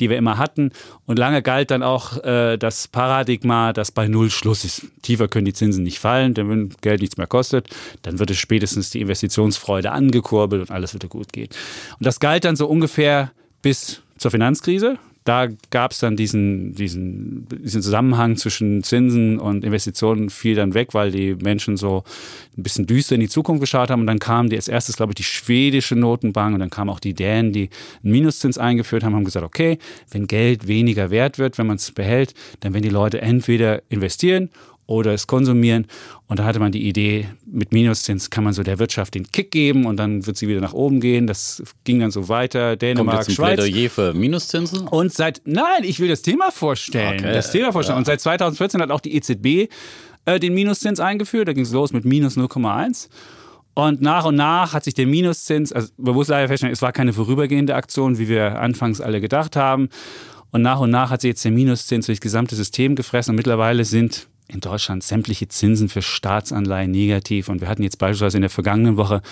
die 0.01 0.11
wir 0.11 0.17
immer 0.17 0.39
hatten. 0.39 0.73
Und 1.07 1.19
lange 1.19 1.43
galt 1.43 1.71
dann 1.71 1.83
auch 1.83 2.23
äh, 2.25 2.57
das 2.57 2.89
Paradigma, 2.89 3.73
dass 3.73 3.93
bei 3.93 4.09
Null 4.09 4.31
Schluss 4.31 4.65
ist. 4.65 4.87
Tiefer 5.03 5.29
können 5.29 5.45
die 5.45 5.53
Zinsen 5.53 5.85
nicht 5.85 5.99
fallen, 5.99 6.35
denn 6.35 6.49
wenn 6.49 6.71
Geld 6.81 7.01
nichts 7.01 7.17
mehr 7.17 7.27
kostet, 7.27 7.69
dann 8.03 8.19
wird 8.19 8.31
es 8.31 8.39
spätestens 8.39 8.91
die 8.91 9.01
Investitionsfreude 9.01 9.93
angekurbelt 9.93 10.63
und 10.63 10.71
alles 10.71 10.93
wird 10.95 11.09
gut 11.09 11.33
gehen. 11.33 11.49
Und 11.99 12.07
das 12.07 12.21
galt 12.21 12.45
dann 12.45 12.57
so 12.57 12.67
ungefähr 12.67 13.33
bis 13.63 14.03
zur 14.17 14.31
Finanzkrise 14.31 14.99
da 15.24 15.48
gab 15.70 15.92
es 15.92 15.98
dann 15.98 16.16
diesen, 16.16 16.74
diesen, 16.74 17.46
diesen 17.48 17.83
Zusammenhang 17.83 18.37
zwischen 18.37 18.83
Zinsen 18.83 19.38
und 19.38 19.64
Investitionen 19.64 20.30
fiel 20.30 20.54
dann 20.54 20.72
weg, 20.72 20.94
weil 20.94 21.11
die 21.11 21.35
Menschen 21.35 21.76
so 21.76 22.04
ein 22.56 22.62
bisschen 22.62 22.87
düster 22.87 23.16
in 23.16 23.20
die 23.20 23.28
Zukunft 23.28 23.61
geschaut 23.61 23.90
haben. 23.90 24.00
Und 24.00 24.06
dann 24.06 24.18
kam 24.18 24.48
die 24.48 24.56
als 24.56 24.68
erstes, 24.68 24.96
glaube 24.96 25.12
ich, 25.12 25.16
die 25.16 25.24
schwedische 25.24 25.94
Notenbank 25.94 26.54
und 26.54 26.60
dann 26.60 26.71
kamen 26.71 26.90
auch 26.90 27.00
die 27.00 27.14
Dänen, 27.14 27.52
die 27.52 27.68
einen 28.02 28.12
Minuszins 28.12 28.56
eingeführt 28.56 29.04
haben, 29.04 29.14
haben 29.14 29.25
gesagt, 29.25 29.44
okay, 29.44 29.79
wenn 30.10 30.27
Geld 30.27 30.66
weniger 30.66 31.10
wert 31.10 31.38
wird, 31.38 31.58
wenn 31.58 31.66
man 31.66 31.77
es 31.77 31.90
behält, 31.92 32.35
dann 32.60 32.73
werden 32.73 32.85
die 32.85 32.88
Leute 32.88 33.21
entweder 33.21 33.83
investieren 33.90 34.48
oder 34.91 35.15
es 35.15 35.29
konsumieren. 35.29 35.87
Und 36.27 36.41
da 36.41 36.45
hatte 36.45 36.59
man 36.59 36.73
die 36.73 36.88
Idee, 36.88 37.29
mit 37.47 37.73
Minuszins 37.73 38.29
kann 38.29 38.43
man 38.43 38.53
so 38.53 38.65
der 38.65 38.81
Wirtschaft 38.81 39.15
den 39.15 39.31
Kick 39.31 39.53
geben 39.53 39.87
und 39.87 39.97
dann 39.99 40.27
wird 40.27 40.37
sie 40.37 40.49
wieder 40.49 40.61
nach 40.61 40.73
oben 40.73 40.99
gehen. 40.99 41.29
Das 41.29 41.63
ging 41.85 42.01
dann 42.01 42.11
so 42.11 42.29
weiter. 42.29 42.77
Dänemark, 42.77 43.07
Kommt 43.07 43.19
jetzt 43.21 43.29
ein 43.29 43.35
Schweiz. 43.37 43.61
Plädoyer 43.61 43.88
für 43.88 44.15
Minuszinsen? 44.15 44.88
Und 44.88 45.13
seit, 45.13 45.43
nein, 45.45 45.85
ich 45.85 46.01
will 46.01 46.09
das 46.09 46.23
Thema 46.23 46.51
vorstellen. 46.51 47.21
Okay. 47.21 47.33
Das 47.33 47.53
Thema 47.53 47.71
vorstellen. 47.71 47.95
Ja. 47.95 47.99
Und 47.99 48.07
seit 48.07 48.21
2014 48.21 48.83
hat 48.83 48.91
auch 48.91 49.01
die 49.01 49.15
EZB 49.15 49.73
äh, 50.25 50.41
den 50.41 50.55
Minuszins 50.55 50.99
eingeführt. 50.99 51.47
Da 51.47 51.53
ging 51.53 51.63
es 51.63 51.71
los 51.73 51.93
mit 51.93 52.05
minus 52.05 52.37
0,1. 52.37 53.09
Und 53.75 54.03
nach 54.03 54.25
und 54.25 54.35
nach 54.35 54.73
hat 54.73 54.83
sich 54.83 54.95
der 54.95 55.07
Minuszins, 55.07 55.73
also 55.73 55.87
man 55.99 56.15
muss 56.15 56.27
leider 56.27 56.49
feststellen, 56.49 56.73
es 56.73 56.83
war 56.83 56.91
keine 56.91 57.13
vorübergehende 57.13 57.77
Aktion, 57.77 58.19
wie 58.19 58.29
wir 58.29 58.59
anfangs 58.59 59.01
alle 59.01 59.21
gedacht 59.21 59.55
haben. 59.55 59.88
Und 60.51 60.63
nach 60.63 60.81
und 60.81 60.91
nach 60.91 61.11
hat 61.11 61.21
sich 61.21 61.29
jetzt 61.29 61.45
der 61.45 61.53
Minuszins 61.53 62.07
durch 62.07 62.19
das 62.19 62.23
gesamte 62.23 62.57
System 62.57 62.97
gefressen 62.97 63.31
und 63.31 63.37
mittlerweile 63.37 63.85
sind 63.85 64.27
in 64.51 64.61
Deutschland 64.61 65.03
sämtliche 65.03 65.48
Zinsen 65.48 65.88
für 65.88 66.03
Staatsanleihen 66.03 66.90
negativ. 66.90 67.48
Und 67.48 67.61
wir 67.61 67.69
hatten 67.69 67.83
jetzt 67.83 67.98
beispielsweise 67.98 68.38
in 68.38 68.42
der 68.42 68.51
vergangenen 68.51 68.96
Woche 68.96 69.23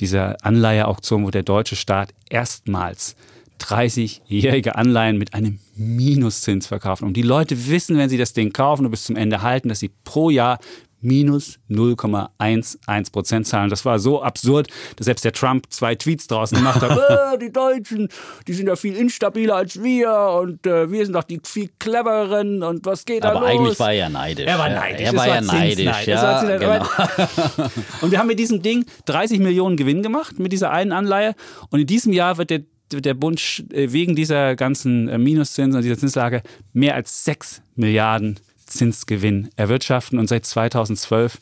diese 0.00 0.42
Anleiheauktion, 0.44 1.24
wo 1.24 1.30
der 1.30 1.42
deutsche 1.42 1.76
Staat 1.76 2.12
erstmals 2.28 3.16
30-jährige 3.60 4.76
Anleihen 4.76 5.18
mit 5.18 5.34
einem 5.34 5.58
Minuszins 5.74 6.66
verkaufen. 6.66 7.04
Und 7.04 7.14
die 7.14 7.22
Leute 7.22 7.68
wissen, 7.68 7.96
wenn 7.96 8.08
sie 8.08 8.18
das 8.18 8.32
Ding 8.32 8.52
kaufen 8.52 8.84
und 8.84 8.90
bis 8.90 9.04
zum 9.04 9.16
Ende 9.16 9.42
halten, 9.42 9.68
dass 9.68 9.80
sie 9.80 9.90
pro 10.04 10.30
Jahr 10.30 10.58
minus 11.00 11.58
0,11 11.70 13.12
Prozent 13.12 13.46
zahlen. 13.46 13.70
Das 13.70 13.84
war 13.84 13.98
so 13.98 14.22
absurd, 14.22 14.68
dass 14.96 15.06
selbst 15.06 15.24
der 15.24 15.32
Trump 15.32 15.66
zwei 15.70 15.94
Tweets 15.94 16.26
draus 16.26 16.50
gemacht 16.50 16.80
hat. 16.80 16.90
äh, 17.34 17.38
die 17.38 17.52
Deutschen, 17.52 18.08
die 18.46 18.52
sind 18.52 18.66
ja 18.66 18.76
viel 18.76 18.96
instabiler 18.96 19.56
als 19.56 19.82
wir 19.82 20.12
und 20.40 20.66
äh, 20.66 20.90
wir 20.90 21.04
sind 21.04 21.14
doch 21.14 21.24
die 21.24 21.40
viel 21.44 21.70
clevereren 21.78 22.62
und 22.62 22.84
was 22.86 23.04
geht 23.04 23.24
da 23.24 23.32
los? 23.32 23.36
Aber 23.36 23.46
eigentlich 23.46 23.78
war 23.78 23.92
er 23.92 23.98
ja 23.98 24.08
neidisch. 24.08 24.46
Er 24.46 24.58
war 24.58 24.68
neidisch. 24.68 25.06
Er 25.06 25.16
war 25.16 25.28
ja 25.28 25.40
neidisch. 25.40 26.06
Ja, 26.06 26.56
genau. 26.56 26.86
und 28.00 28.10
wir 28.10 28.18
haben 28.18 28.28
mit 28.28 28.38
diesem 28.38 28.62
Ding 28.62 28.84
30 29.06 29.40
Millionen 29.40 29.76
Gewinn 29.76 30.02
gemacht 30.02 30.38
mit 30.38 30.52
dieser 30.52 30.70
einen 30.70 30.92
Anleihe 30.92 31.34
und 31.70 31.80
in 31.80 31.86
diesem 31.86 32.12
Jahr 32.12 32.38
wird 32.38 32.50
der 32.50 32.62
der 32.92 33.14
Bund 33.14 33.64
äh, 33.72 33.92
wegen 33.92 34.14
dieser 34.14 34.54
ganzen 34.54 35.08
äh, 35.08 35.18
Minuszinsen 35.18 35.76
und 35.76 35.82
dieser 35.82 35.98
Zinslage 35.98 36.42
mehr 36.72 36.94
als 36.94 37.24
6 37.24 37.60
Milliarden 37.74 38.38
Zinsgewinn 38.66 39.48
erwirtschaften. 39.56 40.18
Und 40.18 40.28
seit 40.28 40.44
2012 40.46 41.38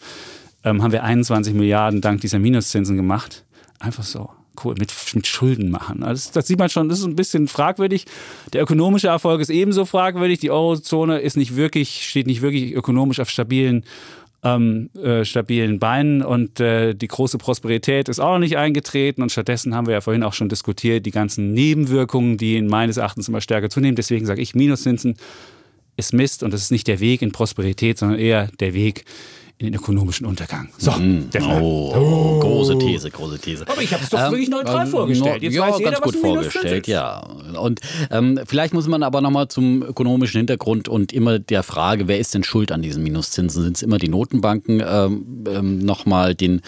ähm, 0.65 0.83
haben 0.83 0.93
wir 0.93 1.05
21 1.05 1.55
Milliarden 1.55 2.01
dank 2.01 2.21
dieser 2.21 2.39
Minuszinsen 2.39 2.97
gemacht. 2.97 3.45
Einfach 3.79 4.05
so. 4.05 4.31
Cool, 4.63 4.77
mit, 4.79 4.95
mit 5.15 5.27
Schulden 5.27 5.69
machen. 5.69 6.05
Also 6.05 6.27
das, 6.27 6.31
das 6.31 6.47
sieht 6.47 6.61
man 6.61 6.69
schon, 6.69 6.89
das 6.89 7.01
ist 7.01 7.05
ein 7.05 7.17
bisschen 7.17 7.49
fragwürdig. 7.49 8.07
Der 8.53 8.63
ökonomische 8.63 9.09
Erfolg 9.09 9.41
ist 9.41 9.51
ebenso 9.51 9.85
fragwürdig. 9.85 10.39
Die 10.39 10.53
Eurozone 10.53 11.19
ist 11.19 11.37
nicht 11.37 11.57
wirklich, 11.57 12.07
steht 12.09 12.29
nicht 12.29 12.41
wirklich 12.41 12.73
ökonomisch 12.73 13.19
auf 13.19 13.29
stabilen 13.29 13.85
ähm, 14.45 14.91
äh, 14.95 15.25
stabilen 15.25 15.79
Beinen 15.79 16.23
und 16.23 16.61
äh, 16.61 16.95
die 16.95 17.09
große 17.09 17.39
Prosperität 17.39 18.11
ist 18.11 18.21
auch 18.21 18.35
noch 18.35 18.39
nicht 18.39 18.59
eingetreten 18.59 19.23
und 19.23 19.33
stattdessen 19.33 19.75
haben 19.75 19.87
wir 19.87 19.95
ja 19.95 20.01
vorhin 20.03 20.23
auch 20.23 20.35
schon 20.35 20.51
diskutiert, 20.51 21.07
die 21.07 21.11
ganzen 21.11 21.55
Nebenwirkungen, 21.55 22.37
die 22.37 22.59
in 22.59 22.67
meines 22.67 22.99
Erachtens 22.99 23.27
immer 23.27 23.41
stärker 23.41 23.71
zunehmen. 23.71 23.97
Deswegen 23.97 24.27
sage 24.27 24.43
ich 24.43 24.55
Minuszinsen 24.55 25.17
ist 25.97 26.13
Mist 26.13 26.43
und 26.43 26.53
das 26.53 26.63
ist 26.63 26.71
nicht 26.71 26.89
der 26.89 27.01
Weg 27.01 27.23
in 27.23 27.33
Prosperität, 27.33 27.99
sondern 27.99 28.19
eher 28.19 28.49
der 28.61 28.75
Weg 28.75 29.05
in 29.59 29.67
den 29.67 29.75
ökonomischen 29.75 30.27
Untergang. 30.27 30.69
So, 30.79 30.91
mm, 30.91 31.31
oh, 31.41 31.93
oh, 31.95 32.41
große 32.41 32.77
These, 32.77 33.09
große 33.09 33.39
These. 33.39 33.65
Aber 33.69 33.81
ich 33.83 33.93
habe 33.93 34.03
es 34.03 34.11
doch 34.11 34.19
ähm, 34.19 34.33
wirklich 34.33 34.49
neutral 34.49 34.85
ähm, 34.85 34.91
vorgestellt. 34.91 35.43
Jetzt 35.45 35.55
ja, 35.55 35.79
jeder, 35.79 35.93
ganz 35.93 36.03
gut 36.03 36.17
vorgestellt, 36.17 36.89
ja. 36.89 37.21
Und 37.57 37.81
ähm, 38.11 38.41
vielleicht 38.47 38.75
muss 38.75 38.89
man 38.89 39.05
aber 39.05 39.21
nochmal 39.21 39.47
zum 39.47 39.83
ökonomischen 39.83 40.39
Hintergrund 40.39 40.89
und 40.89 41.13
immer 41.13 41.39
der 41.39 41.63
Frage, 41.63 42.09
wer 42.09 42.19
ist 42.19 42.35
denn 42.35 42.43
schuld 42.43 42.73
an 42.73 42.83
diesen 42.83 43.05
Minuszinsen? 43.05 43.63
Sind 43.63 43.77
es 43.77 43.83
immer 43.83 43.99
die 43.99 44.09
Notenbanken? 44.09 44.83
Ähm, 44.85 45.45
ähm, 45.49 45.79
nochmal 45.79 46.35
den 46.35 46.61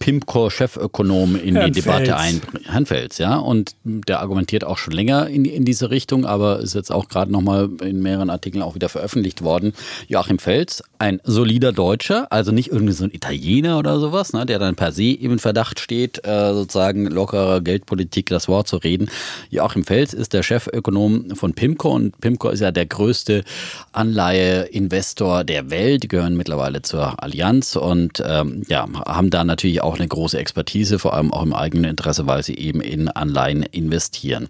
PIMCO-Chefökonom 0.00 1.36
in 1.36 1.54
Herrn 1.54 1.72
die 1.72 1.80
Debatte 1.80 2.16
einbringen. 2.16 2.66
Herrn 2.66 2.86
Fels, 2.86 3.18
ja. 3.18 3.36
Und 3.36 3.76
der 3.84 4.18
argumentiert 4.18 4.64
auch 4.64 4.78
schon 4.78 4.94
länger 4.94 5.28
in, 5.28 5.44
in 5.44 5.64
diese 5.64 5.90
Richtung, 5.90 6.26
aber 6.26 6.58
ist 6.58 6.74
jetzt 6.74 6.90
auch 6.90 7.08
gerade 7.08 7.30
nochmal 7.30 7.68
in 7.82 8.02
mehreren 8.02 8.30
Artikeln 8.30 8.62
auch 8.62 8.74
wieder 8.74 8.88
veröffentlicht 8.88 9.42
worden. 9.42 9.74
Joachim 10.08 10.40
Fels, 10.40 10.82
ein 10.98 11.20
solider 11.22 11.70
Deutscher, 11.70 12.31
also 12.32 12.50
nicht 12.50 12.72
irgendwie 12.72 12.92
so 12.92 13.04
ein 13.04 13.12
Italiener 13.12 13.78
oder 13.78 14.00
sowas, 14.00 14.32
ne, 14.32 14.46
der 14.46 14.58
dann 14.58 14.74
per 14.74 14.92
se 14.92 15.10
in 15.12 15.38
Verdacht 15.38 15.78
steht, 15.78 16.26
äh, 16.26 16.52
sozusagen 16.52 17.06
lockerer 17.06 17.60
Geldpolitik 17.60 18.26
das 18.26 18.48
Wort 18.48 18.68
zu 18.68 18.76
reden. 18.76 19.10
Joachim 19.50 19.84
Fels 19.84 20.14
ist 20.14 20.32
der 20.32 20.42
Chefökonom 20.42 21.36
von 21.36 21.54
PIMCO 21.54 21.90
und 21.90 22.20
PIMCO 22.20 22.50
ist 22.50 22.60
ja 22.60 22.70
der 22.70 22.86
größte 22.86 23.44
Anleiheinvestor 23.92 25.44
der 25.44 25.70
Welt. 25.70 26.04
Die 26.04 26.08
gehören 26.08 26.36
mittlerweile 26.36 26.82
zur 26.82 27.22
Allianz 27.22 27.76
und 27.76 28.22
ähm, 28.26 28.62
ja, 28.68 28.88
haben 29.06 29.30
da 29.30 29.44
natürlich 29.44 29.82
auch 29.82 29.98
eine 29.98 30.08
große 30.08 30.38
Expertise, 30.38 30.98
vor 30.98 31.14
allem 31.14 31.32
auch 31.32 31.42
im 31.42 31.52
eigenen 31.52 31.90
Interesse, 31.90 32.26
weil 32.26 32.42
sie 32.42 32.56
eben 32.56 32.80
in 32.80 33.08
Anleihen 33.08 33.62
investieren. 33.62 34.48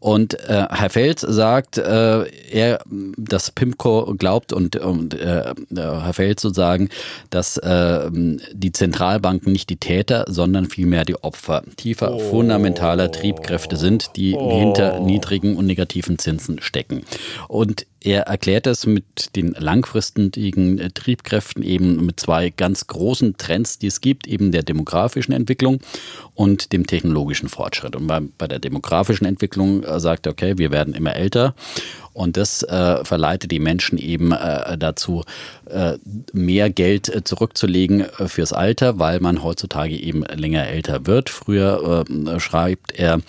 Und 0.00 0.34
äh, 0.48 0.66
Herr 0.70 0.90
Fels 0.90 1.22
sagt, 1.22 1.78
äh, 1.78 2.24
er, 2.50 2.80
dass 3.16 3.50
PIMCO 3.50 4.14
glaubt 4.18 4.52
und, 4.52 4.76
und 4.76 5.14
äh, 5.14 5.54
Herr 5.74 6.12
Fels 6.12 6.42
sozusagen, 6.42 6.90
dass 7.34 7.56
äh, 7.58 8.10
die 8.12 8.72
Zentralbanken 8.72 9.52
nicht 9.52 9.70
die 9.70 9.76
Täter, 9.76 10.24
sondern 10.28 10.66
vielmehr 10.66 11.04
die 11.04 11.16
Opfer 11.16 11.62
tiefer 11.76 12.14
oh. 12.14 12.18
fundamentaler 12.18 13.10
Triebkräfte 13.10 13.76
sind, 13.76 14.16
die 14.16 14.34
oh. 14.34 14.58
hinter 14.58 15.00
niedrigen 15.00 15.56
und 15.56 15.66
negativen 15.66 16.18
Zinsen 16.18 16.60
stecken. 16.60 17.04
Und 17.48 17.86
er 18.04 18.22
erklärt 18.22 18.66
das 18.66 18.86
mit 18.86 19.36
den 19.36 19.52
langfristigen 19.58 20.78
äh, 20.78 20.90
Triebkräften 20.90 21.62
eben 21.62 22.04
mit 22.04 22.18
zwei 22.18 22.50
ganz 22.50 22.86
großen 22.86 23.36
Trends, 23.36 23.78
die 23.78 23.86
es 23.86 24.00
gibt, 24.00 24.26
eben 24.26 24.52
der 24.52 24.62
demografischen 24.62 25.32
Entwicklung 25.32 25.80
und 26.34 26.72
dem 26.72 26.86
technologischen 26.86 27.48
Fortschritt. 27.48 27.96
Und 27.96 28.06
bei, 28.06 28.20
bei 28.38 28.48
der 28.48 28.58
demografischen 28.58 29.26
Entwicklung 29.26 29.84
äh, 29.84 30.00
sagt 30.00 30.26
er, 30.26 30.32
okay, 30.32 30.58
wir 30.58 30.70
werden 30.70 30.94
immer 30.94 31.14
älter 31.14 31.54
und 32.14 32.36
das 32.36 32.62
äh, 32.62 33.04
verleitet 33.04 33.50
die 33.50 33.58
Menschen 33.58 33.96
eben 33.96 34.32
äh, 34.32 34.76
dazu, 34.76 35.24
äh, 35.70 35.96
mehr 36.32 36.68
Geld 36.68 37.08
äh, 37.08 37.24
zurückzulegen 37.24 38.04
fürs 38.26 38.52
Alter, 38.52 38.98
weil 38.98 39.20
man 39.20 39.42
heutzutage 39.42 39.96
eben 39.96 40.22
länger 40.24 40.66
älter 40.66 41.06
wird. 41.06 41.30
Früher 41.30 42.04
schreibt 42.38 42.92
er, 42.92 43.20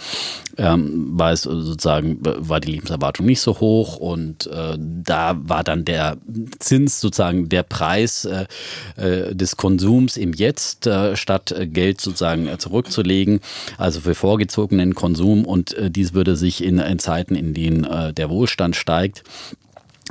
ähm, 0.57 1.17
war 1.17 1.32
es 1.32 1.43
sozusagen, 1.43 2.17
war 2.21 2.59
die 2.59 2.71
Lebenserwartung 2.71 3.26
nicht 3.26 3.41
so 3.41 3.59
hoch 3.59 3.97
und 3.97 4.49
äh, 4.72 4.78
da 4.80 5.36
war 5.43 5.64
dann 5.64 5.86
der 5.86 6.18
Zins 6.59 7.01
sozusagen 7.01 7.49
der 7.49 7.64
Preis 7.64 8.26
äh, 8.26 8.45
äh 8.97 9.36
des 9.36 9.57
Konsums 9.57 10.18
im 10.18 10.34
Jetzt, 10.34 10.88
äh, 10.88 11.16
statt 11.16 11.53
Geld 11.66 12.01
sozusagen 12.01 12.47
zurückzulegen, 12.59 13.39
also 13.78 13.99
für 14.01 14.16
vorgezogenen 14.16 14.95
Konsum 14.95 15.45
und 15.45 15.74
äh, 15.74 15.89
dies 15.89 16.14
würde 16.14 16.36
sich 16.36 16.64
in, 16.64 16.80
in 16.80 16.99
Zeiten, 16.99 17.36
in 17.36 17.53
denen 17.53 17.84
äh, 17.84 18.14
der 18.14 18.30
Wohlstand 18.30 18.76
steigt, 18.76 19.24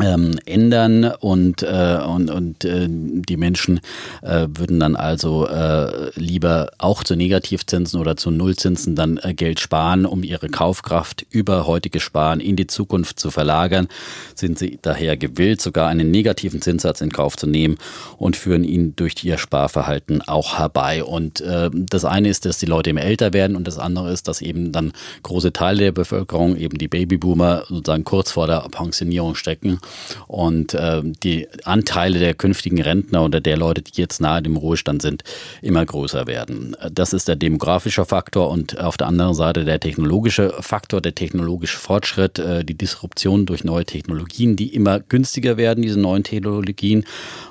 ähm, 0.01 0.39
ändern 0.47 1.05
und, 1.05 1.63
äh, 1.63 1.99
und, 2.07 2.31
und 2.31 2.65
äh, 2.65 2.87
die 2.89 3.37
Menschen 3.37 3.81
äh, 4.23 4.47
würden 4.49 4.81
dann 4.81 4.97
also 4.97 5.47
äh, 5.47 6.11
lieber 6.15 6.71
auch 6.79 7.05
zu 7.05 7.15
Negativzinsen 7.15 8.01
oder 8.01 8.17
zu 8.17 8.31
Nullzinsen 8.31 8.97
dann 8.97 9.19
äh, 9.23 9.35
Geld 9.35 9.61
sparen, 9.61 10.07
um 10.07 10.23
ihre 10.23 10.49
Kaufkraft 10.49 11.27
über 11.31 11.67
heutige 11.67 12.01
Sparen 12.01 12.41
in 12.41 12.57
die 12.57 12.67
Zukunft 12.67 13.21
zu 13.21 13.31
verlagern, 13.31 13.89
sind 14.35 14.59
sie 14.59 14.79
daher 14.81 15.19
gewillt, 15.19 15.61
sogar 15.61 15.89
einen 15.89 16.11
negativen 16.11 16.63
Zinssatz 16.63 17.03
in 17.03 17.13
Kauf 17.13 17.37
zu 17.37 17.47
nehmen 17.47 17.77
und 18.17 18.37
führen 18.37 18.65
ihn 18.65 18.97
durch 18.97 19.23
ihr 19.23 19.37
Sparverhalten 19.37 20.23
auch 20.23 20.59
herbei. 20.59 21.05
Und 21.05 21.43
äh, 21.43 21.69
das 21.71 22.07
eine 22.07 22.31
ist, 22.31 22.47
dass 22.47 22.59
die 22.59 22.67
Leute 22.67 22.91
immer 22.91 23.03
älter 23.03 23.35
werden 23.35 23.57
und 23.57 23.67
das 23.67 23.79
andere 23.79 24.11
ist, 24.11 24.27
dass 24.27 24.41
eben 24.41 24.73
dann 24.73 24.93
große 25.23 25.53
Teile 25.53 25.81
der 25.81 25.93
Bevölkerung, 25.93 26.57
eben 26.57 26.79
die 26.79 26.89
Babyboomer, 26.89 27.65
sozusagen 27.69 28.05
kurz 28.05 28.31
vor 28.31 28.47
der 28.47 28.61
Pensionierung 28.71 29.35
stecken 29.35 29.81
und 30.27 30.75
äh, 30.75 31.03
die 31.03 31.49
Anteile 31.65 32.19
der 32.19 32.35
künftigen 32.35 32.81
Rentner 32.81 33.25
oder 33.25 33.41
der 33.41 33.57
Leute, 33.57 33.83
die 33.83 34.01
jetzt 34.01 34.21
nahe 34.21 34.43
dem 34.43 34.57
Ruhestand 34.57 35.03
sind, 35.03 35.25
immer 35.61 35.85
größer 35.85 36.27
werden. 36.27 36.77
Das 36.91 37.13
ist 37.13 37.29
der 37.29 37.37
demografische 37.37 38.05
Faktor 38.05 38.51
und 38.51 38.79
auf 38.79 38.97
der 38.97 39.07
anderen 39.07 39.35
Seite 39.35 39.65
der 39.65 39.81
technologische 39.81 40.55
Faktor, 40.61 41.01
der 41.01 41.15
technologische 41.15 41.79
Fortschritt, 41.79 42.39
äh, 42.39 42.65
die 42.65 42.75
Disruption 42.75 43.47
durch 43.47 43.65
neue 43.65 43.85
Technologien, 43.85 44.57
die 44.57 44.75
immer 44.75 45.01
günstiger 45.01 45.57
werden, 45.57 45.83
diese 45.83 46.01
neuen 46.01 46.25
Technologien 46.25 47.05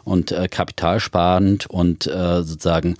und 0.03 0.31
äh, 0.31 0.47
kapitalsparend 0.47 1.67
und 1.67 2.07
äh, 2.07 2.43
sozusagen 2.43 2.95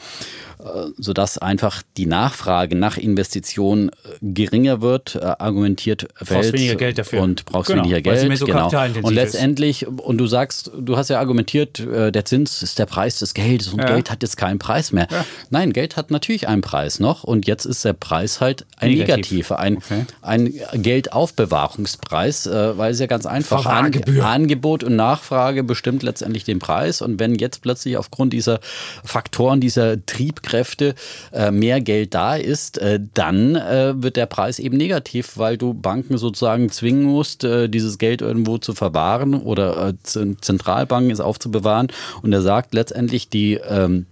sodass 0.98 1.38
einfach 1.38 1.82
die 1.98 2.06
Nachfrage 2.06 2.76
nach 2.76 2.98
Investitionen 2.98 3.90
äh, 3.90 3.92
geringer 4.22 4.82
wird, 4.82 5.16
äh, 5.16 5.20
argumentiert 5.20 6.04
wird. 6.20 6.30
Brauchst 6.30 6.54
weniger 6.54 6.76
Geld 6.76 6.98
dafür. 6.98 7.22
Und 7.22 7.46
brauchst 7.46 7.70
genau, 7.70 7.84
weniger 7.84 8.02
Geld. 8.02 8.38
So 8.38 8.46
genau. 8.46 8.70
Und 9.02 9.14
letztendlich, 9.14 9.88
und 9.88 10.18
du 10.18 10.28
sagst, 10.28 10.72
du 10.78 10.98
hast 10.98 11.10
ja 11.10 11.20
argumentiert, 11.20 11.80
der 11.80 12.26
Zins 12.26 12.62
ist 12.62 12.80
der 12.80 12.86
Preis 12.86 13.20
des 13.20 13.34
Geldes 13.34 13.70
und 13.70 13.80
ja. 13.80 13.88
Geld 13.88 14.12
hat 14.12 14.22
jetzt 14.22 14.38
keinen 14.38 14.60
Preis 14.60 14.92
mehr. 14.92 15.08
Ja. 15.12 15.26
Nein, 15.50 15.74
Geld 15.74 15.98
hat 15.98 16.12
natürlich 16.12 16.48
einen 16.48 16.62
Preis 16.62 17.00
noch 17.00 17.24
und 17.24 17.48
jetzt 17.48 17.66
ist 17.66 17.84
der 17.84 17.94
Preis 17.94 18.40
halt 18.40 18.66
ein 18.78 18.92
Negativ. 18.92 19.32
negativer, 19.32 19.60
ein, 19.60 19.78
okay. 19.78 20.06
ein 20.22 20.54
Geldaufbewahrungspreis, 20.74 22.48
weil 22.48 22.92
es 22.92 23.00
ja 23.00 23.08
ganz 23.08 23.26
einfach 23.26 23.66
An 23.66 23.92
Angebot 24.22 24.84
und 24.84 24.96
Nachfrage 24.96 25.64
bestimmt 25.64 26.04
letztendlich 26.04 26.44
den 26.44 26.60
Preis 26.60 27.02
und 27.02 27.20
wenn 27.20 27.36
jetzt 27.36 27.62
plötzlich 27.62 27.98
aufgrund 27.98 28.34
dieser 28.34 28.60
Faktoren, 29.04 29.60
dieser 29.60 30.06
Triebkräfte 30.06 30.51
Fachkräfte 30.52 30.96
äh, 31.32 31.52
mehr 31.52 31.82
Geld 31.82 32.14
da 32.14 32.36
ist, 32.36 32.78
äh, 32.78 33.00
dann 33.14 33.56
äh, 33.56 33.94
wird 33.96 34.18
der 34.18 34.26
Preis 34.26 34.60
eben 34.60 34.78
negativ, 34.78 35.38
weil 35.38 35.58
du 35.58 35.74
Banken 35.74 36.18
sozusagen 36.18 36.70
zwingen 36.70 37.04
musst, 37.04 37.44
dieses 37.44 37.98
Geld 37.98 38.22
irgendwo 38.22 38.58
zu 38.58 38.74
verwahren 38.74 39.36
oder 39.36 39.94
Zentralbanken 40.04 41.12
es 41.12 41.20
aufzubewahren. 41.20 41.88
Und 42.22 42.34
er 42.34 42.42
sagt 42.42 42.74
letztendlich, 42.74 43.30
die 43.30 43.54
ähm, 43.56 44.06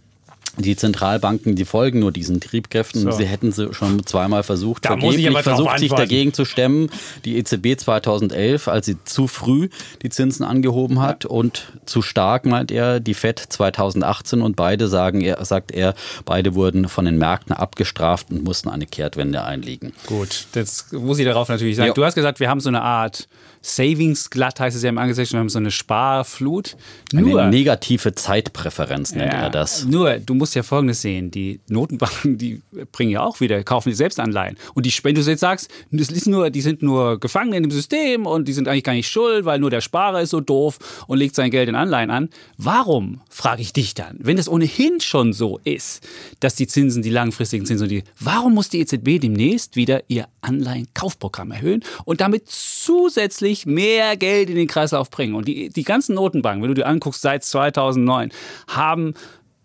die 0.57 0.75
Zentralbanken, 0.75 1.55
die 1.55 1.65
folgen 1.65 1.99
nur 1.99 2.11
diesen 2.11 2.39
Triebkräften. 2.39 3.01
So. 3.01 3.11
Sie 3.11 3.25
hätten 3.25 3.51
sie 3.51 3.73
schon 3.73 4.05
zweimal 4.05 4.43
versucht, 4.43 4.85
da 4.85 4.89
vergeblich 4.97 5.37
versucht, 5.39 5.79
sich 5.79 5.91
dagegen 5.91 6.33
zu 6.33 6.45
stemmen. 6.45 6.89
Die 7.25 7.37
EZB 7.37 7.79
2011, 7.79 8.67
als 8.67 8.85
sie 8.85 8.97
zu 9.03 9.27
früh 9.27 9.69
die 10.01 10.09
Zinsen 10.09 10.45
angehoben 10.45 11.01
hat 11.01 11.23
ja. 11.23 11.29
und 11.29 11.73
zu 11.85 12.01
stark, 12.01 12.45
meint 12.45 12.71
er, 12.71 12.99
die 12.99 13.13
FED 13.13 13.39
2018 13.39 14.41
und 14.41 14.55
beide 14.55 14.87
sagen, 14.87 15.21
er, 15.21 15.43
sagt 15.45 15.71
er, 15.71 15.93
beide 16.25 16.55
wurden 16.55 16.89
von 16.89 17.05
den 17.05 17.17
Märkten 17.17 17.53
abgestraft 17.53 18.31
und 18.31 18.43
mussten 18.43 18.69
eine 18.69 18.85
Kehrtwende 18.85 19.43
einlegen. 19.43 19.93
Gut, 20.07 20.47
das 20.53 20.91
muss 20.91 21.19
ich 21.19 21.25
darauf 21.25 21.49
natürlich 21.49 21.75
sagen. 21.75 21.87
Ja. 21.87 21.93
Du 21.93 22.03
hast 22.03 22.15
gesagt, 22.15 22.39
wir 22.39 22.49
haben 22.49 22.59
so 22.59 22.69
eine 22.69 22.81
Art 22.81 23.27
Savings-glatt 23.61 24.59
heißt 24.59 24.75
es 24.77 24.83
ja 24.83 24.89
im 24.89 24.97
Angesetzten, 24.97 25.33
wir 25.33 25.39
haben 25.41 25.49
so 25.49 25.59
eine 25.59 25.71
Sparflut. 25.71 26.77
Nur, 27.11 27.41
eine 27.41 27.49
negative 27.49 28.15
Zeitpräferenz 28.15 29.13
nennt 29.13 29.33
ja, 29.33 29.39
er 29.39 29.49
das. 29.49 29.85
Nur, 29.85 30.19
du 30.19 30.33
musst 30.33 30.55
ja 30.55 30.63
Folgendes 30.63 31.01
sehen, 31.01 31.29
die 31.31 31.59
Notenbanken, 31.67 32.37
die 32.37 32.61
bringen 32.91 33.11
ja 33.11 33.21
auch 33.21 33.41
wieder, 33.41 33.61
kaufen 33.63 33.89
die 33.89 33.95
selbst 33.95 34.19
Anleihen. 34.19 34.57
Und 34.73 34.85
die, 34.85 34.93
wenn 35.03 35.15
du 35.15 35.21
jetzt 35.21 35.39
sagst, 35.39 35.69
das 35.91 36.09
ist 36.09 36.27
nur, 36.27 36.49
die 36.49 36.61
sind 36.61 36.81
nur 36.81 37.19
gefangen 37.19 37.53
in 37.53 37.63
dem 37.63 37.71
System 37.71 38.25
und 38.25 38.47
die 38.47 38.53
sind 38.53 38.67
eigentlich 38.67 38.83
gar 38.83 38.93
nicht 38.93 39.09
schuld, 39.09 39.45
weil 39.45 39.59
nur 39.59 39.69
der 39.69 39.81
Sparer 39.81 40.21
ist 40.21 40.29
so 40.29 40.39
doof 40.39 40.79
und 41.07 41.17
legt 41.17 41.35
sein 41.35 41.51
Geld 41.51 41.67
in 41.67 41.75
Anleihen 41.75 42.11
an. 42.11 42.29
Warum, 42.57 43.21
frage 43.29 43.61
ich 43.61 43.73
dich 43.73 43.93
dann, 43.93 44.17
wenn 44.19 44.37
es 44.37 44.47
ohnehin 44.47 45.01
schon 45.01 45.33
so 45.33 45.59
ist, 45.63 46.07
dass 46.39 46.55
die 46.55 46.67
Zinsen, 46.67 47.01
die 47.01 47.09
langfristigen 47.09 47.65
Zinsen, 47.65 47.89
die, 47.89 48.03
warum 48.19 48.53
muss 48.53 48.69
die 48.69 48.79
EZB 48.79 49.19
demnächst 49.19 49.75
wieder 49.75 50.03
ihr 50.07 50.27
Anleihenkaufprogramm 50.41 51.51
erhöhen 51.51 51.83
und 52.05 52.21
damit 52.21 52.43
zusätzlich 52.47 53.48
wirklich 53.49 53.65
mehr 53.65 54.15
Geld 54.15 54.49
in 54.49 54.55
den 54.55 54.67
Kreislauf 54.67 55.09
bringen. 55.09 55.35
Und 55.35 55.47
die, 55.47 55.69
die 55.69 55.83
ganzen 55.83 56.15
Notenbanken, 56.15 56.61
wenn 56.61 56.69
du 56.69 56.75
dir 56.75 56.87
anguckst, 56.87 57.21
seit 57.21 57.43
2009, 57.43 58.31
haben 58.67 59.13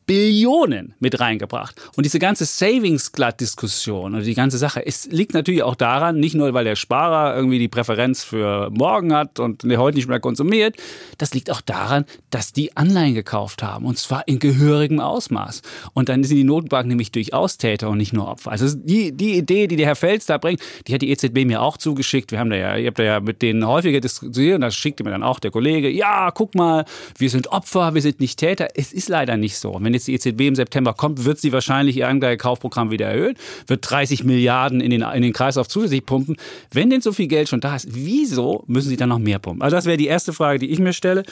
Billionen 0.06 0.94
mit 0.98 1.20
reingebracht. 1.20 1.80
Und 1.96 2.04
diese 2.04 2.18
ganze 2.18 2.44
Savings-Glatt-Diskussion 2.44 4.14
und 4.14 4.24
die 4.24 4.34
ganze 4.34 4.58
Sache, 4.58 4.84
es 4.84 5.06
liegt 5.06 5.34
natürlich 5.34 5.62
auch 5.62 5.74
daran, 5.74 6.20
nicht 6.20 6.34
nur, 6.34 6.52
weil 6.54 6.64
der 6.64 6.76
Sparer 6.76 7.34
irgendwie 7.34 7.58
die 7.58 7.68
Präferenz 7.68 8.22
für 8.22 8.70
morgen 8.70 9.14
hat 9.14 9.40
und 9.40 9.62
der 9.62 9.78
heute 9.78 9.96
nicht 9.96 10.08
mehr 10.08 10.20
konsumiert, 10.20 10.76
das 11.18 11.32
liegt 11.32 11.50
auch 11.50 11.60
daran, 11.60 12.04
dass 12.30 12.52
die 12.52 12.76
Anleihen 12.76 13.14
gekauft 13.14 13.62
haben 13.62 13.86
und 13.86 13.98
zwar 13.98 14.28
in 14.28 14.38
gehörigem 14.38 15.00
Ausmaß. 15.00 15.62
Und 15.94 16.08
dann 16.08 16.22
sind 16.22 16.36
die 16.36 16.44
Notenbanken 16.44 16.88
nämlich 16.88 17.12
durchaus 17.12 17.56
Täter 17.56 17.88
und 17.88 17.98
nicht 17.98 18.12
nur 18.12 18.28
Opfer. 18.28 18.50
Also 18.50 18.76
die, 18.76 19.12
die 19.12 19.38
Idee, 19.38 19.66
die 19.66 19.76
der 19.76 19.86
Herr 19.86 19.96
Fels 19.96 20.26
da 20.26 20.38
bringt, 20.38 20.60
die 20.86 20.94
hat 20.94 21.02
die 21.02 21.10
EZB 21.10 21.46
mir 21.46 21.62
auch 21.62 21.76
zugeschickt. 21.76 22.30
Wir 22.30 22.38
haben 22.38 22.50
da 22.50 22.56
ja, 22.56 22.76
ihr 22.76 22.88
habt 22.88 22.98
da 22.98 23.02
ja 23.02 23.20
mit 23.20 23.40
denen 23.40 23.66
häufiger 23.66 24.00
diskutiert 24.00 24.56
und 24.56 24.60
da 24.60 24.70
schickte 24.70 25.04
mir 25.04 25.10
dann 25.10 25.22
auch 25.22 25.38
der 25.38 25.50
Kollege, 25.50 25.88
ja, 25.88 26.30
guck 26.30 26.54
mal, 26.54 26.84
wir 27.16 27.30
sind 27.30 27.48
Opfer, 27.48 27.94
wir 27.94 28.02
sind 28.02 28.20
nicht 28.20 28.38
Täter. 28.38 28.68
Es 28.74 28.92
ist 28.92 29.08
leider 29.08 29.36
nicht 29.36 29.58
so. 29.58 29.70
Und 29.70 29.84
wenn 29.84 29.93
jetzt 29.94 30.06
die 30.06 30.14
EZB 30.14 30.40
im 30.42 30.54
September 30.54 30.92
kommt, 30.92 31.24
wird 31.24 31.38
sie 31.38 31.52
wahrscheinlich 31.52 31.96
ihr 31.96 32.08
Anleihekaufprogramm 32.08 32.90
wieder 32.90 33.06
erhöhen, 33.06 33.36
wird 33.66 33.88
30 33.88 34.24
Milliarden 34.24 34.80
in 34.80 34.90
den, 34.90 35.02
in 35.02 35.22
den 35.22 35.32
Kreislauf 35.32 35.68
zusätzlich 35.68 36.04
pumpen. 36.04 36.36
Wenn 36.70 36.90
denn 36.90 37.00
so 37.00 37.12
viel 37.12 37.28
Geld 37.28 37.48
schon 37.48 37.60
da 37.60 37.76
ist, 37.76 37.88
wieso 37.90 38.64
müssen 38.66 38.88
sie 38.88 38.96
dann 38.96 39.08
noch 39.08 39.18
mehr 39.18 39.38
pumpen? 39.38 39.62
Also 39.62 39.76
das 39.76 39.86
wäre 39.86 39.96
die 39.96 40.06
erste 40.06 40.32
Frage, 40.32 40.58
die 40.58 40.70
ich 40.70 40.78
mir 40.78 40.92
stelle. 40.92 41.22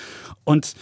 Und 0.44 0.74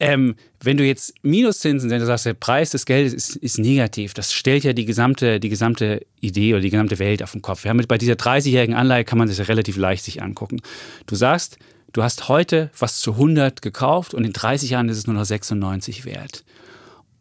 ähm, 0.00 0.34
wenn 0.60 0.76
du 0.76 0.84
jetzt 0.84 1.14
Minuszinsen, 1.22 1.88
wenn 1.88 2.00
du 2.00 2.06
sagst, 2.06 2.26
der 2.26 2.34
Preis 2.34 2.70
des 2.70 2.84
Geldes 2.84 3.14
ist, 3.14 3.36
ist, 3.36 3.58
negativ, 3.58 4.12
das 4.12 4.32
stellt 4.32 4.64
ja 4.64 4.72
die 4.72 4.84
gesamte, 4.84 5.38
die 5.38 5.48
gesamte 5.48 6.04
Idee 6.20 6.52
oder 6.54 6.62
die 6.62 6.70
gesamte 6.70 6.98
Welt 6.98 7.22
auf 7.22 7.32
den 7.32 7.42
Kopf. 7.42 7.64
Ja, 7.64 7.74
mit, 7.74 7.86
bei 7.86 7.98
dieser 7.98 8.14
30-jährigen 8.14 8.74
Anleihe 8.74 9.04
kann 9.04 9.18
man 9.18 9.28
das 9.28 9.38
ja 9.38 9.44
relativ 9.44 9.76
leicht 9.76 10.04
sich 10.04 10.22
angucken. 10.22 10.60
Du 11.06 11.14
sagst, 11.14 11.58
du 11.92 12.02
hast 12.02 12.28
heute 12.28 12.70
was 12.78 12.98
zu 13.00 13.12
100 13.12 13.62
gekauft 13.62 14.14
und 14.14 14.24
in 14.24 14.32
30 14.32 14.70
Jahren 14.70 14.88
ist 14.88 14.98
es 14.98 15.06
nur 15.06 15.14
noch 15.14 15.24
96 15.24 16.04
wert. 16.04 16.44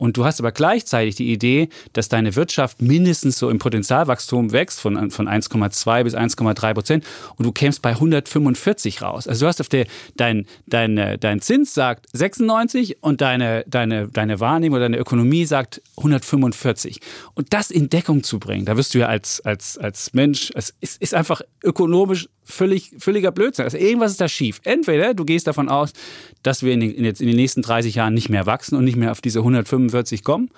Und 0.03 0.17
du 0.17 0.25
hast 0.25 0.41
aber 0.41 0.51
gleichzeitig 0.51 1.15
die 1.15 1.31
Idee, 1.31 1.69
dass 1.93 2.09
deine 2.09 2.35
Wirtschaft 2.35 2.81
mindestens 2.81 3.39
so 3.39 3.49
im 3.49 3.57
Potenzialwachstum 3.57 4.51
wächst 4.51 4.81
von, 4.81 5.09
von 5.11 5.29
1,2 5.29 6.03
bis 6.03 6.13
1,3 6.13 6.73
Prozent 6.73 7.05
und 7.37 7.45
du 7.45 7.53
kämst 7.53 7.81
bei 7.81 7.91
145 7.91 9.01
raus. 9.01 9.29
Also 9.29 9.45
du 9.45 9.47
hast 9.47 9.61
auf 9.61 9.69
der, 9.69 9.85
dein, 10.17 10.45
dein, 10.67 11.17
dein 11.21 11.39
Zins 11.39 11.73
sagt 11.73 12.07
96 12.11 12.97
und 13.01 13.21
deine, 13.21 13.63
deine, 13.65 14.09
deine 14.09 14.41
Wahrnehmung 14.41 14.75
oder 14.75 14.89
deine 14.89 14.97
Ökonomie 14.97 15.45
sagt 15.45 15.81
145. 15.95 16.99
Und 17.33 17.53
das 17.53 17.71
in 17.71 17.87
Deckung 17.87 18.23
zu 18.23 18.39
bringen, 18.39 18.65
da 18.65 18.75
wirst 18.75 18.93
du 18.95 18.99
ja 18.99 19.05
als, 19.05 19.39
als, 19.39 19.77
als 19.77 20.13
Mensch, 20.13 20.51
es 20.53 20.75
ist, 20.81 21.01
ist 21.01 21.13
einfach 21.13 21.39
ökonomisch 21.63 22.27
völlig, 22.43 22.91
völliger 22.99 23.31
Blödsinn. 23.31 23.65
Also 23.65 23.77
irgendwas 23.77 24.11
ist 24.11 24.21
da 24.21 24.27
schief. 24.27 24.59
Entweder 24.63 25.13
du 25.13 25.25
gehst 25.25 25.47
davon 25.47 25.69
aus, 25.69 25.93
dass 26.41 26.63
wir 26.63 26.73
in 26.73 26.79
den, 26.79 27.03
jetzt 27.03 27.21
in 27.21 27.27
den 27.27 27.35
nächsten 27.35 27.61
30 27.61 27.95
Jahren 27.95 28.13
nicht 28.13 28.29
mehr 28.29 28.45
wachsen 28.45 28.77
und 28.77 28.85
nicht 28.85 28.97
mehr 28.97 29.11
auf 29.11 29.21
diese 29.21 29.39
145 29.39 30.23
kommen. 30.23 30.49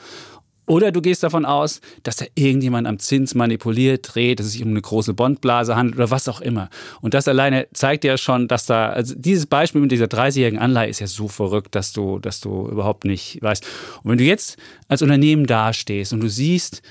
Oder 0.68 0.92
du 0.92 1.02
gehst 1.02 1.22
davon 1.22 1.46
aus, 1.46 1.80
dass 2.02 2.16
da 2.16 2.26
irgendjemand 2.34 2.88
am 2.88 2.98
Zins 2.98 3.36
manipuliert, 3.36 4.16
dreht, 4.16 4.40
dass 4.40 4.48
es 4.48 4.54
sich 4.54 4.64
um 4.64 4.72
eine 4.72 4.82
große 4.82 5.14
Bondblase 5.14 5.76
handelt 5.76 5.98
oder 5.98 6.10
was 6.10 6.28
auch 6.28 6.42
immer. 6.42 6.70
Und 7.02 7.14
das 7.14 7.28
alleine 7.28 7.68
zeigt 7.74 8.04
ja 8.04 8.18
schon, 8.18 8.48
dass 8.48 8.66
da, 8.66 8.90
also 8.90 9.14
dieses 9.16 9.46
Beispiel 9.46 9.82
mit 9.82 9.92
dieser 9.92 10.06
30-jährigen 10.06 10.60
Anleihe 10.60 10.90
ist 10.90 11.00
ja 11.00 11.08
so 11.08 11.28
verrückt, 11.28 11.76
dass 11.76 11.94
du, 11.94 12.18
dass 12.20 12.40
du 12.42 12.68
überhaupt 12.68 13.06
nicht 13.06 13.42
weißt. 13.44 13.64
Und 14.02 14.12
wenn 14.12 14.18
du 14.18 14.24
jetzt 14.24 14.58
als 14.88 15.04
Unternehmen 15.04 15.46
dastehst 15.46 16.14
und 16.14 16.22
du 16.22 16.30
siehst, 16.30 16.82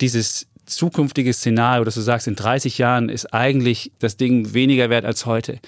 dieses, 0.00 0.48
zukünftiges 0.70 1.38
Szenario, 1.38 1.84
dass 1.84 1.94
du 1.94 2.00
sagst, 2.00 2.26
in 2.26 2.36
30 2.36 2.78
Jahren 2.78 3.08
ist 3.08 3.32
eigentlich 3.34 3.92
das 3.98 4.16
Ding 4.16 4.54
weniger 4.54 4.90
wert 4.90 5.04
als 5.04 5.26
heute, 5.26 5.58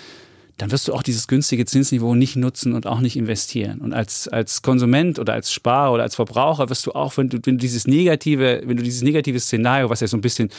dann 0.63 0.71
wirst 0.71 0.87
du 0.87 0.93
auch 0.93 1.03
dieses 1.03 1.27
günstige 1.27 1.65
Zinsniveau 1.65 2.15
nicht 2.15 2.37
nutzen 2.37 2.73
und 2.73 2.87
auch 2.87 3.01
nicht 3.01 3.17
investieren. 3.17 3.81
Und 3.81 3.93
als, 3.93 4.29
als 4.29 4.63
Konsument 4.63 5.19
oder 5.19 5.33
als 5.33 5.53
Sparer 5.53 5.93
oder 5.93 6.05
als 6.05 6.15
Verbraucher 6.15 6.71
wirst 6.71 6.87
du 6.87 6.93
auch, 6.93 7.17
wenn 7.17 7.29
du, 7.29 7.39
wenn 7.43 7.57
du 7.57 7.63
dieses 7.63 7.89
negative, 7.89 8.63
wenn 8.65 8.77
du 8.77 8.85
dieses 8.85 9.03
negative 9.03 9.41
Szenario, 9.41 9.91
was 9.91 9.99
ja 9.99 10.07
so 10.07 10.17
ein 10.17 10.21
bisschen 10.21 10.51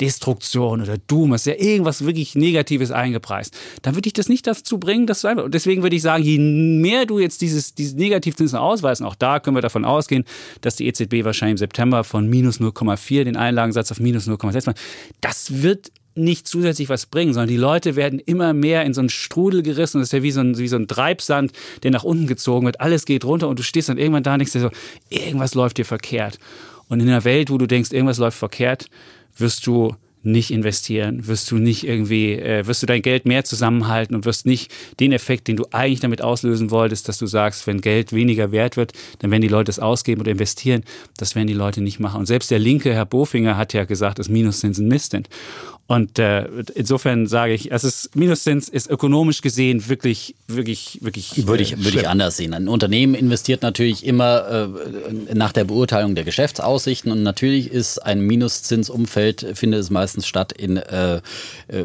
Destruktion 0.00 0.80
oder 0.80 0.96
Doom, 0.96 1.32
was 1.32 1.44
ja 1.44 1.52
irgendwas 1.58 2.06
wirklich 2.06 2.34
Negatives 2.36 2.90
eingepreist, 2.90 3.54
dann 3.82 3.96
würde 3.96 4.06
ich 4.06 4.14
das 4.14 4.30
nicht 4.30 4.46
dazu 4.46 4.78
bringen, 4.78 5.06
dass 5.06 5.20
du 5.20 5.28
einfach, 5.28 5.44
und 5.44 5.52
deswegen 5.52 5.82
würde 5.82 5.94
ich 5.94 6.00
sagen, 6.00 6.24
je 6.24 6.38
mehr 6.38 7.04
du 7.04 7.18
jetzt 7.18 7.42
dieses, 7.42 7.74
dieses 7.74 7.92
Negativzinsen 7.96 8.58
ausweisen, 8.58 9.04
auch 9.04 9.14
da 9.14 9.40
können 9.40 9.58
wir 9.58 9.62
davon 9.62 9.84
ausgehen, 9.84 10.24
dass 10.62 10.76
die 10.76 10.86
EZB 10.86 11.22
wahrscheinlich 11.24 11.52
im 11.52 11.58
September 11.58 12.02
von 12.02 12.26
minus 12.30 12.60
0,4 12.60 13.24
den 13.24 13.36
Einlagensatz 13.36 13.92
auf 13.92 14.00
minus 14.00 14.26
0,6 14.26 14.64
macht. 14.64 14.80
Das 15.20 15.62
wird 15.62 15.92
nicht 16.14 16.46
zusätzlich 16.46 16.88
was 16.88 17.06
bringen, 17.06 17.32
sondern 17.32 17.48
die 17.48 17.56
Leute 17.56 17.96
werden 17.96 18.18
immer 18.18 18.52
mehr 18.52 18.84
in 18.84 18.94
so 18.94 19.00
einen 19.00 19.10
Strudel 19.10 19.62
gerissen. 19.62 19.98
Das 19.98 20.08
ist 20.08 20.12
ja 20.12 20.22
wie 20.22 20.30
so 20.30 20.40
ein, 20.40 20.58
wie 20.58 20.68
so 20.68 20.76
ein 20.76 20.88
Treibsand, 20.88 21.52
der 21.82 21.90
nach 21.90 22.04
unten 22.04 22.26
gezogen 22.26 22.66
wird. 22.66 22.80
Alles 22.80 23.04
geht 23.04 23.24
runter 23.24 23.48
und 23.48 23.58
du 23.58 23.62
stehst 23.62 23.88
dann 23.88 23.98
irgendwann 23.98 24.22
da 24.22 24.32
und 24.34 24.40
denkst 24.40 24.52
dir 24.52 24.60
so, 24.60 24.70
irgendwas 25.08 25.54
läuft 25.54 25.78
dir 25.78 25.84
verkehrt. 25.84 26.38
Und 26.88 27.00
in 27.00 27.08
einer 27.08 27.24
Welt, 27.24 27.50
wo 27.50 27.58
du 27.58 27.66
denkst, 27.66 27.92
irgendwas 27.92 28.18
läuft 28.18 28.38
verkehrt, 28.38 28.86
wirst 29.36 29.66
du 29.66 29.94
nicht 30.22 30.50
investieren, 30.50 31.26
wirst 31.26 31.50
du 31.50 31.56
nicht 31.56 31.86
irgendwie, 31.86 32.34
äh, 32.34 32.66
wirst 32.66 32.82
du 32.82 32.86
dein 32.86 33.00
Geld 33.00 33.24
mehr 33.24 33.44
zusammenhalten 33.44 34.14
und 34.14 34.26
wirst 34.26 34.44
nicht 34.44 34.70
den 35.00 35.12
Effekt, 35.12 35.48
den 35.48 35.56
du 35.56 35.64
eigentlich 35.70 36.00
damit 36.00 36.20
auslösen 36.20 36.70
wolltest, 36.70 37.08
dass 37.08 37.16
du 37.16 37.26
sagst, 37.26 37.66
wenn 37.66 37.80
Geld 37.80 38.12
weniger 38.12 38.52
wert 38.52 38.76
wird, 38.76 38.92
dann 39.20 39.30
werden 39.30 39.42
die 39.42 39.48
Leute 39.48 39.70
es 39.70 39.78
ausgeben 39.78 40.20
oder 40.20 40.32
investieren. 40.32 40.84
Das 41.16 41.34
werden 41.34 41.46
die 41.46 41.54
Leute 41.54 41.80
nicht 41.80 42.00
machen. 42.00 42.20
Und 42.20 42.26
selbst 42.26 42.50
der 42.50 42.58
linke 42.58 42.92
Herr 42.92 43.06
Bofinger 43.06 43.56
hat 43.56 43.72
ja 43.72 43.84
gesagt, 43.84 44.18
dass 44.18 44.28
Minuszinsen 44.28 44.88
Mist 44.88 45.12
sind. 45.12 45.28
Und 45.90 46.20
äh, 46.20 46.46
insofern 46.76 47.26
sage 47.26 47.52
ich, 47.52 47.72
es 47.72 47.82
ist 47.82 48.14
Minuszins 48.14 48.68
ist 48.68 48.88
ökonomisch 48.88 49.40
gesehen 49.40 49.88
wirklich, 49.88 50.36
wirklich, 50.46 51.00
wirklich. 51.02 51.48
Würde 51.48 51.64
ich, 51.64 51.82
würde 51.82 51.98
ich 51.98 52.08
anders 52.08 52.36
sehen. 52.36 52.54
Ein 52.54 52.68
Unternehmen 52.68 53.16
investiert 53.16 53.62
natürlich 53.62 54.06
immer 54.06 54.70
äh, 54.70 55.34
nach 55.34 55.50
der 55.50 55.64
Beurteilung 55.64 56.14
der 56.14 56.22
Geschäftsaussichten 56.22 57.10
und 57.10 57.24
natürlich 57.24 57.72
ist 57.72 57.98
ein 57.98 58.20
Minuszinsumfeld, 58.20 59.44
findet 59.54 59.80
es 59.80 59.90
meistens 59.90 60.28
statt 60.28 60.52
in 60.52 60.76
äh, 60.76 61.16
äh 61.66 61.84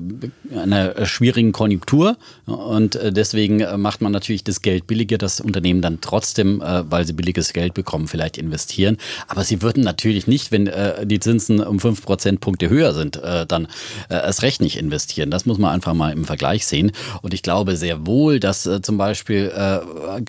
einer 0.56 1.08
schwierigen 1.08 1.51
Konjunktur 1.51 2.16
und 2.45 2.95
äh, 2.95 3.12
deswegen 3.12 3.66
macht 3.82 4.01
man 4.01 4.12
natürlich 4.12 4.43
das 4.43 4.62
Geld 4.62 4.86
billiger, 4.86 5.18
das 5.18 5.41
Unternehmen 5.41 5.82
dann 5.82 5.99
trotzdem, 6.01 6.62
äh, 6.62 6.84
weil 6.91 7.08
sie 7.08 7.14
billiges 7.14 7.53
Geld 7.53 7.74
bekommen, 7.74 8.08
vielleicht 8.08 8.38
investieren. 8.38 8.97
Aber 9.28 9.43
sie 9.43 9.64
würden 9.64 9.84
natürlich 9.84 10.28
nicht, 10.28 10.51
wenn 10.51 10.68
äh, 10.68 11.08
die 11.08 11.20
Zinsen 11.20 11.60
um 11.60 11.80
fünf 11.80 12.03
Prozentpunkte 12.03 12.70
höher 12.70 12.93
sind, 12.93 13.16
äh, 13.16 13.47
dann 13.47 13.68
äh, 14.10 14.16
erst 14.16 14.41
recht 14.41 14.62
nicht 14.62 14.78
investieren. 14.78 15.32
Das 15.32 15.46
muss 15.46 15.58
man 15.58 15.72
einfach 15.72 15.93
mal 15.93 16.12
im 16.12 16.26
Vergleich 16.26 16.66
sehen. 16.66 16.91
Und 17.22 17.34
ich 17.34 17.43
glaube 17.43 17.76
sehr 17.76 18.06
wohl, 18.06 18.39
dass 18.39 18.66
äh, 18.66 18.82
zum 18.82 18.98
Beispiel 18.98 19.52
äh, 19.56 19.80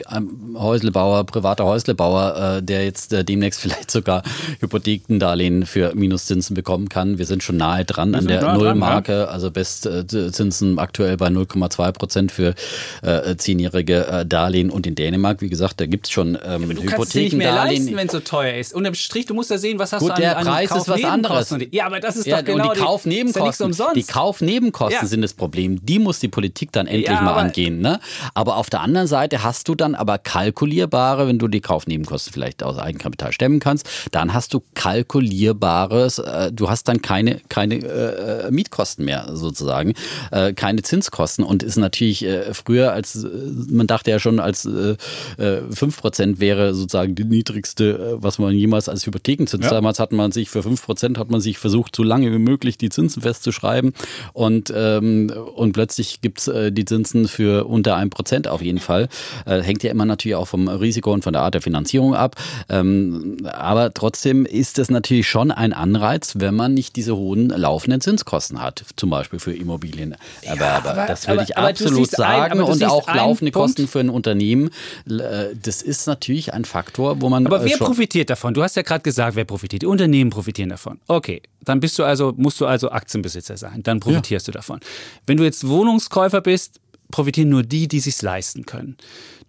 ein 0.06 0.56
Häuslebauer, 0.56 1.24
privater 1.24 1.64
Häuslebauer, 1.64 2.56
äh, 2.58 2.62
der 2.62 2.84
jetzt 2.84 3.12
äh, 3.12 3.24
demnächst 3.24 3.60
vielleicht 3.66 3.90
sogar 3.90 4.22
Hypothekendarlehen 4.60 5.66
für 5.66 5.94
Minuszinsen 5.94 6.54
bekommen 6.54 6.88
kann. 6.88 7.18
Wir 7.18 7.26
sind 7.26 7.42
schon 7.42 7.56
nahe 7.56 7.84
dran 7.84 8.14
an 8.14 8.26
der 8.26 8.54
Nullmarke, 8.54 9.12
ja. 9.12 9.24
also 9.24 9.50
Bestzinsen 9.50 10.78
aktuell 10.78 11.16
bei 11.16 11.28
0,2 11.28 11.92
Prozent 11.92 12.32
für 12.32 12.54
äh, 13.02 13.36
zehnjährige 13.36 14.06
äh, 14.06 14.26
Darlehen. 14.26 14.70
Und 14.70 14.86
in 14.86 14.94
Dänemark, 14.94 15.40
wie 15.40 15.48
gesagt, 15.48 15.80
da 15.80 15.86
gibt 15.86 16.06
es 16.06 16.12
schon 16.12 16.38
ähm, 16.44 16.70
ja, 16.70 16.74
du 16.74 16.82
kannst 16.86 17.14
nicht 17.14 17.34
mehr 17.34 17.52
leisten, 17.52 17.96
wenn 17.96 18.06
es 18.06 18.12
so 18.12 18.20
teuer 18.20 18.54
ist. 18.54 18.74
Und 18.74 18.84
im 18.84 18.94
Strich, 18.94 19.26
du 19.26 19.34
musst 19.34 19.50
ja 19.50 19.58
sehen, 19.58 19.78
was 19.78 19.92
hast 19.92 20.00
Gut, 20.00 20.10
du 20.10 20.14
an, 20.14 20.20
der 20.20 20.34
Preis 20.34 20.70
ist 20.70 20.88
was 20.88 21.04
anderes. 21.04 21.54
Ja, 21.70 21.86
aber 21.86 22.00
das 22.00 22.16
ist 22.16 22.26
ja, 22.26 22.38
doch 22.38 22.44
genau 22.44 22.72
die 22.72 22.80
Kaufnebenkosten. 22.80 23.55
Ja 23.58 23.66
die 23.94 24.02
Kaufnebenkosten 24.02 25.02
ja. 25.02 25.06
sind 25.06 25.22
das 25.22 25.34
Problem. 25.34 25.84
Die 25.84 25.98
muss 25.98 26.18
die 26.18 26.28
Politik 26.28 26.72
dann 26.72 26.86
endlich 26.86 27.08
ja, 27.08 27.22
mal 27.22 27.34
angehen. 27.34 27.80
Ne? 27.80 28.00
Aber 28.34 28.56
auf 28.56 28.70
der 28.70 28.80
anderen 28.80 29.06
Seite 29.06 29.42
hast 29.42 29.68
du 29.68 29.74
dann 29.74 29.94
aber 29.94 30.18
kalkulierbare, 30.18 31.26
wenn 31.28 31.38
du 31.38 31.48
die 31.48 31.60
Kaufnebenkosten 31.60 32.32
vielleicht 32.32 32.62
aus 32.62 32.78
Eigenkapital 32.78 33.32
stemmen 33.32 33.60
kannst, 33.60 33.88
dann 34.12 34.34
hast 34.34 34.54
du 34.54 34.62
kalkulierbares, 34.74 36.18
äh, 36.18 36.52
du 36.52 36.68
hast 36.68 36.88
dann 36.88 37.02
keine, 37.02 37.40
keine 37.48 37.76
äh, 37.76 38.50
Mietkosten 38.50 39.04
mehr 39.04 39.30
sozusagen, 39.32 39.94
äh, 40.30 40.52
keine 40.52 40.82
Zinskosten 40.82 41.44
und 41.44 41.62
ist 41.62 41.76
natürlich 41.76 42.24
äh, 42.24 42.54
früher 42.54 42.92
als, 42.92 43.24
äh, 43.24 43.28
man 43.70 43.86
dachte 43.86 44.10
ja 44.10 44.18
schon, 44.18 44.40
als 44.40 44.64
äh, 44.64 44.96
5% 45.38 46.40
wäre 46.40 46.74
sozusagen 46.74 47.14
die 47.14 47.24
niedrigste, 47.24 48.16
was 48.20 48.38
man 48.38 48.54
jemals 48.54 48.88
als 48.88 49.06
Hypothekenzins, 49.06 49.64
ja. 49.64 49.70
damals 49.70 49.98
hat 49.98 50.12
man 50.12 50.32
sich 50.32 50.50
für 50.50 50.60
5% 50.60 51.18
hat 51.18 51.30
man 51.30 51.40
sich 51.40 51.58
versucht, 51.58 51.94
so 51.96 52.02
lange 52.02 52.32
wie 52.32 52.38
möglich 52.38 52.78
die 52.78 52.88
Zinsen 52.88 53.22
festzuschreiben 53.46 53.92
und, 54.32 54.72
ähm, 54.74 55.32
und 55.54 55.72
plötzlich 55.72 56.20
gibt 56.20 56.40
es 56.40 56.48
äh, 56.48 56.72
die 56.72 56.84
Zinsen 56.84 57.28
für 57.28 57.66
unter 57.66 57.96
1% 57.96 58.48
auf 58.48 58.62
jeden 58.62 58.78
Fall. 58.78 59.08
Äh, 59.44 59.62
hängt 59.62 59.82
ja 59.82 59.90
immer 59.90 60.04
natürlich 60.04 60.34
auch 60.34 60.48
vom 60.48 60.68
Risiko 60.68 61.12
und 61.12 61.22
von 61.22 61.32
der 61.32 61.42
Art 61.42 61.54
der 61.54 61.62
Finanzierung 61.62 62.14
ab. 62.14 62.36
Ähm, 62.68 63.38
aber 63.44 63.94
trotzdem 63.94 64.46
ist 64.46 64.78
es 64.78 64.90
natürlich 64.90 65.28
schon 65.28 65.50
ein 65.50 65.72
Anreiz, 65.72 66.34
wenn 66.36 66.54
man 66.54 66.74
nicht 66.74 66.96
diese 66.96 67.16
hohen 67.16 67.48
laufenden 67.48 68.00
Zinskosten 68.00 68.62
hat, 68.62 68.84
zum 68.96 69.10
Beispiel 69.10 69.38
für 69.38 69.54
Immobilienerwerber. 69.54 70.96
Ja, 70.96 71.06
das 71.06 71.28
würde 71.28 71.44
ich 71.44 71.56
aber, 71.56 71.68
absolut 71.68 72.10
sagen. 72.10 72.60
Ein, 72.60 72.66
und 72.66 72.84
auch 72.84 73.12
laufende 73.12 73.52
Punkt. 73.52 73.66
Kosten 73.66 73.88
für 73.88 74.00
ein 74.00 74.10
Unternehmen. 74.10 74.70
Äh, 75.08 75.54
das 75.60 75.82
ist 75.82 76.06
natürlich 76.06 76.52
ein 76.52 76.64
Faktor, 76.64 77.20
wo 77.20 77.28
man. 77.28 77.46
Aber 77.46 77.64
wer 77.64 77.76
profitiert 77.76 78.30
davon? 78.30 78.54
Du 78.54 78.62
hast 78.62 78.76
ja 78.76 78.82
gerade 78.82 79.02
gesagt, 79.02 79.36
wer 79.36 79.44
profitiert? 79.44 79.82
Die 79.82 79.86
Unternehmen 79.86 80.30
profitieren 80.30 80.70
davon. 80.70 80.98
Okay, 81.06 81.42
dann 81.66 81.80
bist 81.80 81.98
du 81.98 82.04
also, 82.04 82.32
musst 82.36 82.60
du 82.60 82.66
also 82.66 82.90
Aktienbesitzer 83.26 83.56
sein. 83.56 83.82
Dann 83.82 84.00
profitierst 84.00 84.46
ja. 84.46 84.52
du 84.52 84.58
davon. 84.58 84.80
Wenn 85.26 85.36
du 85.36 85.44
jetzt 85.44 85.66
Wohnungskäufer 85.66 86.40
bist, 86.40 86.80
profitieren 87.10 87.48
nur 87.48 87.62
die, 87.62 87.88
die 87.88 88.00
sich 88.00 88.20
leisten 88.22 88.66
können, 88.66 88.96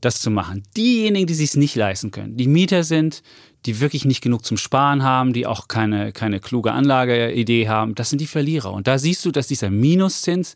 das 0.02 0.22
zu 0.22 0.30
machen. 0.30 0.64
Diejenigen, 0.76 1.28
die 1.28 1.34
sich 1.34 1.56
nicht 1.56 1.76
leisten 1.76 2.12
können, 2.12 2.38
die 2.38 2.48
Mieter 2.48 2.84
sind, 2.84 3.24
die 3.66 3.80
wirklich 3.80 4.06
nicht 4.06 4.22
genug 4.22 4.46
zum 4.46 4.58
Sparen 4.58 5.04
haben, 5.04 5.34
die 5.34 5.46
auch 5.46 5.68
keine, 5.68 6.12
keine 6.12 6.40
kluge 6.40 6.72
Anlageidee 6.72 7.68
haben, 7.68 7.96
das 7.96 8.10
sind 8.10 8.20
die 8.20 8.28
Verlierer. 8.28 8.72
Und 8.72 8.88
da 8.88 9.00
siehst 9.00 9.26
du, 9.26 9.32
dass 9.32 9.48
dieser 9.48 9.70
Minuszins 9.70 10.56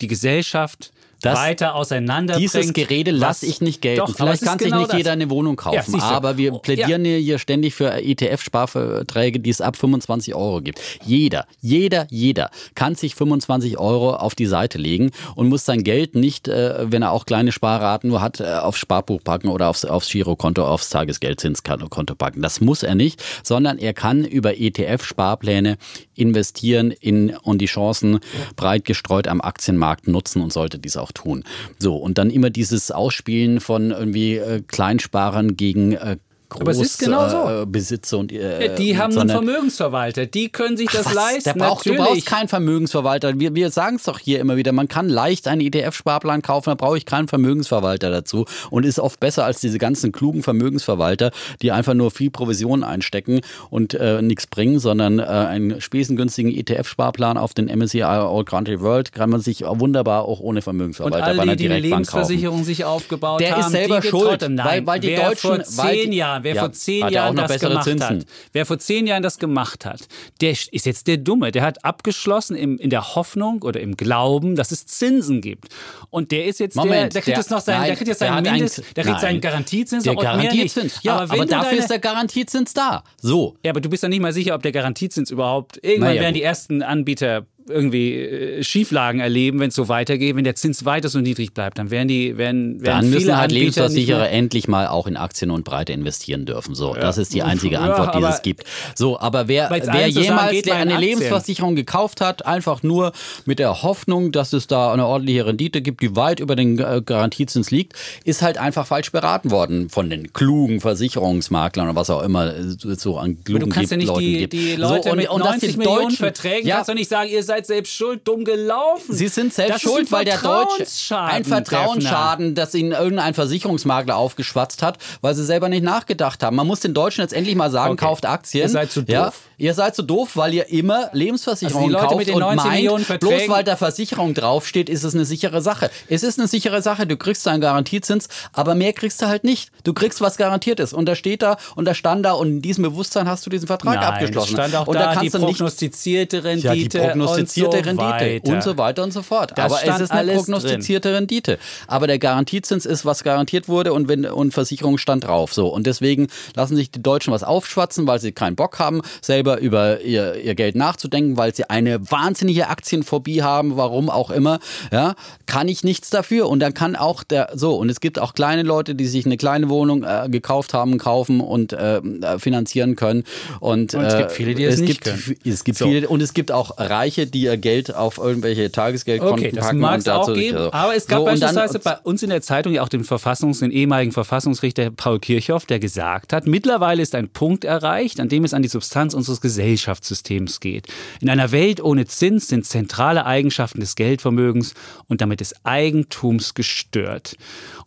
die 0.00 0.06
Gesellschaft 0.06 0.92
das, 1.20 1.38
weiter 1.38 1.74
auseinanderbringt. 1.74 2.54
Dieses 2.54 2.72
Gerede 2.72 3.10
lasse 3.10 3.46
ich 3.46 3.60
nicht 3.60 3.82
gelten. 3.82 4.06
Doch, 4.06 4.16
Vielleicht 4.16 4.42
kann 4.42 4.58
sich 4.58 4.68
genau 4.68 4.78
nicht 4.78 4.90
das. 4.90 4.98
jeder 4.98 5.12
eine 5.12 5.30
Wohnung 5.30 5.56
kaufen, 5.56 5.96
ja, 5.96 6.02
aber 6.10 6.36
wir 6.36 6.54
oh, 6.54 6.58
plädieren 6.58 7.04
ja. 7.04 7.16
hier 7.16 7.38
ständig 7.38 7.74
für 7.74 7.92
ETF-Sparverträge, 7.92 9.40
die 9.40 9.50
es 9.50 9.60
ab 9.60 9.76
25 9.76 10.34
Euro 10.34 10.60
gibt. 10.60 10.80
Jeder, 11.04 11.46
jeder, 11.60 12.06
jeder 12.10 12.50
kann 12.74 12.94
sich 12.94 13.14
25 13.16 13.78
Euro 13.78 14.14
auf 14.14 14.34
die 14.34 14.46
Seite 14.46 14.78
legen 14.78 15.10
und 15.34 15.48
muss 15.48 15.64
sein 15.64 15.82
Geld 15.82 16.14
nicht, 16.14 16.46
äh, 16.46 16.90
wenn 16.90 17.02
er 17.02 17.12
auch 17.12 17.26
kleine 17.26 17.50
Sparraten 17.50 18.10
nur 18.10 18.20
hat, 18.20 18.40
äh, 18.40 18.44
aufs 18.44 18.78
Sparbuch 18.78 19.22
packen 19.24 19.48
oder 19.48 19.68
aufs, 19.68 19.84
aufs 19.84 20.10
Girokonto, 20.10 20.64
aufs 20.64 20.90
Tagesgeldzinskonto 20.90 22.14
packen. 22.14 22.42
Das 22.42 22.60
muss 22.60 22.82
er 22.82 22.94
nicht, 22.94 23.22
sondern 23.42 23.78
er 23.78 23.92
kann 23.92 24.24
über 24.24 24.56
ETF-Sparpläne 24.56 25.78
investieren 26.14 26.90
in, 26.90 27.36
und 27.36 27.58
die 27.58 27.66
Chancen 27.66 28.20
breit 28.56 28.84
gestreut 28.84 29.28
am 29.28 29.40
Aktienmarkt 29.40 30.08
nutzen 30.08 30.42
und 30.42 30.52
sollte 30.52 30.78
dies 30.78 30.96
auch 30.96 31.07
auch 31.08 31.12
tun. 31.12 31.44
So, 31.78 31.96
und 31.96 32.18
dann 32.18 32.30
immer 32.30 32.50
dieses 32.50 32.90
Ausspielen 32.90 33.60
von 33.60 33.90
irgendwie 33.90 34.36
äh, 34.36 34.62
Kleinsparern 34.66 35.56
gegen 35.56 35.92
äh, 35.92 36.18
Groß, 36.48 36.96
genau 36.96 37.28
so. 37.28 37.62
Äh, 37.62 37.66
Besitzer 37.66 38.18
und 38.18 38.32
äh, 38.32 38.74
die 38.76 38.96
haben 38.96 39.16
einen 39.18 39.28
Vermögensverwalter, 39.28 40.24
die 40.24 40.48
können 40.48 40.78
sich 40.78 40.88
das 40.90 41.06
Ach, 41.08 41.12
leisten. 41.12 41.58
Braucht, 41.58 41.84
du 41.84 41.94
brauchst 41.94 42.24
keinen 42.24 42.48
Vermögensverwalter. 42.48 43.38
Wir, 43.38 43.54
wir 43.54 43.70
sagen 43.70 43.96
es 43.96 44.04
doch 44.04 44.18
hier 44.18 44.40
immer 44.40 44.56
wieder, 44.56 44.72
man 44.72 44.88
kann 44.88 45.10
leicht 45.10 45.46
einen 45.46 45.60
ETF-Sparplan 45.60 46.40
kaufen, 46.40 46.70
da 46.70 46.74
brauche 46.74 46.96
ich 46.96 47.04
keinen 47.04 47.28
Vermögensverwalter 47.28 48.10
dazu 48.10 48.46
und 48.70 48.86
ist 48.86 48.98
oft 48.98 49.20
besser 49.20 49.44
als 49.44 49.60
diese 49.60 49.78
ganzen 49.78 50.10
klugen 50.10 50.42
Vermögensverwalter, 50.42 51.32
die 51.60 51.70
einfach 51.70 51.92
nur 51.92 52.10
viel 52.10 52.30
Provision 52.30 52.82
einstecken 52.82 53.40
und 53.68 53.92
äh, 53.92 54.22
nichts 54.22 54.46
bringen, 54.46 54.78
sondern 54.78 55.18
äh, 55.18 55.24
einen 55.24 55.82
spesengünstigen 55.82 56.50
ETF-Sparplan 56.50 57.36
auf 57.36 57.52
den 57.52 57.66
MSCI 57.66 58.02
All 58.02 58.44
Country 58.44 58.80
World 58.80 59.12
kann 59.12 59.28
man 59.28 59.40
sich 59.42 59.64
wunderbar 59.66 60.24
auch 60.24 60.40
ohne 60.40 60.62
Vermögensverwalter 60.62 61.16
und 61.16 61.22
all 61.22 61.32
die, 61.32 61.36
bei 61.36 61.42
einer 61.42 61.56
die 61.56 61.66
eine 61.66 61.80
Lebensversicherung 61.80 62.58
kaufen. 62.58 62.64
sich 62.64 62.84
aufgebaut 62.86 63.40
Der 63.40 63.52
haben, 63.52 63.60
ist 63.60 63.70
selber 63.70 64.00
schuld, 64.00 64.40
Nein, 64.48 64.66
weil, 64.66 64.86
weil 64.86 65.00
die 65.00 65.14
Deutschen 65.14 65.56
vor 65.56 65.62
zehn 65.64 66.12
Jahren 66.12 66.37
Jahren, 66.38 66.44
wer 66.44 66.54
ja, 66.54 66.60
vor 66.62 66.72
zehn 66.72 67.08
Jahren 67.08 67.36
das 67.36 67.60
gemacht 67.60 67.84
Zinsen. 67.84 68.20
hat, 68.20 68.26
wer 68.52 68.66
vor 68.66 68.78
zehn 68.78 69.06
Jahren 69.06 69.22
das 69.22 69.38
gemacht 69.38 69.84
hat, 69.84 70.08
der 70.40 70.50
ist 70.50 70.86
jetzt 70.86 71.06
der 71.06 71.16
Dumme. 71.16 71.52
Der 71.52 71.62
hat 71.62 71.84
abgeschlossen 71.84 72.56
im, 72.56 72.78
in 72.78 72.90
der 72.90 73.14
Hoffnung 73.14 73.62
oder 73.62 73.80
im 73.80 73.96
Glauben, 73.96 74.56
dass 74.56 74.72
es 74.72 74.86
Zinsen 74.86 75.40
gibt. 75.40 75.68
Und 76.10 76.30
der 76.32 76.46
ist 76.46 76.60
jetzt 76.60 76.76
Moment, 76.76 76.92
der, 76.92 77.08
der 77.08 77.22
kriegt 77.22 77.36
der, 77.36 77.42
jetzt 77.42 77.50
noch 77.50 77.60
seinen, 77.60 77.80
nein, 77.80 77.86
der 77.88 77.96
kriegt 77.96 78.08
jetzt 78.08 78.18
seinen 78.18 78.42
Mindest, 78.42 78.82
der 78.96 79.04
kriegt 79.04 79.20
seinen 79.20 79.40
Garantiezins 79.40 80.04
der 80.04 80.14
Garantiezins. 80.14 81.00
Ja, 81.02 81.16
aber, 81.16 81.34
aber 81.34 81.46
dafür 81.46 81.70
deine, 81.70 81.80
ist 81.80 81.90
der 81.90 81.98
Garantiezins 81.98 82.74
da. 82.74 83.04
So. 83.20 83.56
Ja, 83.64 83.70
aber 83.70 83.80
du 83.80 83.88
bist 83.88 84.02
ja 84.02 84.08
nicht 84.08 84.20
mal 84.20 84.32
sicher, 84.32 84.54
ob 84.54 84.62
der 84.62 84.72
Garantiezins 84.72 85.30
überhaupt 85.30 85.78
irgendwann 85.82 86.10
naja, 86.10 86.22
werden 86.22 86.34
gut. 86.34 86.40
die 86.40 86.44
ersten 86.44 86.82
Anbieter 86.82 87.46
irgendwie 87.68 88.14
äh, 88.14 88.64
Schieflagen 88.64 89.20
erleben, 89.20 89.60
wenn 89.60 89.68
es 89.68 89.74
so 89.74 89.88
weitergeht, 89.88 90.36
wenn 90.36 90.44
der 90.44 90.54
Zins 90.54 90.84
weiter 90.84 91.08
so 91.08 91.20
niedrig 91.20 91.54
bleibt, 91.54 91.78
dann 91.78 91.90
werden 91.90 92.08
die, 92.08 92.36
werden, 92.36 92.82
werden 92.82 93.02
dann 93.02 93.10
müssen 93.10 93.36
halt 93.36 93.52
Lebensversicherer 93.52 94.30
endlich 94.30 94.68
mal 94.68 94.88
auch 94.88 95.06
in 95.06 95.16
Aktien 95.16 95.50
und 95.50 95.64
Breite 95.64 95.92
investieren 95.92 96.46
dürfen. 96.46 96.74
So, 96.74 96.94
ja. 96.94 97.00
das 97.00 97.18
ist 97.18 97.34
die 97.34 97.42
einzige 97.42 97.78
Antwort, 97.80 98.14
die 98.14 98.22
es 98.22 98.42
gibt. 98.42 98.64
So, 98.94 99.18
aber 99.18 99.48
wer, 99.48 99.70
wer 99.70 100.08
jemals 100.08 100.62
der 100.62 100.76
eine 100.76 100.98
Lebensversicherung 100.98 101.76
gekauft 101.76 102.20
hat, 102.20 102.46
einfach 102.46 102.82
nur 102.82 103.12
mit 103.44 103.58
der 103.58 103.82
Hoffnung, 103.82 104.32
dass 104.32 104.52
es 104.52 104.66
da 104.66 104.92
eine 104.92 105.06
ordentliche 105.06 105.46
Rendite 105.46 105.82
gibt, 105.82 106.02
die 106.02 106.16
weit 106.16 106.40
über 106.40 106.56
den 106.56 106.78
äh, 106.78 107.02
Garantiezins 107.04 107.70
liegt, 107.70 107.94
ist 108.24 108.42
halt 108.42 108.58
einfach 108.58 108.86
falsch 108.86 109.12
beraten 109.12 109.50
worden 109.50 109.88
von 109.88 110.10
den 110.10 110.32
klugen 110.32 110.80
Versicherungsmaklern 110.80 111.88
oder 111.88 111.96
was 111.96 112.10
auch 112.10 112.22
immer 112.22 112.52
so 112.62 113.18
an 113.18 113.42
klugen 113.44 113.68
Du 113.68 113.68
kannst 113.68 113.90
ja 113.90 113.96
nicht 113.96 114.16
die, 114.18 114.48
die 114.48 114.76
Leute 114.76 115.04
so, 115.04 115.10
und, 115.10 115.16
mit 115.18 115.28
und 115.28 115.40
90 115.40 115.76
Millionen 115.76 116.10
Verträgen, 116.10 116.66
ja. 116.66 116.76
kannst 116.76 116.90
du 116.90 116.94
nicht 116.94 117.08
sagen, 117.08 117.30
ihr 117.30 117.42
seid 117.42 117.57
seid 117.58 117.66
selbst 117.66 117.92
schuld, 117.92 118.20
dumm 118.24 118.44
gelaufen. 118.44 119.12
Sie 119.12 119.28
sind 119.28 119.52
selbst 119.52 119.74
das 119.74 119.82
schuld, 119.82 120.12
weil 120.12 120.24
der 120.24 120.38
Deutsche 120.38 121.18
ein 121.18 121.44
Vertrauensschaden, 121.44 122.54
das 122.54 122.74
ihnen 122.74 122.92
irgendein 122.92 123.34
Versicherungsmakler 123.34 124.16
aufgeschwatzt 124.16 124.82
hat, 124.82 124.98
weil 125.20 125.34
sie 125.34 125.44
selber 125.44 125.68
nicht 125.68 125.82
nachgedacht 125.82 126.42
haben. 126.42 126.56
Man 126.56 126.66
muss 126.66 126.80
den 126.80 126.94
Deutschen 126.94 127.22
jetzt 127.22 127.32
endlich 127.32 127.56
mal 127.56 127.70
sagen, 127.70 127.94
okay. 127.94 128.04
kauft 128.04 128.26
Aktien. 128.26 128.62
Ihr 128.62 128.68
seid 128.68 128.92
zu 128.92 129.02
doof. 129.02 129.08
Ja? 129.08 129.32
Ihr 129.58 129.74
seid 129.74 129.96
so 129.96 130.02
doof, 130.02 130.30
weil 130.34 130.54
ihr 130.54 130.68
immer 130.68 131.10
Lebensversicherungen 131.12 131.94
also 131.96 132.16
kauft 132.16 132.30
und 132.30 132.56
meint, 132.56 133.20
bloß 133.20 133.48
weil 133.48 133.64
da 133.64 133.76
Versicherung 133.76 134.34
draufsteht, 134.34 134.88
ist 134.88 135.02
es 135.02 135.14
eine 135.14 135.24
sichere 135.24 135.60
Sache. 135.60 135.90
Es 136.08 136.22
ist 136.22 136.38
eine 136.38 136.46
sichere 136.46 136.80
Sache, 136.80 137.06
du 137.06 137.16
kriegst 137.16 137.46
einen 137.48 137.60
Garantiezins, 137.60 138.28
aber 138.52 138.74
mehr 138.74 138.92
kriegst 138.92 139.20
du 139.20 139.26
halt 139.26 139.42
nicht. 139.42 139.70
Du 139.82 139.92
kriegst, 139.92 140.20
was 140.20 140.36
garantiert 140.36 140.78
ist. 140.78 140.92
Und 140.92 141.06
da 141.06 141.16
steht 141.16 141.42
da 141.42 141.56
und 141.74 141.86
da 141.86 141.94
stand 141.94 142.24
da 142.24 142.32
und 142.32 142.48
in 142.48 142.62
diesem 142.62 142.84
Bewusstsein 142.84 143.28
hast 143.28 143.46
du 143.46 143.50
diesen 143.50 143.66
Vertrag 143.66 143.96
Nein, 143.96 144.04
abgeschlossen. 144.04 144.52
stand 144.52 144.76
auch 144.76 144.86
und 144.86 144.94
da, 144.94 145.14
da 145.14 145.20
die 145.20 145.30
prognostizierte 145.30 146.44
Rendite. 146.44 146.68
Ja, 146.68 146.74
die 146.74 146.88
prognostizierte 146.88 147.37
prognostizierte 147.38 147.78
so 147.78 147.82
Rendite 147.84 148.04
weiter. 148.04 148.52
und 148.52 148.62
so 148.62 148.78
weiter 148.78 149.02
und 149.04 149.12
so 149.12 149.22
fort. 149.22 149.52
Das 149.56 149.72
Aber 149.72 149.84
es 149.84 150.00
ist 150.00 150.10
eine 150.10 150.32
prognostizierte 150.32 151.14
Rendite. 151.14 151.58
Aber 151.86 152.06
der 152.06 152.18
Garantiezins 152.18 152.86
ist, 152.86 153.04
was 153.04 153.24
garantiert 153.24 153.68
wurde 153.68 153.92
und, 153.92 154.08
wenn, 154.08 154.24
und 154.26 154.52
Versicherung 154.52 154.98
stand 154.98 155.24
drauf. 155.24 155.54
So. 155.54 155.68
Und 155.68 155.86
deswegen 155.86 156.28
lassen 156.54 156.76
sich 156.76 156.90
die 156.90 157.02
Deutschen 157.02 157.32
was 157.32 157.42
aufschwatzen, 157.42 158.06
weil 158.06 158.20
sie 158.20 158.32
keinen 158.32 158.56
Bock 158.56 158.78
haben, 158.78 159.02
selber 159.22 159.58
über 159.58 160.00
ihr, 160.00 160.36
ihr 160.36 160.54
Geld 160.54 160.74
nachzudenken, 160.76 161.36
weil 161.36 161.54
sie 161.54 161.68
eine 161.68 162.10
wahnsinnige 162.10 162.68
Aktienphobie 162.68 163.42
haben, 163.42 163.76
warum 163.76 164.10
auch 164.10 164.30
immer. 164.30 164.58
Ja, 164.92 165.14
kann 165.46 165.68
ich 165.68 165.84
nichts 165.84 166.10
dafür. 166.10 166.48
Und 166.48 166.60
dann 166.60 166.74
kann 166.74 166.96
auch 166.96 167.22
der, 167.24 167.50
so, 167.54 167.76
und 167.76 167.88
es 167.88 168.00
gibt 168.00 168.18
auch 168.18 168.34
kleine 168.34 168.62
Leute, 168.62 168.94
die 168.94 169.06
sich 169.06 169.26
eine 169.26 169.36
kleine 169.36 169.68
Wohnung 169.68 170.04
äh, 170.04 170.28
gekauft 170.28 170.74
haben, 170.74 170.98
kaufen 170.98 171.40
und 171.40 171.72
äh, 171.72 172.00
finanzieren 172.38 172.96
können. 172.96 173.24
Und, 173.60 173.94
Und 173.94 174.04
es 174.04 174.16
gibt 174.16 174.30
äh, 174.30 174.34
viele, 174.34 174.54
die 174.54 174.64
das 174.64 174.78
nicht 174.78 175.04
gibt, 175.04 175.04
können. 175.04 175.36
Es 175.44 175.64
gibt 175.64 175.78
So. 175.78 175.86
viele, 175.86 176.08
und 176.08 176.20
es 176.20 176.34
gibt 176.34 176.52
auch 176.52 176.78
Reiche, 176.78 177.26
die 177.34 177.42
ihr 177.42 177.56
Geld 177.56 177.94
auf 177.94 178.18
irgendwelche 178.18 178.70
Tagesgeldkonten 178.72 179.38
Okay, 179.46 179.52
das 179.54 179.66
packen. 179.66 179.78
mag 179.78 179.94
und 179.94 180.00
es 180.00 180.08
auch 180.08 180.32
geben. 180.34 180.56
also- 180.56 180.72
Aber 180.72 180.94
es 180.96 181.06
gab 181.06 181.18
so, 181.18 181.28
und 181.28 181.40
dann- 181.42 181.54
beispielsweise 181.54 181.78
bei 181.80 181.96
uns 182.02 182.22
in 182.22 182.30
der 182.30 182.42
Zeitung 182.42 182.72
ja 182.72 182.82
auch 182.82 182.88
den 182.88 183.04
Verfassungs-, 183.04 183.60
den 183.60 183.70
ehemaligen 183.70 184.12
Verfassungsrichter 184.12 184.90
Paul 184.90 185.18
Kirchhoff, 185.20 185.66
der 185.66 185.78
gesagt 185.78 186.32
hat, 186.32 186.46
mittlerweile 186.46 187.02
ist 187.02 187.14
ein 187.14 187.28
Punkt 187.28 187.64
erreicht, 187.64 188.20
an 188.20 188.28
dem 188.28 188.44
es 188.44 188.54
an 188.54 188.62
die 188.62 188.68
Substanz 188.68 189.14
unseres 189.14 189.40
Gesellschaftssystems 189.40 190.60
geht. 190.60 190.86
In 191.20 191.30
einer 191.30 191.52
Welt 191.52 191.80
ohne 191.82 192.06
Zins 192.06 192.48
sind 192.48 192.66
zentrale 192.66 193.26
Eigenschaften 193.26 193.80
des 193.80 193.94
Geldvermögens 193.94 194.74
und 195.06 195.20
damit 195.20 195.40
des 195.40 195.54
Eigentums 195.64 196.54
gestört. 196.54 197.36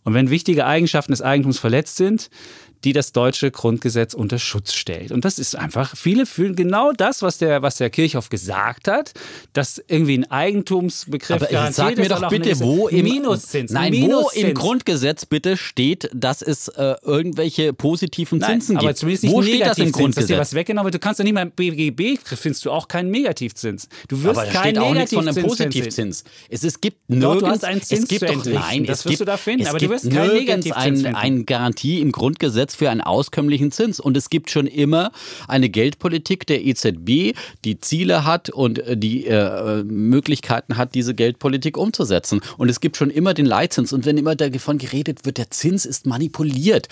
Und 0.04 0.14
wenn 0.14 0.30
wichtige 0.30 0.66
Eigenschaften 0.66 1.12
des 1.12 1.22
Eigentums 1.22 1.58
verletzt 1.58 1.96
sind, 1.96 2.28
die 2.84 2.92
das 2.92 3.12
deutsche 3.12 3.50
Grundgesetz 3.50 4.14
unter 4.14 4.38
Schutz 4.38 4.74
stellt. 4.74 5.12
Und 5.12 5.24
das 5.24 5.38
ist 5.38 5.56
einfach, 5.56 5.96
viele 5.96 6.26
fühlen 6.26 6.56
genau 6.56 6.92
das, 6.92 7.22
was 7.22 7.38
der, 7.38 7.62
was 7.62 7.76
der 7.76 7.90
Kirchhoff 7.90 8.28
gesagt 8.28 8.88
hat, 8.88 9.12
dass 9.52 9.82
irgendwie 9.88 10.18
ein 10.18 10.30
Eigentumsbegriff 10.30 11.42
Aber 11.42 11.46
garantiert 11.46 11.74
sag 11.74 11.96
mir 11.96 12.08
doch 12.08 12.28
bitte, 12.28 12.58
wo 12.60 12.88
im 12.88 13.04
Minuszins, 13.04 13.70
Nein, 13.70 13.92
Minuszins. 13.92 14.42
wo 14.44 14.48
im 14.48 14.54
Grundgesetz 14.54 15.26
bitte 15.26 15.56
steht, 15.56 16.10
dass 16.14 16.42
es 16.42 16.68
äh, 16.68 16.94
irgendwelche 17.02 17.72
positiven 17.72 18.38
Nein, 18.38 18.60
Zinsen 18.60 18.76
aber 18.76 18.88
gibt. 18.88 18.98
zumindest 18.98 19.24
nicht 19.24 19.32
wo 19.32 19.42
steht 19.42 19.60
das 19.60 19.78
im 19.78 19.84
Negativzins, 19.86 20.14
dass 20.14 20.26
dir 20.26 20.34
Grundgesetz? 20.36 20.38
was 20.38 20.54
weggenommen 20.54 20.86
wird. 20.86 20.94
Du 20.94 20.98
kannst 20.98 21.20
doch 21.20 21.24
nicht 21.24 21.34
mal 21.34 21.42
im 21.42 21.50
BGB 21.50 22.18
findest 22.24 22.64
du 22.64 22.70
auch 22.70 22.88
keinen 22.88 23.10
Negativzins. 23.10 23.88
Du 24.08 24.22
wirst 24.22 24.38
aber 24.38 24.46
da 24.46 24.52
keinen 24.52 24.76
steht 24.76 24.78
auch 24.78 24.94
nichts 24.94 25.12
von 25.14 25.28
einem. 25.28 25.42
Positivzins. 25.42 26.24
Es, 26.48 26.64
es 26.64 26.80
gibt 26.80 26.98
Doch, 27.08 27.34
nirgends, 27.34 27.48
hast 27.50 27.64
einen 27.64 27.82
Zins 27.82 28.02
es 28.02 28.08
gibt 28.08 28.22
doch, 28.22 28.44
nein, 28.44 28.84
Das 28.84 29.00
es 29.00 29.04
wirst 29.04 29.10
gibt, 29.10 29.20
du 29.20 29.24
da 29.24 29.36
finden, 29.36 29.66
aber 29.66 29.78
du 29.78 29.88
wirst 29.90 30.10
keinen 30.10 30.32
nirgends 30.32 30.66
Negativzins 30.66 31.04
ein, 31.04 31.14
eine 31.16 31.44
Garantie 31.44 32.00
im 32.00 32.12
Grundgesetz 32.12 32.71
für 32.76 32.90
einen 32.90 33.00
auskömmlichen 33.00 33.70
Zins. 33.70 34.00
Und 34.00 34.16
es 34.16 34.30
gibt 34.30 34.50
schon 34.50 34.66
immer 34.66 35.12
eine 35.48 35.68
Geldpolitik 35.68 36.46
der 36.46 36.64
EZB, 36.64 37.34
die 37.64 37.80
Ziele 37.80 38.24
hat 38.24 38.50
und 38.50 38.78
äh, 38.78 38.96
die 38.96 39.26
äh, 39.26 39.82
Möglichkeiten 39.84 40.76
hat, 40.76 40.94
diese 40.94 41.14
Geldpolitik 41.14 41.76
umzusetzen. 41.76 42.40
Und 42.58 42.68
es 42.68 42.80
gibt 42.80 42.96
schon 42.96 43.10
immer 43.10 43.34
den 43.34 43.46
Leitzins. 43.46 43.92
Und 43.92 44.06
wenn 44.06 44.18
immer 44.18 44.34
davon 44.36 44.78
geredet 44.78 45.24
wird, 45.24 45.38
der 45.38 45.50
Zins 45.50 45.84
ist 45.84 46.06
manipuliert. 46.06 46.88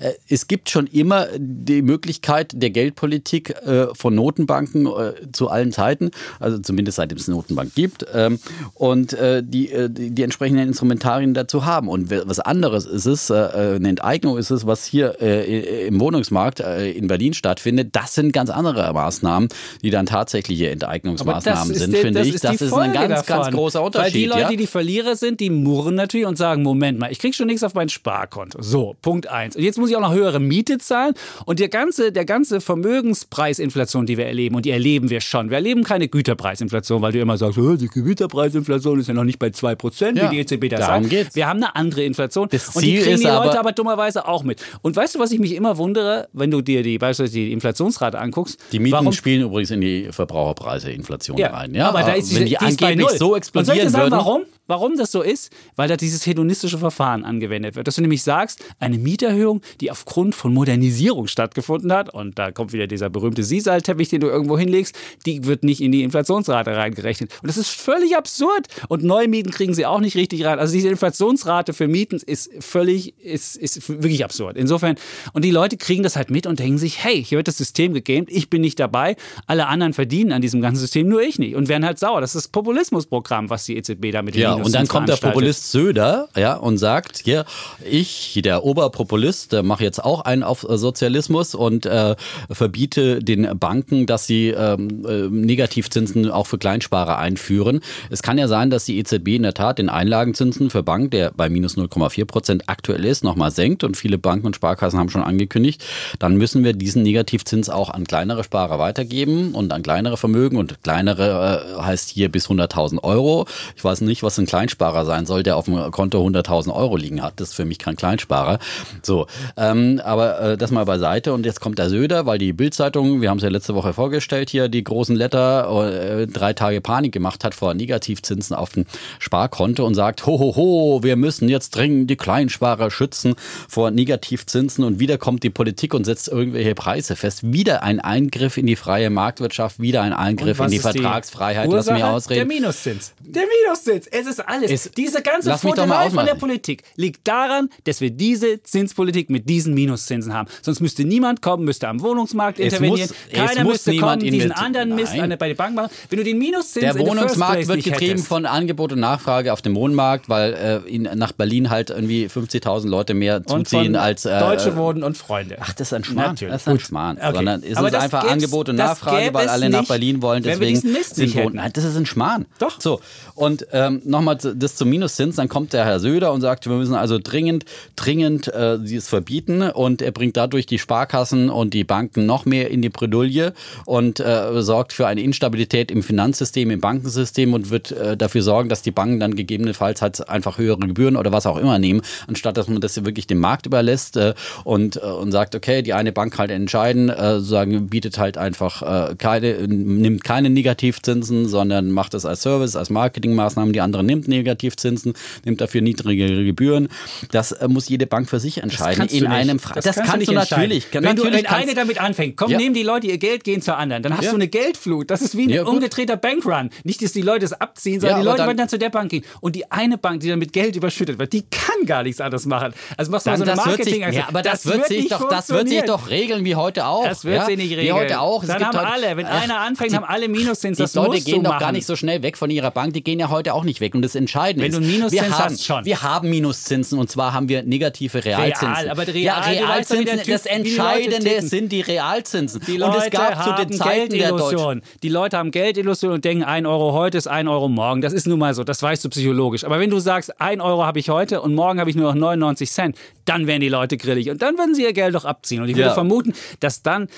Äh, 0.00 0.12
Es 0.28 0.46
gibt 0.46 0.70
schon 0.70 0.86
immer 0.86 1.26
die 1.36 1.82
Möglichkeit 1.82 2.52
der 2.54 2.70
Geldpolitik 2.70 3.50
äh, 3.50 3.86
von 3.94 4.14
Notenbanken 4.14 4.86
äh, 4.86 5.12
zu 5.32 5.48
allen 5.48 5.72
Zeiten, 5.72 6.10
also 6.38 6.58
zumindest 6.58 6.96
seit 6.96 7.12
es 7.12 7.28
eine 7.28 7.36
Notenbank 7.36 7.74
gibt, 7.74 8.06
ähm, 8.14 8.38
und 8.74 9.12
äh, 9.12 9.42
die, 9.44 9.70
äh, 9.72 9.88
die, 9.90 10.10
die 10.10 10.22
entsprechenden 10.22 10.68
Instrumentarien 10.68 11.34
dazu 11.34 11.64
haben. 11.64 11.88
Und 11.88 12.10
was 12.10 12.40
anderes 12.40 12.86
ist 12.86 13.06
es, 13.06 13.30
äh, 13.30 13.34
eine 13.34 13.88
Enteignung 13.88 14.38
ist 14.38 14.50
es, 14.50 14.66
was 14.66 14.84
hier 14.84 14.99
äh, 15.00 15.86
im 15.86 16.00
Wohnungsmarkt 16.00 16.60
äh, 16.60 16.90
in 16.92 17.06
Berlin 17.08 17.34
stattfindet. 17.34 17.88
Das 17.92 18.14
sind 18.14 18.32
ganz 18.32 18.50
andere 18.50 18.92
Maßnahmen, 18.92 19.48
die 19.82 19.90
dann 19.90 20.06
tatsächliche 20.06 20.70
Enteignungsmaßnahmen 20.70 21.74
sind, 21.74 21.92
der- 21.92 22.00
finde 22.00 22.20
ich. 22.22 22.34
ist 22.34 22.44
Das 22.44 22.54
ist 22.54 22.62
ein 22.62 22.68
Folge 22.68 22.92
ganz, 22.94 23.08
ganz 23.08 23.26
davon. 23.26 23.54
großer 23.54 23.82
Unterschied. 23.82 24.14
Weil 24.14 24.20
die 24.20 24.26
Leute, 24.26 24.40
ja? 24.52 24.56
die 24.58 24.66
Verlierer 24.66 25.16
sind, 25.16 25.40
die 25.40 25.50
murren 25.50 25.94
natürlich 25.94 26.26
und 26.26 26.36
sagen, 26.36 26.62
Moment 26.62 26.98
mal, 26.98 27.10
ich 27.10 27.18
krieg 27.18 27.34
schon 27.34 27.46
nichts 27.46 27.62
auf 27.62 27.74
mein 27.74 27.88
Sparkonto. 27.88 28.60
So, 28.62 28.96
Punkt 29.02 29.26
eins. 29.28 29.56
Und 29.56 29.62
jetzt 29.62 29.78
muss 29.78 29.90
ich 29.90 29.96
auch 29.96 30.00
noch 30.00 30.12
höhere 30.14 30.40
Miete 30.40 30.78
zahlen. 30.78 31.14
Und 31.46 31.58
der 31.60 31.68
ganze, 31.68 32.12
der 32.12 32.24
ganze 32.24 32.60
Vermögenspreisinflation, 32.60 34.06
die 34.06 34.16
wir 34.16 34.26
erleben, 34.26 34.54
und 34.56 34.64
die 34.64 34.70
erleben 34.70 35.10
wir 35.10 35.20
schon. 35.20 35.50
Wir 35.50 35.56
erleben 35.56 35.84
keine 35.84 36.08
Güterpreisinflation, 36.08 37.02
weil 37.02 37.12
du 37.12 37.20
immer 37.20 37.36
sagst, 37.36 37.58
"Oh, 37.58 37.76
die 37.76 37.88
Güterpreisinflation 37.88 39.00
ist 39.00 39.08
ja 39.08 39.14
noch 39.14 39.24
nicht 39.24 39.38
bei 39.38 39.48
2%, 39.50 40.16
Ja, 40.18 40.30
wie 40.30 40.36
die 40.36 40.40
EZB 40.40 40.68
das 40.68 40.80
darum 40.80 41.04
sagt. 41.04 41.10
geht's. 41.10 41.34
Wir 41.36 41.46
haben 41.48 41.58
eine 41.62 41.74
andere 41.76 42.04
Inflation. 42.04 42.48
Das 42.50 42.68
und 42.74 42.82
die 42.84 42.88
Ziel 42.92 43.00
kriegen 43.02 43.14
ist 43.14 43.20
die 43.20 43.26
Leute 43.26 43.40
aber- 43.50 43.58
aber 43.60 43.72
dummerweise 43.72 44.26
auch 44.26 44.42
mit. 44.42 44.62
Und 44.82 44.89
weißt 44.94 45.14
du, 45.14 45.18
was 45.18 45.32
ich 45.32 45.38
mich 45.38 45.54
immer 45.54 45.78
wundere, 45.78 46.28
wenn 46.32 46.50
du 46.50 46.60
dir 46.60 46.82
die, 46.82 46.98
beispielsweise 46.98 47.38
die 47.38 47.52
Inflationsrate 47.52 48.18
anguckst? 48.18 48.58
Die 48.72 48.78
Mieten 48.78 48.92
warum 48.92 49.12
spielen 49.12 49.42
übrigens 49.42 49.70
in 49.70 49.80
die 49.80 50.08
Verbraucherpreise, 50.10 50.90
Inflation 50.90 51.36
ja, 51.38 51.48
rein. 51.48 51.74
Ja, 51.74 51.88
aber 51.88 52.02
da 52.02 52.12
ist 52.12 52.34
wenn 52.34 52.44
diese, 52.44 52.58
die 52.60 52.76
die 52.76 52.84
angeblich 52.84 53.10
so 53.10 53.34
Und 53.34 53.44
soll 53.44 53.76
ich 53.76 53.82
dir 53.82 53.86
explodieren 53.86 53.90
sagen, 53.90 54.04
würden. 54.04 54.12
warum? 54.12 54.42
Warum 54.70 54.96
das 54.96 55.10
so 55.10 55.20
ist? 55.20 55.52
Weil 55.74 55.88
da 55.88 55.96
dieses 55.96 56.24
hedonistische 56.26 56.78
Verfahren 56.78 57.24
angewendet 57.24 57.74
wird. 57.74 57.88
Dass 57.88 57.96
du 57.96 58.02
nämlich 58.02 58.22
sagst, 58.22 58.64
eine 58.78 58.98
Mieterhöhung, 58.98 59.62
die 59.80 59.90
aufgrund 59.90 60.36
von 60.36 60.54
Modernisierung 60.54 61.26
stattgefunden 61.26 61.92
hat, 61.92 62.14
und 62.14 62.38
da 62.38 62.52
kommt 62.52 62.72
wieder 62.72 62.86
dieser 62.86 63.10
berühmte 63.10 63.42
Sisal-Teppich, 63.42 64.10
den 64.10 64.20
du 64.20 64.28
irgendwo 64.28 64.56
hinlegst, 64.56 64.94
die 65.26 65.44
wird 65.44 65.64
nicht 65.64 65.80
in 65.80 65.90
die 65.90 66.04
Inflationsrate 66.04 66.76
reingerechnet. 66.76 67.32
Und 67.42 67.48
das 67.48 67.56
ist 67.56 67.70
völlig 67.70 68.16
absurd. 68.16 68.68
Und 68.88 69.02
Neumieten 69.02 69.50
kriegen 69.50 69.74
sie 69.74 69.86
auch 69.86 69.98
nicht 69.98 70.14
richtig 70.14 70.44
rein. 70.44 70.60
Also 70.60 70.72
diese 70.72 70.88
Inflationsrate 70.88 71.72
für 71.72 71.88
Mieten 71.88 72.20
ist 72.24 72.50
völlig, 72.60 73.18
ist, 73.18 73.56
ist 73.56 73.88
wirklich 73.88 74.24
absurd. 74.24 74.56
Insofern, 74.56 74.94
und 75.32 75.44
die 75.44 75.50
Leute 75.50 75.78
kriegen 75.78 76.04
das 76.04 76.14
halt 76.14 76.30
mit 76.30 76.46
und 76.46 76.60
denken 76.60 76.78
sich, 76.78 77.02
hey, 77.02 77.24
hier 77.24 77.38
wird 77.38 77.48
das 77.48 77.58
System 77.58 77.92
gegamed, 77.92 78.30
ich 78.30 78.48
bin 78.48 78.60
nicht 78.60 78.78
dabei, 78.78 79.16
alle 79.48 79.66
anderen 79.66 79.94
verdienen 79.94 80.30
an 80.30 80.42
diesem 80.42 80.60
ganzen 80.60 80.78
System, 80.80 81.08
nur 81.08 81.22
ich 81.22 81.40
nicht. 81.40 81.56
Und 81.56 81.68
werden 81.68 81.84
halt 81.84 81.98
sauer. 81.98 82.20
Das 82.20 82.36
ist 82.36 82.44
das 82.44 82.48
Populismusprogramm, 82.52 83.50
was 83.50 83.64
die 83.64 83.76
EZB 83.76 84.12
da 84.12 84.22
mit 84.22 84.36
Ja, 84.36 84.59
und 84.64 84.74
dann 84.74 84.88
kommt 84.88 85.08
der. 85.08 85.16
Populist 85.20 85.70
Söder 85.70 86.28
ja, 86.36 86.54
und 86.54 86.78
sagt, 86.78 87.22
hier, 87.24 87.44
ich, 87.88 88.40
der 88.42 88.64
Oberpopulist, 88.64 89.62
mache 89.62 89.84
jetzt 89.84 90.02
auch 90.02 90.22
einen 90.22 90.42
auf 90.42 90.66
Sozialismus 90.68 91.54
und 91.54 91.86
äh, 91.86 92.16
verbiete 92.50 93.20
den 93.20 93.58
Banken, 93.58 94.06
dass 94.06 94.26
sie 94.26 94.48
ähm, 94.48 95.04
äh, 95.06 95.28
Negativzinsen 95.28 96.30
auch 96.30 96.46
für 96.46 96.58
Kleinsparer 96.58 97.18
einführen. 97.18 97.80
Es 98.10 98.22
kann 98.22 98.38
ja 98.38 98.48
sein, 98.48 98.70
dass 98.70 98.84
die 98.84 98.98
EZB 98.98 99.28
in 99.28 99.42
der 99.42 99.54
Tat 99.54 99.78
den 99.78 99.88
Einlagenzinsen 99.88 100.70
für 100.70 100.82
Banken, 100.82 101.10
der 101.10 101.32
bei 101.32 101.48
minus 101.48 101.76
0,4 101.76 102.24
Prozent 102.24 102.62
aktuell 102.66 103.04
ist, 103.04 103.24
nochmal 103.24 103.50
senkt 103.50 103.84
und 103.84 103.96
viele 103.96 104.18
Banken 104.18 104.46
und 104.46 104.56
Sparkassen 104.56 104.98
haben 104.98 105.10
schon 105.10 105.22
angekündigt, 105.22 105.84
dann 106.18 106.36
müssen 106.36 106.64
wir 106.64 106.72
diesen 106.72 107.02
Negativzins 107.02 107.68
auch 107.68 107.90
an 107.90 108.06
kleinere 108.06 108.44
Sparer 108.44 108.78
weitergeben 108.78 109.54
und 109.54 109.72
an 109.72 109.82
kleinere 109.82 110.16
Vermögen 110.16 110.56
und 110.56 110.82
kleinere 110.82 111.76
äh, 111.78 111.82
heißt 111.82 112.10
hier 112.10 112.30
bis 112.30 112.48
100.000 112.48 113.02
Euro. 113.02 113.46
Ich 113.76 113.84
weiß 113.84 114.00
nicht, 114.02 114.22
was 114.22 114.38
ein 114.38 114.46
Kleinsparer 114.50 115.04
sein 115.04 115.26
soll, 115.26 115.44
der 115.44 115.56
auf 115.56 115.66
dem 115.66 115.92
Konto 115.92 116.26
100.000 116.26 116.74
Euro 116.74 116.96
liegen 116.96 117.22
hat. 117.22 117.38
Das 117.38 117.50
ist 117.50 117.54
für 117.54 117.64
mich 117.64 117.78
kein 117.78 117.94
Kleinsparer. 117.94 118.58
So, 119.00 119.28
ähm, 119.56 120.00
aber 120.04 120.40
äh, 120.40 120.56
das 120.56 120.72
mal 120.72 120.84
beiseite 120.84 121.32
und 121.32 121.46
jetzt 121.46 121.60
kommt 121.60 121.78
der 121.78 121.88
Söder, 121.88 122.26
weil 122.26 122.38
die 122.38 122.52
Bildzeitung, 122.52 123.20
wir 123.22 123.30
haben 123.30 123.36
es 123.36 123.44
ja 123.44 123.48
letzte 123.48 123.76
Woche 123.76 123.92
vorgestellt 123.92 124.50
hier, 124.50 124.68
die 124.68 124.82
großen 124.82 125.14
Letter, 125.14 125.70
äh, 125.88 126.26
drei 126.26 126.52
Tage 126.52 126.80
Panik 126.80 127.12
gemacht 127.12 127.44
hat 127.44 127.54
vor 127.54 127.74
Negativzinsen 127.74 128.56
auf 128.56 128.70
dem 128.70 128.86
Sparkonto 129.20 129.86
und 129.86 129.94
sagt, 129.94 130.26
ho, 130.26 130.40
ho, 130.40 130.56
ho, 130.56 131.00
wir 131.04 131.14
müssen 131.14 131.48
jetzt 131.48 131.76
dringend 131.76 132.10
die 132.10 132.16
Kleinsparer 132.16 132.90
schützen 132.90 133.36
vor 133.68 133.92
Negativzinsen 133.92 134.82
und 134.82 134.98
wieder 134.98 135.16
kommt 135.16 135.44
die 135.44 135.50
Politik 135.50 135.94
und 135.94 136.04
setzt 136.04 136.26
irgendwelche 136.26 136.74
Preise 136.74 137.14
fest. 137.14 137.52
Wieder 137.52 137.84
ein 137.84 138.00
Eingriff 138.00 138.56
in 138.56 138.66
die 138.66 138.74
freie 138.74 139.10
Marktwirtschaft, 139.10 139.78
wieder 139.78 140.02
ein 140.02 140.12
Eingriff 140.12 140.58
in 140.58 140.70
die 140.70 140.76
ist 140.78 140.82
Vertragsfreiheit. 140.82 141.66
Lass 141.66 141.86
Ursache? 141.86 141.94
mich 141.94 142.02
Der 142.02 142.12
ausreden. 142.12 142.48
Minuszins. 142.48 143.12
Der 143.20 143.44
Minuszins. 143.62 144.06
Es 144.08 144.26
ist 144.30 144.40
alles. 144.40 144.70
Es- 144.70 144.90
diese 144.92 145.20
ganze 145.22 145.56
Vorteilei 145.58 146.10
von 146.10 146.24
der. 146.26 146.34
Politik 146.40 146.84
liegt 146.96 147.28
daran, 147.28 147.68
dass 147.84 148.00
wir 148.00 148.10
diese 148.10 148.62
Zinspolitik 148.62 149.28
mit 149.28 149.48
diesen 149.50 149.74
Minuszinsen 149.74 150.32
haben. 150.32 150.48
Sonst 150.62 150.80
müsste 150.80 151.04
niemand 151.04 151.42
kommen, 151.42 151.64
müsste 151.64 151.86
am 151.88 152.00
Wohnungsmarkt 152.00 152.58
intervenieren. 152.58 153.08
muss- 153.08 153.16
es 153.30 153.32
Keiner 153.36 153.64
muss 153.64 153.72
müsste 153.74 153.90
niemand 153.90 154.22
kommen, 154.22 154.32
diesen 154.32 154.52
anderen 154.52 154.94
Mist 154.94 155.12
an 155.18 155.28
der- 155.28 155.36
bei 155.36 155.48
den 155.48 155.56
Banken 155.56 155.74
machen. 155.74 155.90
Wenn 156.08 156.18
du 156.18 156.24
den 156.24 156.38
Minuszins 156.38 156.84
Der 156.84 156.98
Wohnungsmarkt 156.98 157.68
wird 157.68 157.84
getrieben 157.84 158.10
hättest, 158.12 158.28
von 158.28 158.46
Angebot 158.46 158.92
und 158.92 159.00
Nachfrage 159.00 159.52
auf 159.52 159.60
dem 159.60 159.74
Wohnmarkt, 159.74 160.28
weil 160.28 160.54
äh, 160.54 160.88
in, 160.90 161.02
nach 161.02 161.32
Berlin 161.32 161.68
halt 161.68 161.90
irgendwie 161.90 162.26
50.000 162.28 162.88
Leute 162.88 163.12
mehr 163.14 163.44
zuziehen 163.44 163.96
als 163.96 164.24
äh, 164.24 164.38
Deutsche 164.40 164.76
Wohnen 164.76 165.02
und 165.02 165.16
Freunde. 165.18 165.56
Ach, 165.60 165.72
das 165.74 165.88
ist 165.88 165.92
ein 165.92 166.04
Schmarrn. 166.04 166.30
Natürlich. 166.30 166.52
Das 166.52 166.62
ist 166.62 166.68
ein 166.68 166.76
Gut. 166.76 166.82
Schmarrn. 166.86 167.16
Okay. 167.18 167.32
Sondern 167.34 167.62
es 167.62 167.76
Aber 167.76 167.88
ist 167.88 167.94
einfach 167.94 168.24
Angebot 168.30 168.68
und 168.68 168.76
Nachfrage, 168.76 169.34
weil 169.34 169.48
alle 169.48 169.68
nach 169.68 169.80
nicht, 169.80 169.88
Berlin 169.88 170.22
wollen. 170.22 170.42
Deswegen 170.42 170.80
sind 170.80 171.34
Wohnen. 171.34 171.60
das 171.72 171.84
ist 171.84 171.96
ein 171.96 172.06
Schmarrn. 172.06 172.46
Doch. 172.58 172.80
So, 172.80 173.00
und 173.34 173.66
ähm, 173.72 174.00
nochmal 174.04 174.19
machen 174.20 174.42
wir 174.44 174.54
das 174.54 174.76
zum 174.76 174.88
Minuszins, 174.88 175.36
dann 175.36 175.48
kommt 175.48 175.72
der 175.72 175.84
Herr 175.84 176.00
Söder 176.00 176.32
und 176.32 176.40
sagt, 176.40 176.68
wir 176.68 176.76
müssen 176.76 176.94
also 176.94 177.18
dringend, 177.22 177.64
dringend 177.96 178.48
äh, 178.48 178.78
dieses 178.78 179.08
verbieten 179.08 179.62
und 179.62 180.02
er 180.02 180.12
bringt 180.12 180.36
dadurch 180.36 180.66
die 180.66 180.78
Sparkassen 180.78 181.50
und 181.50 181.74
die 181.74 181.84
Banken 181.84 182.26
noch 182.26 182.44
mehr 182.44 182.70
in 182.70 182.82
die 182.82 182.88
Bredouille 182.88 183.52
und 183.86 184.20
äh, 184.20 184.62
sorgt 184.62 184.92
für 184.92 185.06
eine 185.06 185.22
Instabilität 185.22 185.90
im 185.90 186.02
Finanzsystem, 186.02 186.70
im 186.70 186.80
Bankensystem 186.80 187.54
und 187.54 187.70
wird 187.70 187.92
äh, 187.92 188.16
dafür 188.16 188.42
sorgen, 188.42 188.68
dass 188.68 188.82
die 188.82 188.90
Banken 188.90 189.20
dann 189.20 189.36
gegebenenfalls 189.36 190.02
halt 190.02 190.28
einfach 190.28 190.58
höhere 190.58 190.78
Gebühren 190.78 191.16
oder 191.16 191.32
was 191.32 191.46
auch 191.46 191.56
immer 191.56 191.78
nehmen, 191.78 192.02
anstatt 192.26 192.56
dass 192.56 192.68
man 192.68 192.80
das 192.80 193.04
wirklich 193.04 193.26
dem 193.26 193.38
Markt 193.38 193.66
überlässt 193.66 194.16
äh, 194.16 194.34
und, 194.64 194.96
äh, 194.96 195.00
und 195.00 195.32
sagt, 195.32 195.54
okay, 195.54 195.82
die 195.82 195.94
eine 195.94 196.12
Bank 196.12 196.38
halt 196.38 196.50
entscheiden, 196.50 197.08
äh, 197.08 197.40
sagen, 197.40 197.88
bietet 197.88 198.18
halt 198.18 198.36
einfach 198.36 198.80
keine, 199.18 199.66
nimmt 199.68 200.24
keine 200.24 200.50
Negativzinsen, 200.50 201.48
sondern 201.48 201.90
macht 201.90 202.14
es 202.14 202.24
als 202.24 202.42
Service, 202.42 202.76
als 202.76 202.90
Marketingmaßnahmen, 202.90 203.72
die 203.72 203.80
andere 203.80 204.04
nimmt 204.10 204.28
Negativzinsen, 204.28 205.14
nimmt 205.44 205.60
dafür 205.60 205.80
niedrigere 205.80 206.44
Gebühren. 206.44 206.88
Das 207.30 207.54
muss 207.68 207.88
jede 207.88 208.06
Bank 208.06 208.28
für 208.28 208.40
sich 208.40 208.62
entscheiden. 208.62 209.06
in 209.08 209.26
einem 209.26 209.58
Fra 209.58 209.74
das, 209.74 209.84
das 209.84 209.96
kannst, 209.96 210.10
kannst 210.10 210.28
du 210.28 210.32
natürlich. 210.32 210.86
Wenn, 210.92 211.04
natürlich 211.04 211.30
du, 211.30 211.36
wenn 211.38 211.46
eine 211.46 211.74
damit 211.74 212.00
anfängt, 212.00 212.36
komm, 212.36 212.50
ja. 212.50 212.58
nehmen 212.58 212.74
die 212.74 212.82
Leute 212.82 213.06
ihr 213.06 213.18
Geld, 213.18 213.44
gehen 213.44 213.62
zur 213.62 213.76
anderen. 213.76 214.02
Dann 214.02 214.16
hast 214.16 214.24
ja. 214.24 214.30
du 214.30 214.36
eine 214.36 214.48
Geldflut. 214.48 215.10
Das 215.10 215.22
ist 215.22 215.36
wie 215.36 215.44
ein 215.44 215.50
ja, 215.50 215.64
umgedrehter 215.64 216.16
Bankrun. 216.16 216.70
Nicht, 216.84 217.02
dass 217.02 217.12
die 217.12 217.22
Leute 217.22 217.44
es 217.44 217.52
abziehen, 217.52 218.00
sondern 218.00 218.20
die 218.20 218.26
Leute 218.26 218.46
wollen 218.46 218.56
dann 218.56 218.68
zu 218.68 218.78
der 218.78 218.90
Bank 218.90 219.10
gehen. 219.10 219.24
Und 219.40 219.54
die 219.56 219.70
eine 219.70 219.98
Bank, 219.98 220.20
die 220.20 220.28
dann 220.28 220.38
mit 220.38 220.52
Geld 220.52 220.76
überschüttet 220.76 221.18
wird, 221.18 221.32
die 221.32 221.42
kann 221.42 221.86
gar 221.86 222.02
nichts 222.02 222.20
anderes 222.20 222.46
machen. 222.46 222.74
Also 222.96 223.10
machst 223.10 223.26
du 223.26 223.30
dann, 223.30 223.38
so 223.38 223.44
eine 223.44 223.56
Marketing. 223.56 224.04
Sich, 224.04 224.14
ja, 224.14 224.28
aber 224.28 224.42
das, 224.42 224.62
das 224.62 224.72
wird 224.72 224.86
sich 224.86 225.08
doch, 225.08 225.28
das 225.28 225.48
wird 225.50 225.68
sich 225.68 225.82
doch 225.82 226.10
regeln 226.10 226.44
wie 226.44 226.56
heute 226.56 226.86
auch. 226.86 227.04
Das 227.04 227.24
wird 227.24 227.46
sich 227.46 227.56
nicht 227.56 227.70
regeln. 227.70 227.86
Wie 227.86 227.92
heute 227.92 228.20
auch. 228.20 228.44
dann 228.44 228.64
haben 228.64 228.78
alle, 228.78 229.16
wenn 229.16 229.26
einer 229.26 229.60
anfängt, 229.60 229.94
haben 229.94 230.04
alle 230.04 230.28
Minuszins. 230.28 230.78
Die 230.78 230.98
Leute 230.98 231.20
gehen 231.20 231.44
doch 231.44 231.58
gar 231.58 231.72
nicht 231.72 231.86
so 231.86 231.96
schnell 231.96 232.22
weg 232.22 232.36
von 232.36 232.50
ihrer 232.50 232.70
Bank. 232.70 232.94
Die 232.94 233.02
gehen 233.02 233.20
ja 233.20 233.30
heute 233.30 233.54
auch 233.54 233.64
nicht 233.64 233.80
weg. 233.80 233.94
Und 234.00 234.04
das 234.04 234.14
Entscheidende 234.14 234.66
ist, 234.66 234.74
wenn 234.74 234.82
du 234.82 234.88
Minuszins 234.88 235.38
hast, 235.38 235.64
schon. 235.64 235.84
Wir 235.84 236.02
haben 236.02 236.30
Minuszinsen 236.30 236.98
und 236.98 237.10
zwar 237.10 237.34
haben 237.34 237.50
wir 237.50 237.62
negative 237.62 238.24
Realzinsen. 238.24 238.68
Real, 238.68 238.88
aber 238.88 239.06
real, 239.06 239.16
ja, 239.16 239.40
Realzinsen, 239.40 240.20
das 240.26 240.46
Entscheidende 240.46 241.42
sind 241.42 241.70
die 241.70 241.82
Realzinsen. 241.82 242.62
Die 242.66 242.78
Leute 242.78 242.96
und 242.96 243.04
es 243.04 243.10
gab 243.10 243.44
zu 243.44 243.64
den 243.64 243.76
Zeiten 243.76 244.16
der 244.16 244.30
Deutschen. 244.30 244.82
Die 245.02 245.10
Leute 245.10 245.36
haben 245.36 245.50
Geldillusion 245.50 246.12
und 246.12 246.24
denken, 246.24 246.44
ein 246.44 246.64
Euro 246.64 246.94
heute 246.94 247.18
ist 247.18 247.28
ein 247.28 247.46
Euro 247.46 247.68
morgen. 247.68 248.00
Das 248.00 248.14
ist 248.14 248.26
nun 248.26 248.38
mal 248.38 248.54
so, 248.54 248.64
das 248.64 248.82
weißt 248.82 249.04
du 249.04 249.10
psychologisch. 249.10 249.64
Aber 249.64 249.78
wenn 249.78 249.90
du 249.90 249.98
sagst, 249.98 250.40
ein 250.40 250.62
Euro 250.62 250.86
habe 250.86 250.98
ich 250.98 251.10
heute 251.10 251.42
und 251.42 251.54
morgen 251.54 251.78
habe 251.78 251.90
ich 251.90 251.96
nur 251.96 252.06
noch 252.06 252.18
99 252.18 252.70
Cent, 252.70 252.96
dann 253.30 253.46
werden 253.46 253.60
die 253.60 253.68
Leute 253.68 253.96
grillig 253.96 254.28
und 254.28 254.42
dann 254.42 254.58
würden 254.58 254.74
sie 254.74 254.82
ihr 254.82 254.92
Geld 254.92 255.14
doch 255.14 255.24
abziehen. 255.24 255.62
Und 255.62 255.68
ich 255.68 255.76
würde 255.76 255.88
ja. 255.88 255.94
vermuten, 255.94 256.32
dass 256.58 256.82
dann, 256.82 257.08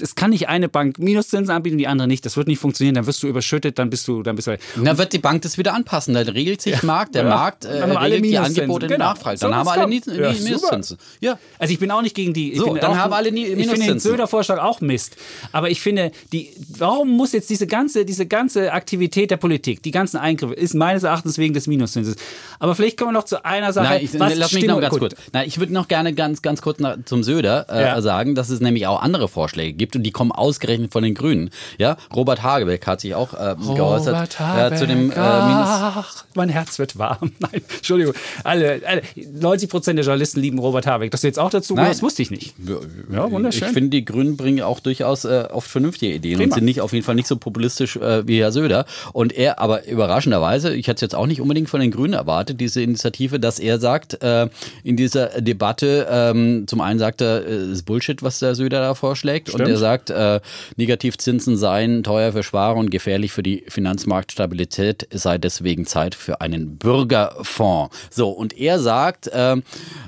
es 0.00 0.14
kann 0.14 0.30
nicht 0.30 0.48
eine 0.48 0.68
Bank 0.68 1.00
Minuszinsen 1.00 1.52
anbieten 1.52 1.74
und 1.74 1.78
die 1.78 1.88
andere 1.88 2.06
nicht. 2.06 2.24
Das 2.24 2.36
wird 2.36 2.46
nicht 2.46 2.60
funktionieren. 2.60 2.94
Dann 2.94 3.06
wirst 3.06 3.24
du 3.24 3.26
überschüttet, 3.26 3.76
dann 3.78 3.90
bist 3.90 4.06
du, 4.06 4.22
dann 4.22 4.36
bist 4.36 4.46
du. 4.46 4.56
Dann 4.76 4.98
wird 4.98 5.12
die 5.12 5.18
Bank 5.18 5.42
das 5.42 5.58
wieder 5.58 5.74
anpassen. 5.74 6.14
Dann 6.14 6.28
regelt 6.28 6.62
sich 6.62 6.74
ja. 6.74 6.78
Markt, 6.82 7.16
der 7.16 7.24
ja. 7.24 7.28
Markt 7.28 7.64
äh, 7.64 7.80
dann 7.80 7.90
haben 7.90 8.04
regelt 8.04 8.24
die 8.24 8.38
Angebote 8.38 8.86
genau. 8.86 9.06
Nachfrage. 9.06 9.38
Dann 9.40 9.50
so, 9.50 9.56
haben 9.56 9.68
alle 9.68 9.86
Minuszinsen. 9.88 10.96
Ja. 11.20 11.38
Also 11.58 11.72
ich 11.72 11.80
bin 11.80 11.90
auch 11.90 12.02
nicht 12.02 12.14
gegen 12.14 12.32
die. 12.32 12.54
So, 12.54 12.76
dann 12.76 12.96
haben 12.96 13.12
alle 13.12 13.32
Minuszinsen. 13.32 13.64
Ich 13.64 13.70
finde 13.70 13.86
den 13.94 13.98
Söder-Vorschlag 14.00 14.62
auch 14.62 14.80
Mist. 14.80 15.16
Aber 15.50 15.70
ich 15.70 15.80
finde, 15.80 16.12
die, 16.32 16.50
warum 16.76 17.10
muss 17.10 17.32
jetzt 17.32 17.50
diese 17.50 17.66
ganze, 17.66 18.04
diese 18.04 18.26
ganze 18.26 18.72
Aktivität 18.72 19.32
der 19.32 19.38
Politik, 19.38 19.82
die 19.82 19.90
ganzen 19.90 20.18
Eingriffe, 20.18 20.54
ist 20.54 20.74
meines 20.74 21.02
Erachtens 21.02 21.36
wegen 21.38 21.54
des 21.54 21.66
Minuszinses. 21.66 22.14
Aber 22.60 22.76
vielleicht 22.76 22.96
kommen 22.96 23.10
wir 23.10 23.18
noch 23.18 23.24
zu 23.24 23.44
einer 23.44 23.72
Sache. 23.72 23.94
Nein, 23.94 24.04
ich, 24.04 24.20
was 24.20 24.36
lass 24.36 24.52
mich 24.52 24.66
noch 24.66 24.80
ganz 24.80 24.96
kurz. 24.96 25.14
Nein, 25.32 25.47
ich 25.48 25.58
würde 25.58 25.72
noch 25.72 25.88
gerne 25.88 26.12
ganz, 26.12 26.42
ganz 26.42 26.60
kurz 26.60 26.78
nach, 26.78 26.98
zum 27.06 27.22
Söder 27.22 27.66
äh, 27.70 27.80
ja. 27.80 28.00
sagen, 28.02 28.34
dass 28.34 28.50
es 28.50 28.60
nämlich 28.60 28.86
auch 28.86 29.00
andere 29.00 29.28
Vorschläge 29.28 29.72
gibt 29.72 29.96
und 29.96 30.02
die 30.02 30.10
kommen 30.10 30.30
ausgerechnet 30.30 30.92
von 30.92 31.02
den 31.02 31.14
Grünen. 31.14 31.48
Ja, 31.78 31.96
Robert 32.14 32.42
Hagebeck 32.42 32.86
hat 32.86 33.00
sich 33.00 33.14
auch 33.14 33.32
äh, 33.32 33.56
geäußert 33.74 34.36
äh, 34.38 34.76
zu 34.76 34.86
dem 34.86 35.10
äh. 35.10 35.14
Ach, 35.16 36.26
mein 36.34 36.50
Herz 36.50 36.78
wird 36.78 36.98
warm. 36.98 37.32
Nein, 37.38 37.62
Entschuldigung. 37.76 38.14
Alle, 38.44 38.82
alle 38.86 39.02
90 39.16 39.70
Prozent 39.70 39.96
der 39.98 40.04
Journalisten 40.04 40.40
lieben 40.40 40.58
Robert 40.58 40.86
Habeck. 40.86 41.10
Das 41.10 41.22
jetzt 41.22 41.38
auch 41.38 41.50
dazu, 41.50 41.74
Nein. 41.74 41.88
das 41.88 42.02
wusste 42.02 42.20
ich 42.20 42.30
nicht. 42.30 42.54
Ja, 43.10 43.30
wunderschön. 43.30 43.68
Ich 43.68 43.74
finde, 43.74 43.88
die 43.88 44.04
Grünen 44.04 44.36
bringen 44.36 44.60
auch 44.60 44.80
durchaus 44.80 45.24
äh, 45.24 45.48
oft 45.50 45.70
vernünftige 45.70 46.14
Ideen 46.14 46.36
Prima. 46.36 46.44
und 46.44 46.54
sind 46.54 46.64
nicht 46.66 46.82
auf 46.82 46.92
jeden 46.92 47.06
Fall 47.06 47.14
nicht 47.14 47.26
so 47.26 47.36
populistisch 47.36 47.96
äh, 47.96 48.26
wie 48.28 48.40
Herr 48.40 48.52
Söder. 48.52 48.84
Und 49.14 49.32
er, 49.32 49.60
aber 49.60 49.88
überraschenderweise, 49.88 50.74
ich 50.74 50.88
hätte 50.88 50.96
es 50.96 51.00
jetzt 51.00 51.14
auch 51.14 51.26
nicht 51.26 51.40
unbedingt 51.40 51.70
von 51.70 51.80
den 51.80 51.90
Grünen 51.90 52.12
erwartet, 52.12 52.60
diese 52.60 52.82
Initiative, 52.82 53.40
dass 53.40 53.58
er 53.58 53.78
sagt, 53.78 54.22
äh, 54.22 54.48
in 54.84 54.96
dieser 54.96 55.27
Debatte, 55.38 56.06
ähm, 56.10 56.64
zum 56.66 56.80
einen 56.80 56.98
sagt 56.98 57.20
er, 57.20 57.46
es 57.46 57.68
äh, 57.68 57.72
ist 57.72 57.82
Bullshit, 57.84 58.22
was 58.22 58.38
der 58.38 58.54
Söder 58.54 58.80
da 58.80 58.94
vorschlägt. 58.94 59.48
Stimmt. 59.48 59.64
Und 59.64 59.70
er 59.70 59.76
sagt, 59.76 60.10
äh, 60.10 60.40
Negativzinsen 60.76 61.56
seien 61.56 62.02
teuer 62.02 62.32
für 62.32 62.42
Sparer 62.42 62.76
und 62.76 62.90
gefährlich 62.90 63.32
für 63.32 63.42
die 63.42 63.64
Finanzmarktstabilität, 63.68 65.06
es 65.10 65.22
sei 65.22 65.38
deswegen 65.38 65.86
Zeit 65.86 66.14
für 66.14 66.40
einen 66.40 66.76
Bürgerfonds. 66.76 67.96
So, 68.10 68.30
und 68.30 68.58
er 68.58 68.78
sagt, 68.78 69.26
äh, 69.28 69.56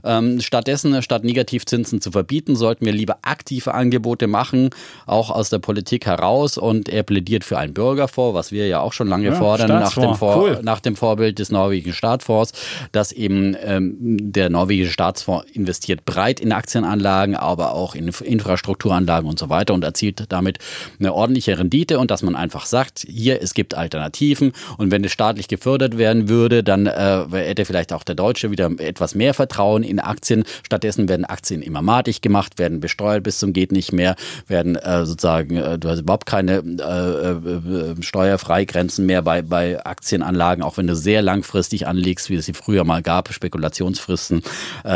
ähm, 0.04 0.40
stattdessen, 0.40 1.02
statt 1.02 1.24
Negativzinsen 1.24 2.00
zu 2.00 2.10
verbieten, 2.10 2.56
sollten 2.56 2.86
wir 2.86 2.92
lieber 2.92 3.18
aktive 3.22 3.74
Angebote 3.74 4.26
machen, 4.26 4.70
auch 5.06 5.30
aus 5.30 5.50
der 5.50 5.58
Politik 5.58 6.06
heraus. 6.06 6.58
Und 6.58 6.88
er 6.88 7.02
plädiert 7.02 7.44
für 7.44 7.58
einen 7.58 7.74
Bürgerfonds, 7.74 8.34
was 8.34 8.52
wir 8.52 8.66
ja 8.66 8.80
auch 8.80 8.92
schon 8.92 9.08
lange 9.08 9.26
ja, 9.26 9.34
fordern, 9.34 9.68
nach 9.68 9.94
dem, 9.94 10.14
Vor 10.14 10.36
cool. 10.36 10.60
nach 10.62 10.80
dem, 10.80 10.96
Vorbild 10.96 11.38
des 11.38 11.50
norwegischen 11.50 11.94
Staatsfonds, 11.94 12.52
dass 12.92 13.12
eben 13.12 13.56
ähm, 13.64 13.96
der 14.00 14.50
norwegische 14.50 14.92
Staatsfonds 15.10 15.50
investiert 15.52 16.04
breit 16.04 16.38
in 16.38 16.52
Aktienanlagen, 16.52 17.34
aber 17.34 17.72
auch 17.72 17.94
in 17.94 18.08
Infrastrukturanlagen 18.08 19.28
und 19.28 19.38
so 19.38 19.48
weiter 19.48 19.74
und 19.74 19.82
erzielt 19.82 20.24
damit 20.28 20.58
eine 21.00 21.12
ordentliche 21.12 21.58
Rendite 21.58 21.98
und 21.98 22.10
dass 22.10 22.22
man 22.22 22.36
einfach 22.36 22.64
sagt, 22.64 23.04
hier, 23.08 23.42
es 23.42 23.54
gibt 23.54 23.74
Alternativen 23.74 24.52
und 24.78 24.92
wenn 24.92 25.02
es 25.02 25.10
staatlich 25.10 25.48
gefördert 25.48 25.98
werden 25.98 26.28
würde, 26.28 26.62
dann 26.62 26.86
äh, 26.86 27.24
hätte 27.32 27.64
vielleicht 27.64 27.92
auch 27.92 28.04
der 28.04 28.14
Deutsche 28.14 28.52
wieder 28.52 28.70
etwas 28.78 29.16
mehr 29.16 29.34
Vertrauen 29.34 29.82
in 29.82 29.98
Aktien. 29.98 30.44
Stattdessen 30.62 31.08
werden 31.08 31.24
Aktien 31.24 31.62
immer 31.62 31.82
matig 31.82 32.20
gemacht, 32.20 32.58
werden 32.58 32.78
besteuert 32.78 33.24
bis 33.24 33.38
zum 33.38 33.52
geht 33.52 33.72
nicht 33.72 33.92
mehr, 33.92 34.14
werden 34.46 34.76
äh, 34.76 35.06
sozusagen, 35.06 35.56
äh, 35.56 35.78
du 35.78 35.88
hast 35.88 36.00
überhaupt 36.00 36.26
keine 36.26 36.58
äh, 36.58 37.30
äh, 37.30 38.02
Steuerfreigrenzen 38.02 39.06
mehr 39.06 39.22
bei, 39.22 39.42
bei 39.42 39.84
Aktienanlagen, 39.84 40.62
auch 40.62 40.76
wenn 40.76 40.86
du 40.86 40.94
sehr 40.94 41.22
langfristig 41.22 41.88
anlegst, 41.88 42.30
wie 42.30 42.36
es 42.36 42.46
sie 42.46 42.52
früher 42.52 42.84
mal 42.84 43.02
gab, 43.02 43.32
Spekulationsfristen. 43.32 44.42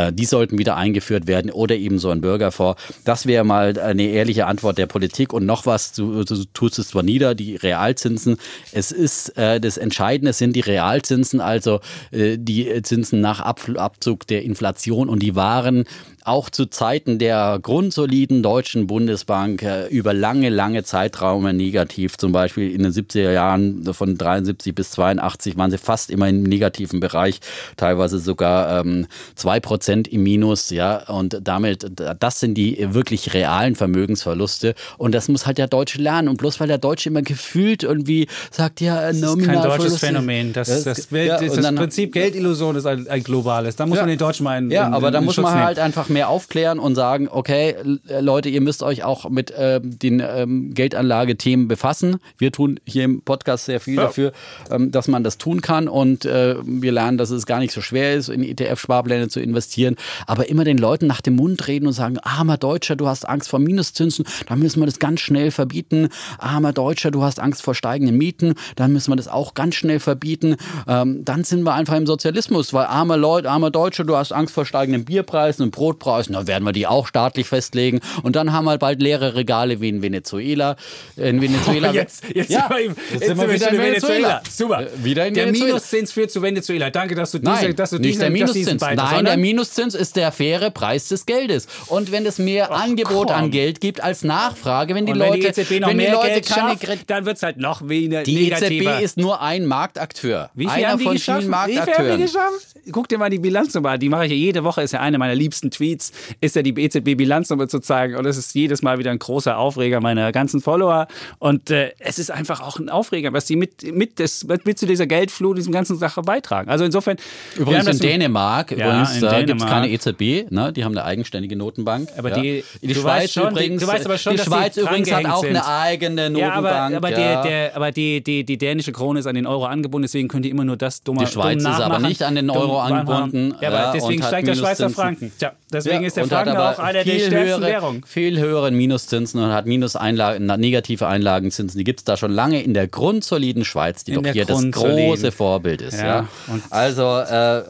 Äh, 0.05 0.13
die 0.13 0.25
sollten 0.25 0.57
wieder 0.57 0.75
eingeführt 0.75 1.27
werden 1.27 1.51
oder 1.51 1.75
eben 1.75 1.99
so 1.99 2.09
ein 2.09 2.21
Bürgerfonds. 2.21 2.81
Das 3.03 3.25
wäre 3.25 3.43
mal 3.43 3.79
eine 3.79 4.03
ehrliche 4.03 4.45
Antwort 4.45 4.77
der 4.77 4.87
Politik. 4.87 5.33
Und 5.33 5.45
noch 5.45 5.65
was, 5.65 5.93
du, 5.93 6.23
du 6.23 6.43
tust 6.53 6.79
es 6.79 6.89
zwar 6.89 7.03
nieder, 7.03 7.35
die 7.35 7.55
Realzinsen. 7.55 8.37
Es 8.71 8.91
ist, 8.91 9.37
äh, 9.37 9.59
das 9.59 9.77
Entscheidende 9.77 10.33
sind 10.33 10.55
die 10.55 10.61
Realzinsen, 10.61 11.41
also 11.41 11.79
äh, 12.11 12.37
die 12.37 12.81
Zinsen 12.83 13.21
nach 13.21 13.39
Abzug 13.39 14.27
der 14.27 14.43
Inflation 14.43 15.09
und 15.09 15.19
die 15.19 15.35
waren 15.35 15.85
auch 16.25 16.49
zu 16.49 16.65
Zeiten 16.65 17.19
der 17.19 17.59
grundsoliden 17.61 18.41
deutschen 18.41 18.87
Bundesbank 18.87 19.61
äh, 19.61 19.87
über 19.87 20.11
lange, 20.11 20.49
lange 20.49 20.83
Zeitraume 20.83 21.53
negativ. 21.53 22.17
Zum 22.17 22.31
Beispiel 22.31 22.71
in 22.71 22.81
den 22.81 22.91
70er 22.91 23.31
Jahren 23.31 23.93
von 23.93 24.17
73 24.17 24.73
bis 24.73 24.89
82 24.91 25.55
waren 25.55 25.69
sie 25.69 25.77
fast 25.77 26.09
immer 26.09 26.27
im 26.27 26.41
negativen 26.41 26.99
Bereich, 26.99 27.41
teilweise 27.77 28.17
sogar 28.17 28.79
ähm, 28.79 29.05
zwei 29.35 29.59
Prozent 29.59 30.07
im 30.07 30.23
Minus. 30.23 30.71
Ja, 30.71 31.07
und 31.07 31.39
damit, 31.43 31.91
das 32.19 32.39
sind 32.39 32.55
die 32.55 32.93
wirklich 32.93 33.35
realen 33.35 33.75
Vermögensverluste. 33.75 34.73
Und 34.97 35.13
das 35.13 35.27
muss 35.27 35.45
halt 35.45 35.59
der 35.59 35.67
Deutsche 35.67 36.01
lernen. 36.01 36.27
Und 36.27 36.37
bloß 36.37 36.59
weil 36.59 36.67
der 36.67 36.79
Deutsche 36.79 37.09
immer 37.09 37.21
gefühlt 37.21 37.83
irgendwie 37.83 38.27
sagt, 38.49 38.81
ja, 38.81 39.07
das 39.07 39.17
ist 39.17 39.45
kein 39.45 39.61
deutsches 39.61 39.99
Phänomen. 39.99 40.53
Das, 40.53 40.69
das, 40.83 40.83
das, 40.83 41.07
ja, 41.11 41.39
das 41.39 41.75
Prinzip 41.75 42.13
Geldillusion 42.13 42.75
ist 42.75 42.87
ein, 42.87 43.07
ein 43.07 43.23
globales. 43.23 43.75
Da 43.75 43.85
muss 43.85 43.97
ja, 43.97 44.01
man 44.01 44.09
den 44.09 44.17
Deutschen 44.17 44.43
mal 44.43 44.57
in, 44.57 44.71
Ja, 44.71 44.87
in, 44.87 44.93
aber 44.95 45.11
da 45.11 45.21
muss 45.21 45.37
man 45.37 45.53
halt 45.53 45.77
einfach 45.77 46.09
mehr 46.15 46.29
aufklären 46.29 46.79
und 46.79 46.95
sagen, 46.95 47.27
okay, 47.29 47.75
Leute, 48.21 48.47
ihr 48.47 48.61
müsst 48.61 48.83
euch 48.83 49.03
auch 49.03 49.29
mit 49.29 49.51
äh, 49.51 49.81
den 49.83 50.23
ähm, 50.25 50.73
Geldanlagethemen 50.73 51.67
befassen. 51.67 52.21
Wir 52.37 52.53
tun 52.53 52.79
hier 52.85 53.03
im 53.03 53.21
Podcast 53.21 53.65
sehr 53.65 53.81
viel 53.81 53.95
ja. 53.95 54.03
dafür, 54.03 54.31
ähm, 54.71 54.91
dass 54.91 55.09
man 55.09 55.25
das 55.25 55.37
tun 55.37 55.59
kann 55.61 55.89
und 55.89 56.23
äh, 56.23 56.55
wir 56.63 56.93
lernen, 56.93 57.17
dass 57.17 57.31
es 57.31 57.45
gar 57.45 57.59
nicht 57.59 57.73
so 57.73 57.81
schwer 57.81 58.15
ist, 58.15 58.29
in 58.29 58.43
ETF-Sparpläne 58.43 59.27
zu 59.27 59.41
investieren, 59.41 59.97
aber 60.25 60.47
immer 60.47 60.63
den 60.63 60.77
Leuten 60.77 61.05
nach 61.05 61.19
dem 61.19 61.35
Mund 61.35 61.67
reden 61.67 61.85
und 61.85 61.91
sagen, 61.91 62.17
armer 62.19 62.55
Deutscher, 62.55 62.95
du 62.95 63.09
hast 63.09 63.27
Angst 63.27 63.49
vor 63.49 63.59
Minuszinsen, 63.59 64.23
dann 64.47 64.59
müssen 64.59 64.79
wir 64.79 64.85
das 64.85 64.99
ganz 64.99 65.19
schnell 65.19 65.51
verbieten. 65.51 66.07
Armer 66.37 66.71
Deutscher, 66.71 67.11
du 67.11 67.23
hast 67.23 67.41
Angst 67.41 67.61
vor 67.61 67.75
steigenden 67.75 68.17
Mieten, 68.17 68.53
dann 68.77 68.93
müssen 68.93 69.11
wir 69.11 69.17
das 69.17 69.27
auch 69.27 69.53
ganz 69.53 69.75
schnell 69.75 69.99
verbieten. 69.99 70.55
Ähm, 70.87 71.25
dann 71.25 71.43
sind 71.43 71.63
wir 71.63 71.73
einfach 71.73 71.97
im 71.97 72.07
Sozialismus, 72.07 72.73
weil 72.73 72.85
armer 72.85 73.17
Leute, 73.17 73.51
armer 73.51 73.69
Deutscher, 73.69 74.05
du 74.05 74.15
hast 74.15 74.31
Angst 74.31 74.53
vor 74.53 74.65
steigenden 74.65 75.03
Bierpreisen 75.03 75.65
und 75.65 75.71
Brotpreisen 75.71 76.04
Milchpreis, 76.05 76.29
na 76.29 76.47
werden 76.47 76.63
wir 76.63 76.71
die 76.71 76.87
auch 76.87 77.07
staatlich 77.07 77.47
festlegen. 77.47 77.99
Und 78.23 78.35
dann 78.35 78.53
haben 78.53 78.65
wir 78.65 78.77
bald 78.77 79.01
leere 79.01 79.35
Regale 79.35 79.81
wie 79.81 79.89
in 79.89 80.01
Venezuela. 80.01 80.75
In 81.15 81.41
Venezuela. 81.41 81.75
Oh, 81.85 81.91
jetzt, 81.91 82.23
jetzt, 82.33 82.49
ja, 82.49 82.67
sind 82.67 82.71
wir, 82.71 83.03
jetzt, 83.13 83.25
sind 83.25 83.37
wir 83.37 83.53
wieder 83.53 83.69
in 83.69 83.77
Venezuela. 83.77 84.41
Venezuela. 84.41 84.41
Super. 84.49 84.81
Äh, 84.81 85.03
wieder 85.03 85.27
in 85.27 85.33
der 85.33 85.45
Venezuela. 85.45 85.73
Minuszins 85.73 86.11
führt 86.11 86.31
zu 86.31 86.41
Venezuela. 86.41 86.89
Danke, 86.89 87.15
dass 87.15 87.31
du 87.31 87.39
diese, 87.39 87.51
Nein, 87.51 87.75
dass 87.75 87.89
du 87.91 87.99
nicht 87.99 88.19
der 88.19 88.29
dass 88.29 88.33
Minuszins. 88.33 88.81
Nein, 88.81 89.25
der 89.25 89.37
Minuszins 89.37 89.93
ist 89.93 90.15
der 90.15 90.31
faire 90.31 90.71
Preis 90.71 91.07
des 91.09 91.25
Geldes. 91.25 91.67
Und 91.87 92.11
wenn 92.11 92.25
es 92.25 92.39
mehr 92.39 92.69
Ach, 92.71 92.83
Angebot 92.83 93.27
komm. 93.27 93.35
an 93.35 93.51
Geld 93.51 93.81
gibt 93.81 94.01
als 94.01 94.23
Nachfrage, 94.23 94.95
wenn 94.95 95.05
die 95.05 95.11
Und 95.11 95.19
Leute, 95.19 95.33
wenn 95.33 95.41
die 95.41 95.47
EZB 95.47 95.79
noch 95.79 95.89
wenn 95.89 95.97
die 95.97 96.03
mehr 96.03 96.13
Leute 96.13 96.27
Geld 96.27 96.47
keine 96.47 96.77
schafft, 96.79 97.09
dann 97.09 97.25
wird 97.25 97.37
es 97.37 97.43
halt 97.43 97.57
noch 97.57 97.87
weniger 97.87 98.23
die 98.23 98.35
negativer. 98.35 98.93
EZB 98.93 99.03
ist 99.03 99.17
nur 99.17 99.41
ein 99.41 99.65
Marktakteur. 99.65 100.49
Wie 100.53 100.65
viel 100.65 100.71
Einer 100.73 100.89
haben 100.89 100.99
die 100.99 101.05
von 101.05 101.13
geschafft? 101.13 101.41
vielen 101.43 101.67
Wie 101.67 101.71
viel 101.73 101.93
haben 101.93 102.17
die 102.17 102.23
geschafft? 102.23 102.75
Guck 102.91 103.07
dir 103.09 103.17
mal 103.17 103.29
die 103.29 103.39
Bilanznummer 103.39 103.91
an. 103.91 103.99
Die 103.99 104.09
mache 104.09 104.25
ich 104.25 104.31
ja 104.31 104.37
jede 104.37 104.63
Woche. 104.63 104.81
Ist 104.81 104.91
ja 104.91 104.99
eine 104.99 105.17
meiner 105.17 105.35
liebsten 105.35 105.71
Tweets. 105.71 105.94
Ist 106.41 106.55
ja 106.55 106.61
die 106.61 106.73
EZB-Bilanznummer 106.79 107.67
zu 107.67 107.79
zeigen. 107.79 108.15
Und 108.15 108.25
es 108.25 108.37
ist 108.37 108.53
jedes 108.55 108.81
Mal 108.81 108.97
wieder 108.99 109.11
ein 109.11 109.19
großer 109.19 109.57
Aufreger 109.57 110.01
meiner 110.01 110.31
ganzen 110.31 110.61
Follower. 110.61 111.07
Und 111.39 111.69
äh, 111.71 111.91
es 111.99 112.19
ist 112.19 112.31
einfach 112.31 112.61
auch 112.61 112.79
ein 112.79 112.89
Aufreger, 112.89 113.33
was 113.33 113.45
die 113.45 113.55
mit, 113.55 113.83
mit, 113.93 114.19
des, 114.19 114.45
mit 114.63 114.77
zu 114.79 114.85
dieser 114.85 115.07
Geldflut, 115.07 115.57
diesem 115.57 115.73
ganzen 115.73 115.97
Sache 115.97 116.21
beitragen. 116.21 116.69
Also 116.69 116.85
insofern. 116.85 117.17
Übrigens 117.57 117.87
in 117.87 117.99
Dänemark, 117.99 118.71
Ja, 118.71 118.87
übrigens, 119.01 119.19
da 119.19 119.41
gibt 119.43 119.61
es 119.61 119.67
keine 119.67 119.89
EZB, 119.89 120.51
ne? 120.51 120.71
die 120.73 120.83
haben 120.83 120.91
eine 120.97 121.05
eigenständige 121.05 121.55
Notenbank. 121.55 122.09
Aber 122.17 122.29
ja. 122.29 122.39
die- 122.41 122.63
die 122.81 122.87
du 122.93 122.99
Schweiz 123.01 123.31
schon, 123.33 123.51
übrigens, 123.51 123.81
du 123.81 123.87
weißt 123.87 124.05
aber 124.05 124.17
schon, 124.17 124.33
die 124.35 124.41
Schweiz 124.41 124.77
übrigens 124.77 125.11
hat 125.11 125.25
auch 125.25 125.43
eine 125.43 125.53
sind. 125.55 125.67
eigene 125.67 126.23
Ja, 126.23 126.29
Notenbank. 126.29 126.65
aber, 126.95 126.97
aber, 126.97 127.09
ja. 127.11 127.15
Der, 127.17 127.43
der, 127.43 127.75
aber 127.75 127.91
die, 127.91 128.23
die, 128.23 128.43
die 128.43 128.57
dänische 128.57 128.91
Krone 128.91 129.19
ist 129.19 129.27
an 129.27 129.35
den 129.35 129.47
Euro 129.47 129.65
angebunden, 129.65 130.03
deswegen 130.03 130.27
könnt 130.27 130.45
ihr 130.45 130.51
immer 130.51 130.65
nur 130.65 130.77
das 130.77 131.03
dumme 131.03 131.19
Die 131.25 131.31
Schweiz 131.31 131.63
dumm 131.63 131.71
ist 131.71 131.79
aber 131.81 131.99
nicht 131.99 132.23
an 132.23 132.35
den 132.35 132.47
Dumm 132.47 132.57
Euro 132.57 132.81
nachmachen. 132.87 133.09
angebunden, 133.23 133.55
Ja, 133.61 133.67
aber 133.69 133.77
ja, 133.77 133.91
deswegen 133.93 134.23
steigt 134.23 134.47
der 134.47 134.55
Schweizer. 134.55 134.89
Franken. 134.89 135.31
Tja, 135.37 135.53
deswegen 135.75 136.01
Ja, 136.01 136.07
ist 136.07 136.17
der 136.17 136.25
Franken 136.25 136.55
aber 136.55 136.71
auch 136.71 136.79
einer 136.79 136.93
der 136.93 137.03
viel 137.03 137.19
stärksten 137.19 137.47
höhere, 137.47 137.61
Währungen. 137.61 138.03
Viel 138.05 138.39
höheren 138.39 138.75
Minuszinsen 138.75 139.41
und 139.41 139.51
hat 139.53 139.65
Minuseinlagen, 139.65 140.45
na, 140.45 140.57
negative 140.57 141.07
Einlagenzinsen. 141.07 141.77
Die 141.77 141.83
gibt 141.83 141.99
es 141.99 142.03
da 142.03 142.17
schon 142.17 142.31
lange 142.31 142.61
in 142.63 142.73
der 142.73 142.87
grundsoliden 142.87 143.65
Schweiz, 143.65 144.03
die 144.03 144.13
In 144.13 144.23
doch 144.23 144.31
hier 144.31 144.45
das 144.45 144.63
große 144.71 145.31
Vorbild 145.31 145.81
ist. 145.81 145.99
Ja, 145.99 146.05
Ja. 146.07 146.27
Also 146.69 147.19
äh, 147.19 147.63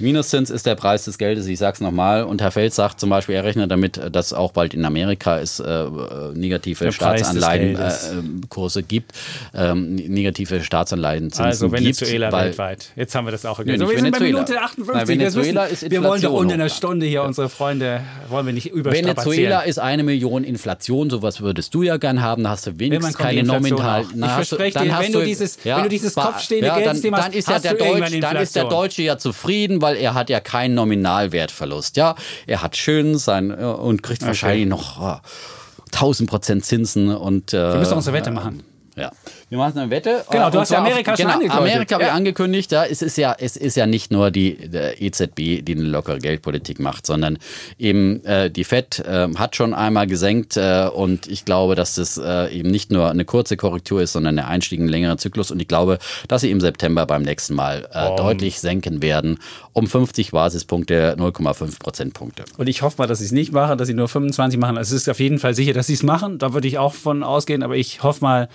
Minuszins 0.00 0.50
ist 0.50 0.66
der 0.66 0.74
Preis 0.74 1.04
des 1.04 1.18
Geldes, 1.18 1.46
ich 1.46 1.58
sag's 1.58 1.80
nochmal. 1.80 2.24
Und 2.24 2.40
Herr 2.40 2.50
Feld 2.50 2.74
sagt 2.74 3.00
zum 3.00 3.10
Beispiel, 3.10 3.34
er 3.34 3.44
rechnet 3.44 3.70
damit, 3.70 4.00
dass 4.12 4.32
auch 4.32 4.52
bald 4.52 4.74
in 4.74 4.84
Amerika 4.84 5.38
es 5.38 5.60
äh, 5.60 5.84
negative 6.34 6.84
Der 6.84 6.92
Preis 6.92 7.30
des 7.30 7.42
Staatsanleihenkurse 7.42 8.82
gibt, 8.82 9.12
ähm, 9.54 9.94
negative 9.96 10.62
Staatsanleihenzinsen 10.62 11.44
Also 11.44 11.72
Venezuela 11.72 12.30
gibt. 12.30 12.42
weltweit. 12.42 12.86
Jetzt 12.96 13.14
haben 13.14 13.26
wir 13.26 13.32
das 13.32 13.44
auch 13.46 13.58
Nee, 13.58 13.72
erklärt. 13.72 13.78
nicht 13.80 13.88
so, 13.88 13.94
wir 13.94 14.02
sind 14.02 14.12
bei 14.12 14.20
Venezuela. 14.20 14.44
Minute 14.44 14.62
58. 14.62 14.94
Nein, 14.94 15.08
wir, 15.08 15.18
Venezuela 15.20 15.62
müssen, 15.62 15.72
ist 15.74 15.90
wir 15.90 16.02
wollen 16.04 16.22
doch 16.22 16.32
unter 16.32 16.54
einer. 16.54 16.68
Stunde 16.68 17.06
hier 17.06 17.22
unsere 17.22 17.48
Freunde, 17.48 18.00
wollen 18.28 18.46
wir 18.46 18.52
nicht 18.52 18.66
überstrapazieren. 18.70 19.16
Venezuela 19.26 19.60
ist 19.62 19.78
eine 19.78 20.02
Million 20.02 20.44
Inflation, 20.44 21.10
sowas 21.10 21.40
würdest 21.40 21.74
du 21.74 21.82
ja 21.82 21.96
gern 21.96 22.22
haben, 22.22 22.44
da 22.44 22.50
hast 22.50 22.66
du 22.66 22.78
wenigstens 22.78 23.16
keine 23.16 23.42
nominal. 23.42 24.04
Na, 24.14 24.26
Ich 24.26 24.32
verspreche 24.32 24.74
dann 24.78 24.88
dir, 24.88 24.98
wenn 25.00 25.12
du 25.12 25.24
dieses- 25.24 25.58
wenn 25.64 25.82
du 25.82 25.88
dieses 25.88 26.14
kopfstehende 26.14 26.66
ja, 26.68 26.78
dann, 26.80 26.88
hast, 26.96 27.04
dann 27.04 27.32
ist 27.32 27.48
ja 27.48 27.54
hast 27.54 27.64
der 27.64 27.74
dann 28.20 28.36
ist 28.36 28.56
der. 28.56 28.64
Deutsche 28.64 29.02
ja 29.02 29.18
zufrieden, 29.18 29.82
weil 29.82 29.89
er 29.96 30.14
hat 30.14 30.30
ja 30.30 30.40
keinen 30.40 30.74
Nominalwertverlust. 30.74 31.96
Ja, 31.96 32.14
er 32.46 32.62
hat 32.62 32.76
schön 32.76 33.18
sein 33.18 33.50
äh, 33.50 33.64
und 33.64 34.02
kriegt 34.02 34.24
wahrscheinlich 34.24 34.66
noch 34.66 35.16
äh, 35.16 35.20
1000 35.92 36.28
Prozent 36.28 36.64
Zinsen 36.64 37.14
und. 37.14 37.52
Äh, 37.52 37.72
Wir 37.72 37.78
müssen 37.80 37.94
unsere 37.94 38.14
Wette 38.14 38.30
machen. 38.30 38.62
Ja. 38.96 39.12
Wir 39.50 39.58
machen 39.58 39.76
eine 39.80 39.90
Wette. 39.90 40.24
Genau, 40.30 40.46
Äh, 40.46 40.50
du 40.52 40.56
und 40.58 40.60
hast 40.62 40.70
ja 40.70 40.76
zwar 40.76 40.84
auf- 40.86 40.90
Amerika 40.92 41.16
schon 41.16 41.26
genau, 41.26 41.34
angedeutet. 41.38 41.60
Amerika 41.60 41.94
habe 41.96 42.02
ich 42.04 42.08
Ja. 42.08 42.14
angekündigt. 42.14 42.70
Ja, 42.72 42.84
es, 42.84 43.02
ist 43.02 43.18
ja, 43.18 43.34
es 43.36 43.56
ist 43.56 43.76
ja 43.76 43.86
nicht 43.86 44.12
nur 44.12 44.30
die 44.30 44.68
der 44.68 45.02
EZB, 45.02 45.60
die 45.62 45.74
eine 45.74 45.82
lockere 45.82 46.18
Geldpolitik 46.20 46.78
macht, 46.78 47.04
sondern 47.04 47.36
eben 47.76 48.24
äh, 48.24 48.48
die 48.48 48.62
FED 48.62 49.00
äh, 49.00 49.28
hat 49.36 49.56
schon 49.56 49.74
einmal 49.74 50.06
gesenkt 50.06 50.56
äh, 50.56 50.86
und 50.94 51.26
ich 51.26 51.44
glaube, 51.44 51.74
dass 51.74 51.96
das 51.96 52.16
äh, 52.16 52.56
eben 52.56 52.70
nicht 52.70 52.92
nur 52.92 53.10
eine 53.10 53.24
kurze 53.24 53.56
Korrektur 53.56 54.00
ist, 54.02 54.12
sondern 54.12 54.38
ein 54.38 54.44
Einstieg 54.44 54.78
in 54.78 54.84
einen 54.84 54.90
längeren 54.90 55.18
Zyklus 55.18 55.50
und 55.50 55.60
ich 55.60 55.66
glaube, 55.66 55.98
dass 56.28 56.42
sie 56.42 56.50
im 56.52 56.60
September 56.60 57.04
beim 57.04 57.22
nächsten 57.22 57.54
Mal 57.54 57.88
äh, 57.92 58.14
deutlich 58.16 58.60
senken 58.60 59.02
werden 59.02 59.38
um 59.72 59.88
50 59.88 60.30
Basispunkte, 60.30 61.16
0,5 61.18 61.80
Prozentpunkte. 61.80 62.44
Und 62.56 62.68
ich 62.68 62.82
hoffe 62.82 62.96
mal, 62.98 63.08
dass 63.08 63.18
sie 63.18 63.24
es 63.24 63.32
nicht 63.32 63.52
machen, 63.52 63.78
dass 63.78 63.88
sie 63.88 63.94
nur 63.94 64.06
25 64.08 64.60
machen. 64.60 64.78
Also 64.78 64.94
es 64.94 65.02
ist 65.02 65.08
auf 65.08 65.18
jeden 65.18 65.40
Fall 65.40 65.54
sicher, 65.54 65.72
dass 65.72 65.88
sie 65.88 65.94
es 65.94 66.04
machen. 66.04 66.38
Da 66.38 66.52
würde 66.52 66.68
ich 66.68 66.78
auch 66.78 66.94
von 66.94 67.24
ausgehen. 67.24 67.64
Aber 67.64 67.74
ich 67.76 68.02
hoffe 68.04 68.22
mal, 68.22 68.48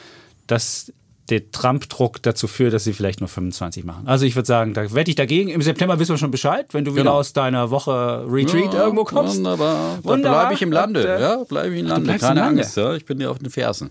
dass 0.48 0.92
der 1.32 1.50
Trump-Druck 1.50 2.22
dazu 2.22 2.46
führt, 2.48 2.72
dass 2.72 2.84
sie 2.84 2.94
vielleicht 2.94 3.20
nur 3.20 3.28
25 3.28 3.84
machen. 3.84 4.04
Also 4.08 4.28
ich 4.28 4.36
würde 4.36 4.46
sagen, 4.46 4.76
da 4.76 4.94
wette 4.94 5.10
ich 5.10 5.16
dagegen. 5.16 5.50
Im 5.50 5.64
September 5.64 5.98
wissen 5.98 6.12
wir 6.12 6.18
schon 6.20 6.30
Bescheid, 6.30 6.68
wenn 6.74 6.86
du 6.86 6.92
wieder 6.92 7.02
Genau. 7.06 7.16
aus 7.16 7.34
deiner 7.34 7.72
Woche 7.72 8.24
Retreat 8.30 8.76
irgendwo 8.76 9.06
kommst. 9.06 9.38
Wunderbar. 9.38 9.98
Wunderbar. 10.04 10.42
bleibe 10.42 10.54
ich 10.54 10.62
im 10.62 10.72
Lande. 10.72 11.00
Und, 11.00 11.06
äh, 11.08 11.20
ja, 11.22 11.38
bleibe 11.44 11.74
ich 11.74 11.80
im 11.80 11.88
Lande. 11.88 12.16
Keine 12.20 12.42
im 12.42 12.46
Lande. 12.46 12.62
Angst. 12.62 12.78
Ja, 12.78 12.94
ich 12.94 13.06
bin 13.06 13.18
dir 13.18 13.32
auf 13.32 13.40
den 13.40 13.50
Fersen. 13.50 13.90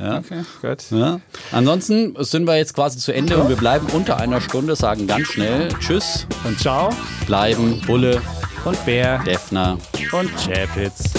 Ja. 0.00 0.18
Okay, 0.18 0.42
gut. 0.60 0.90
Ja. 0.90 1.20
Ansonsten 1.52 2.16
sind 2.18 2.48
wir 2.48 2.56
jetzt 2.56 2.74
quasi 2.74 2.98
zu 2.98 3.14
Ende 3.14 3.36
und 3.38 3.48
wir 3.48 3.54
bleiben 3.56 3.86
unter 3.92 4.16
einer 4.16 4.40
Stunde, 4.40 4.74
sagen 4.74 5.06
ganz 5.06 5.28
schnell 5.28 5.68
Tschüss, 5.78 6.26
Und 6.42 6.58
ciao 6.58 6.90
bleiben 7.28 7.80
Bulle, 7.86 8.20
und 8.64 8.84
Bär 8.84 9.20
Defner. 9.24 9.78
und 10.10 10.30
Chapitz. 10.36 11.12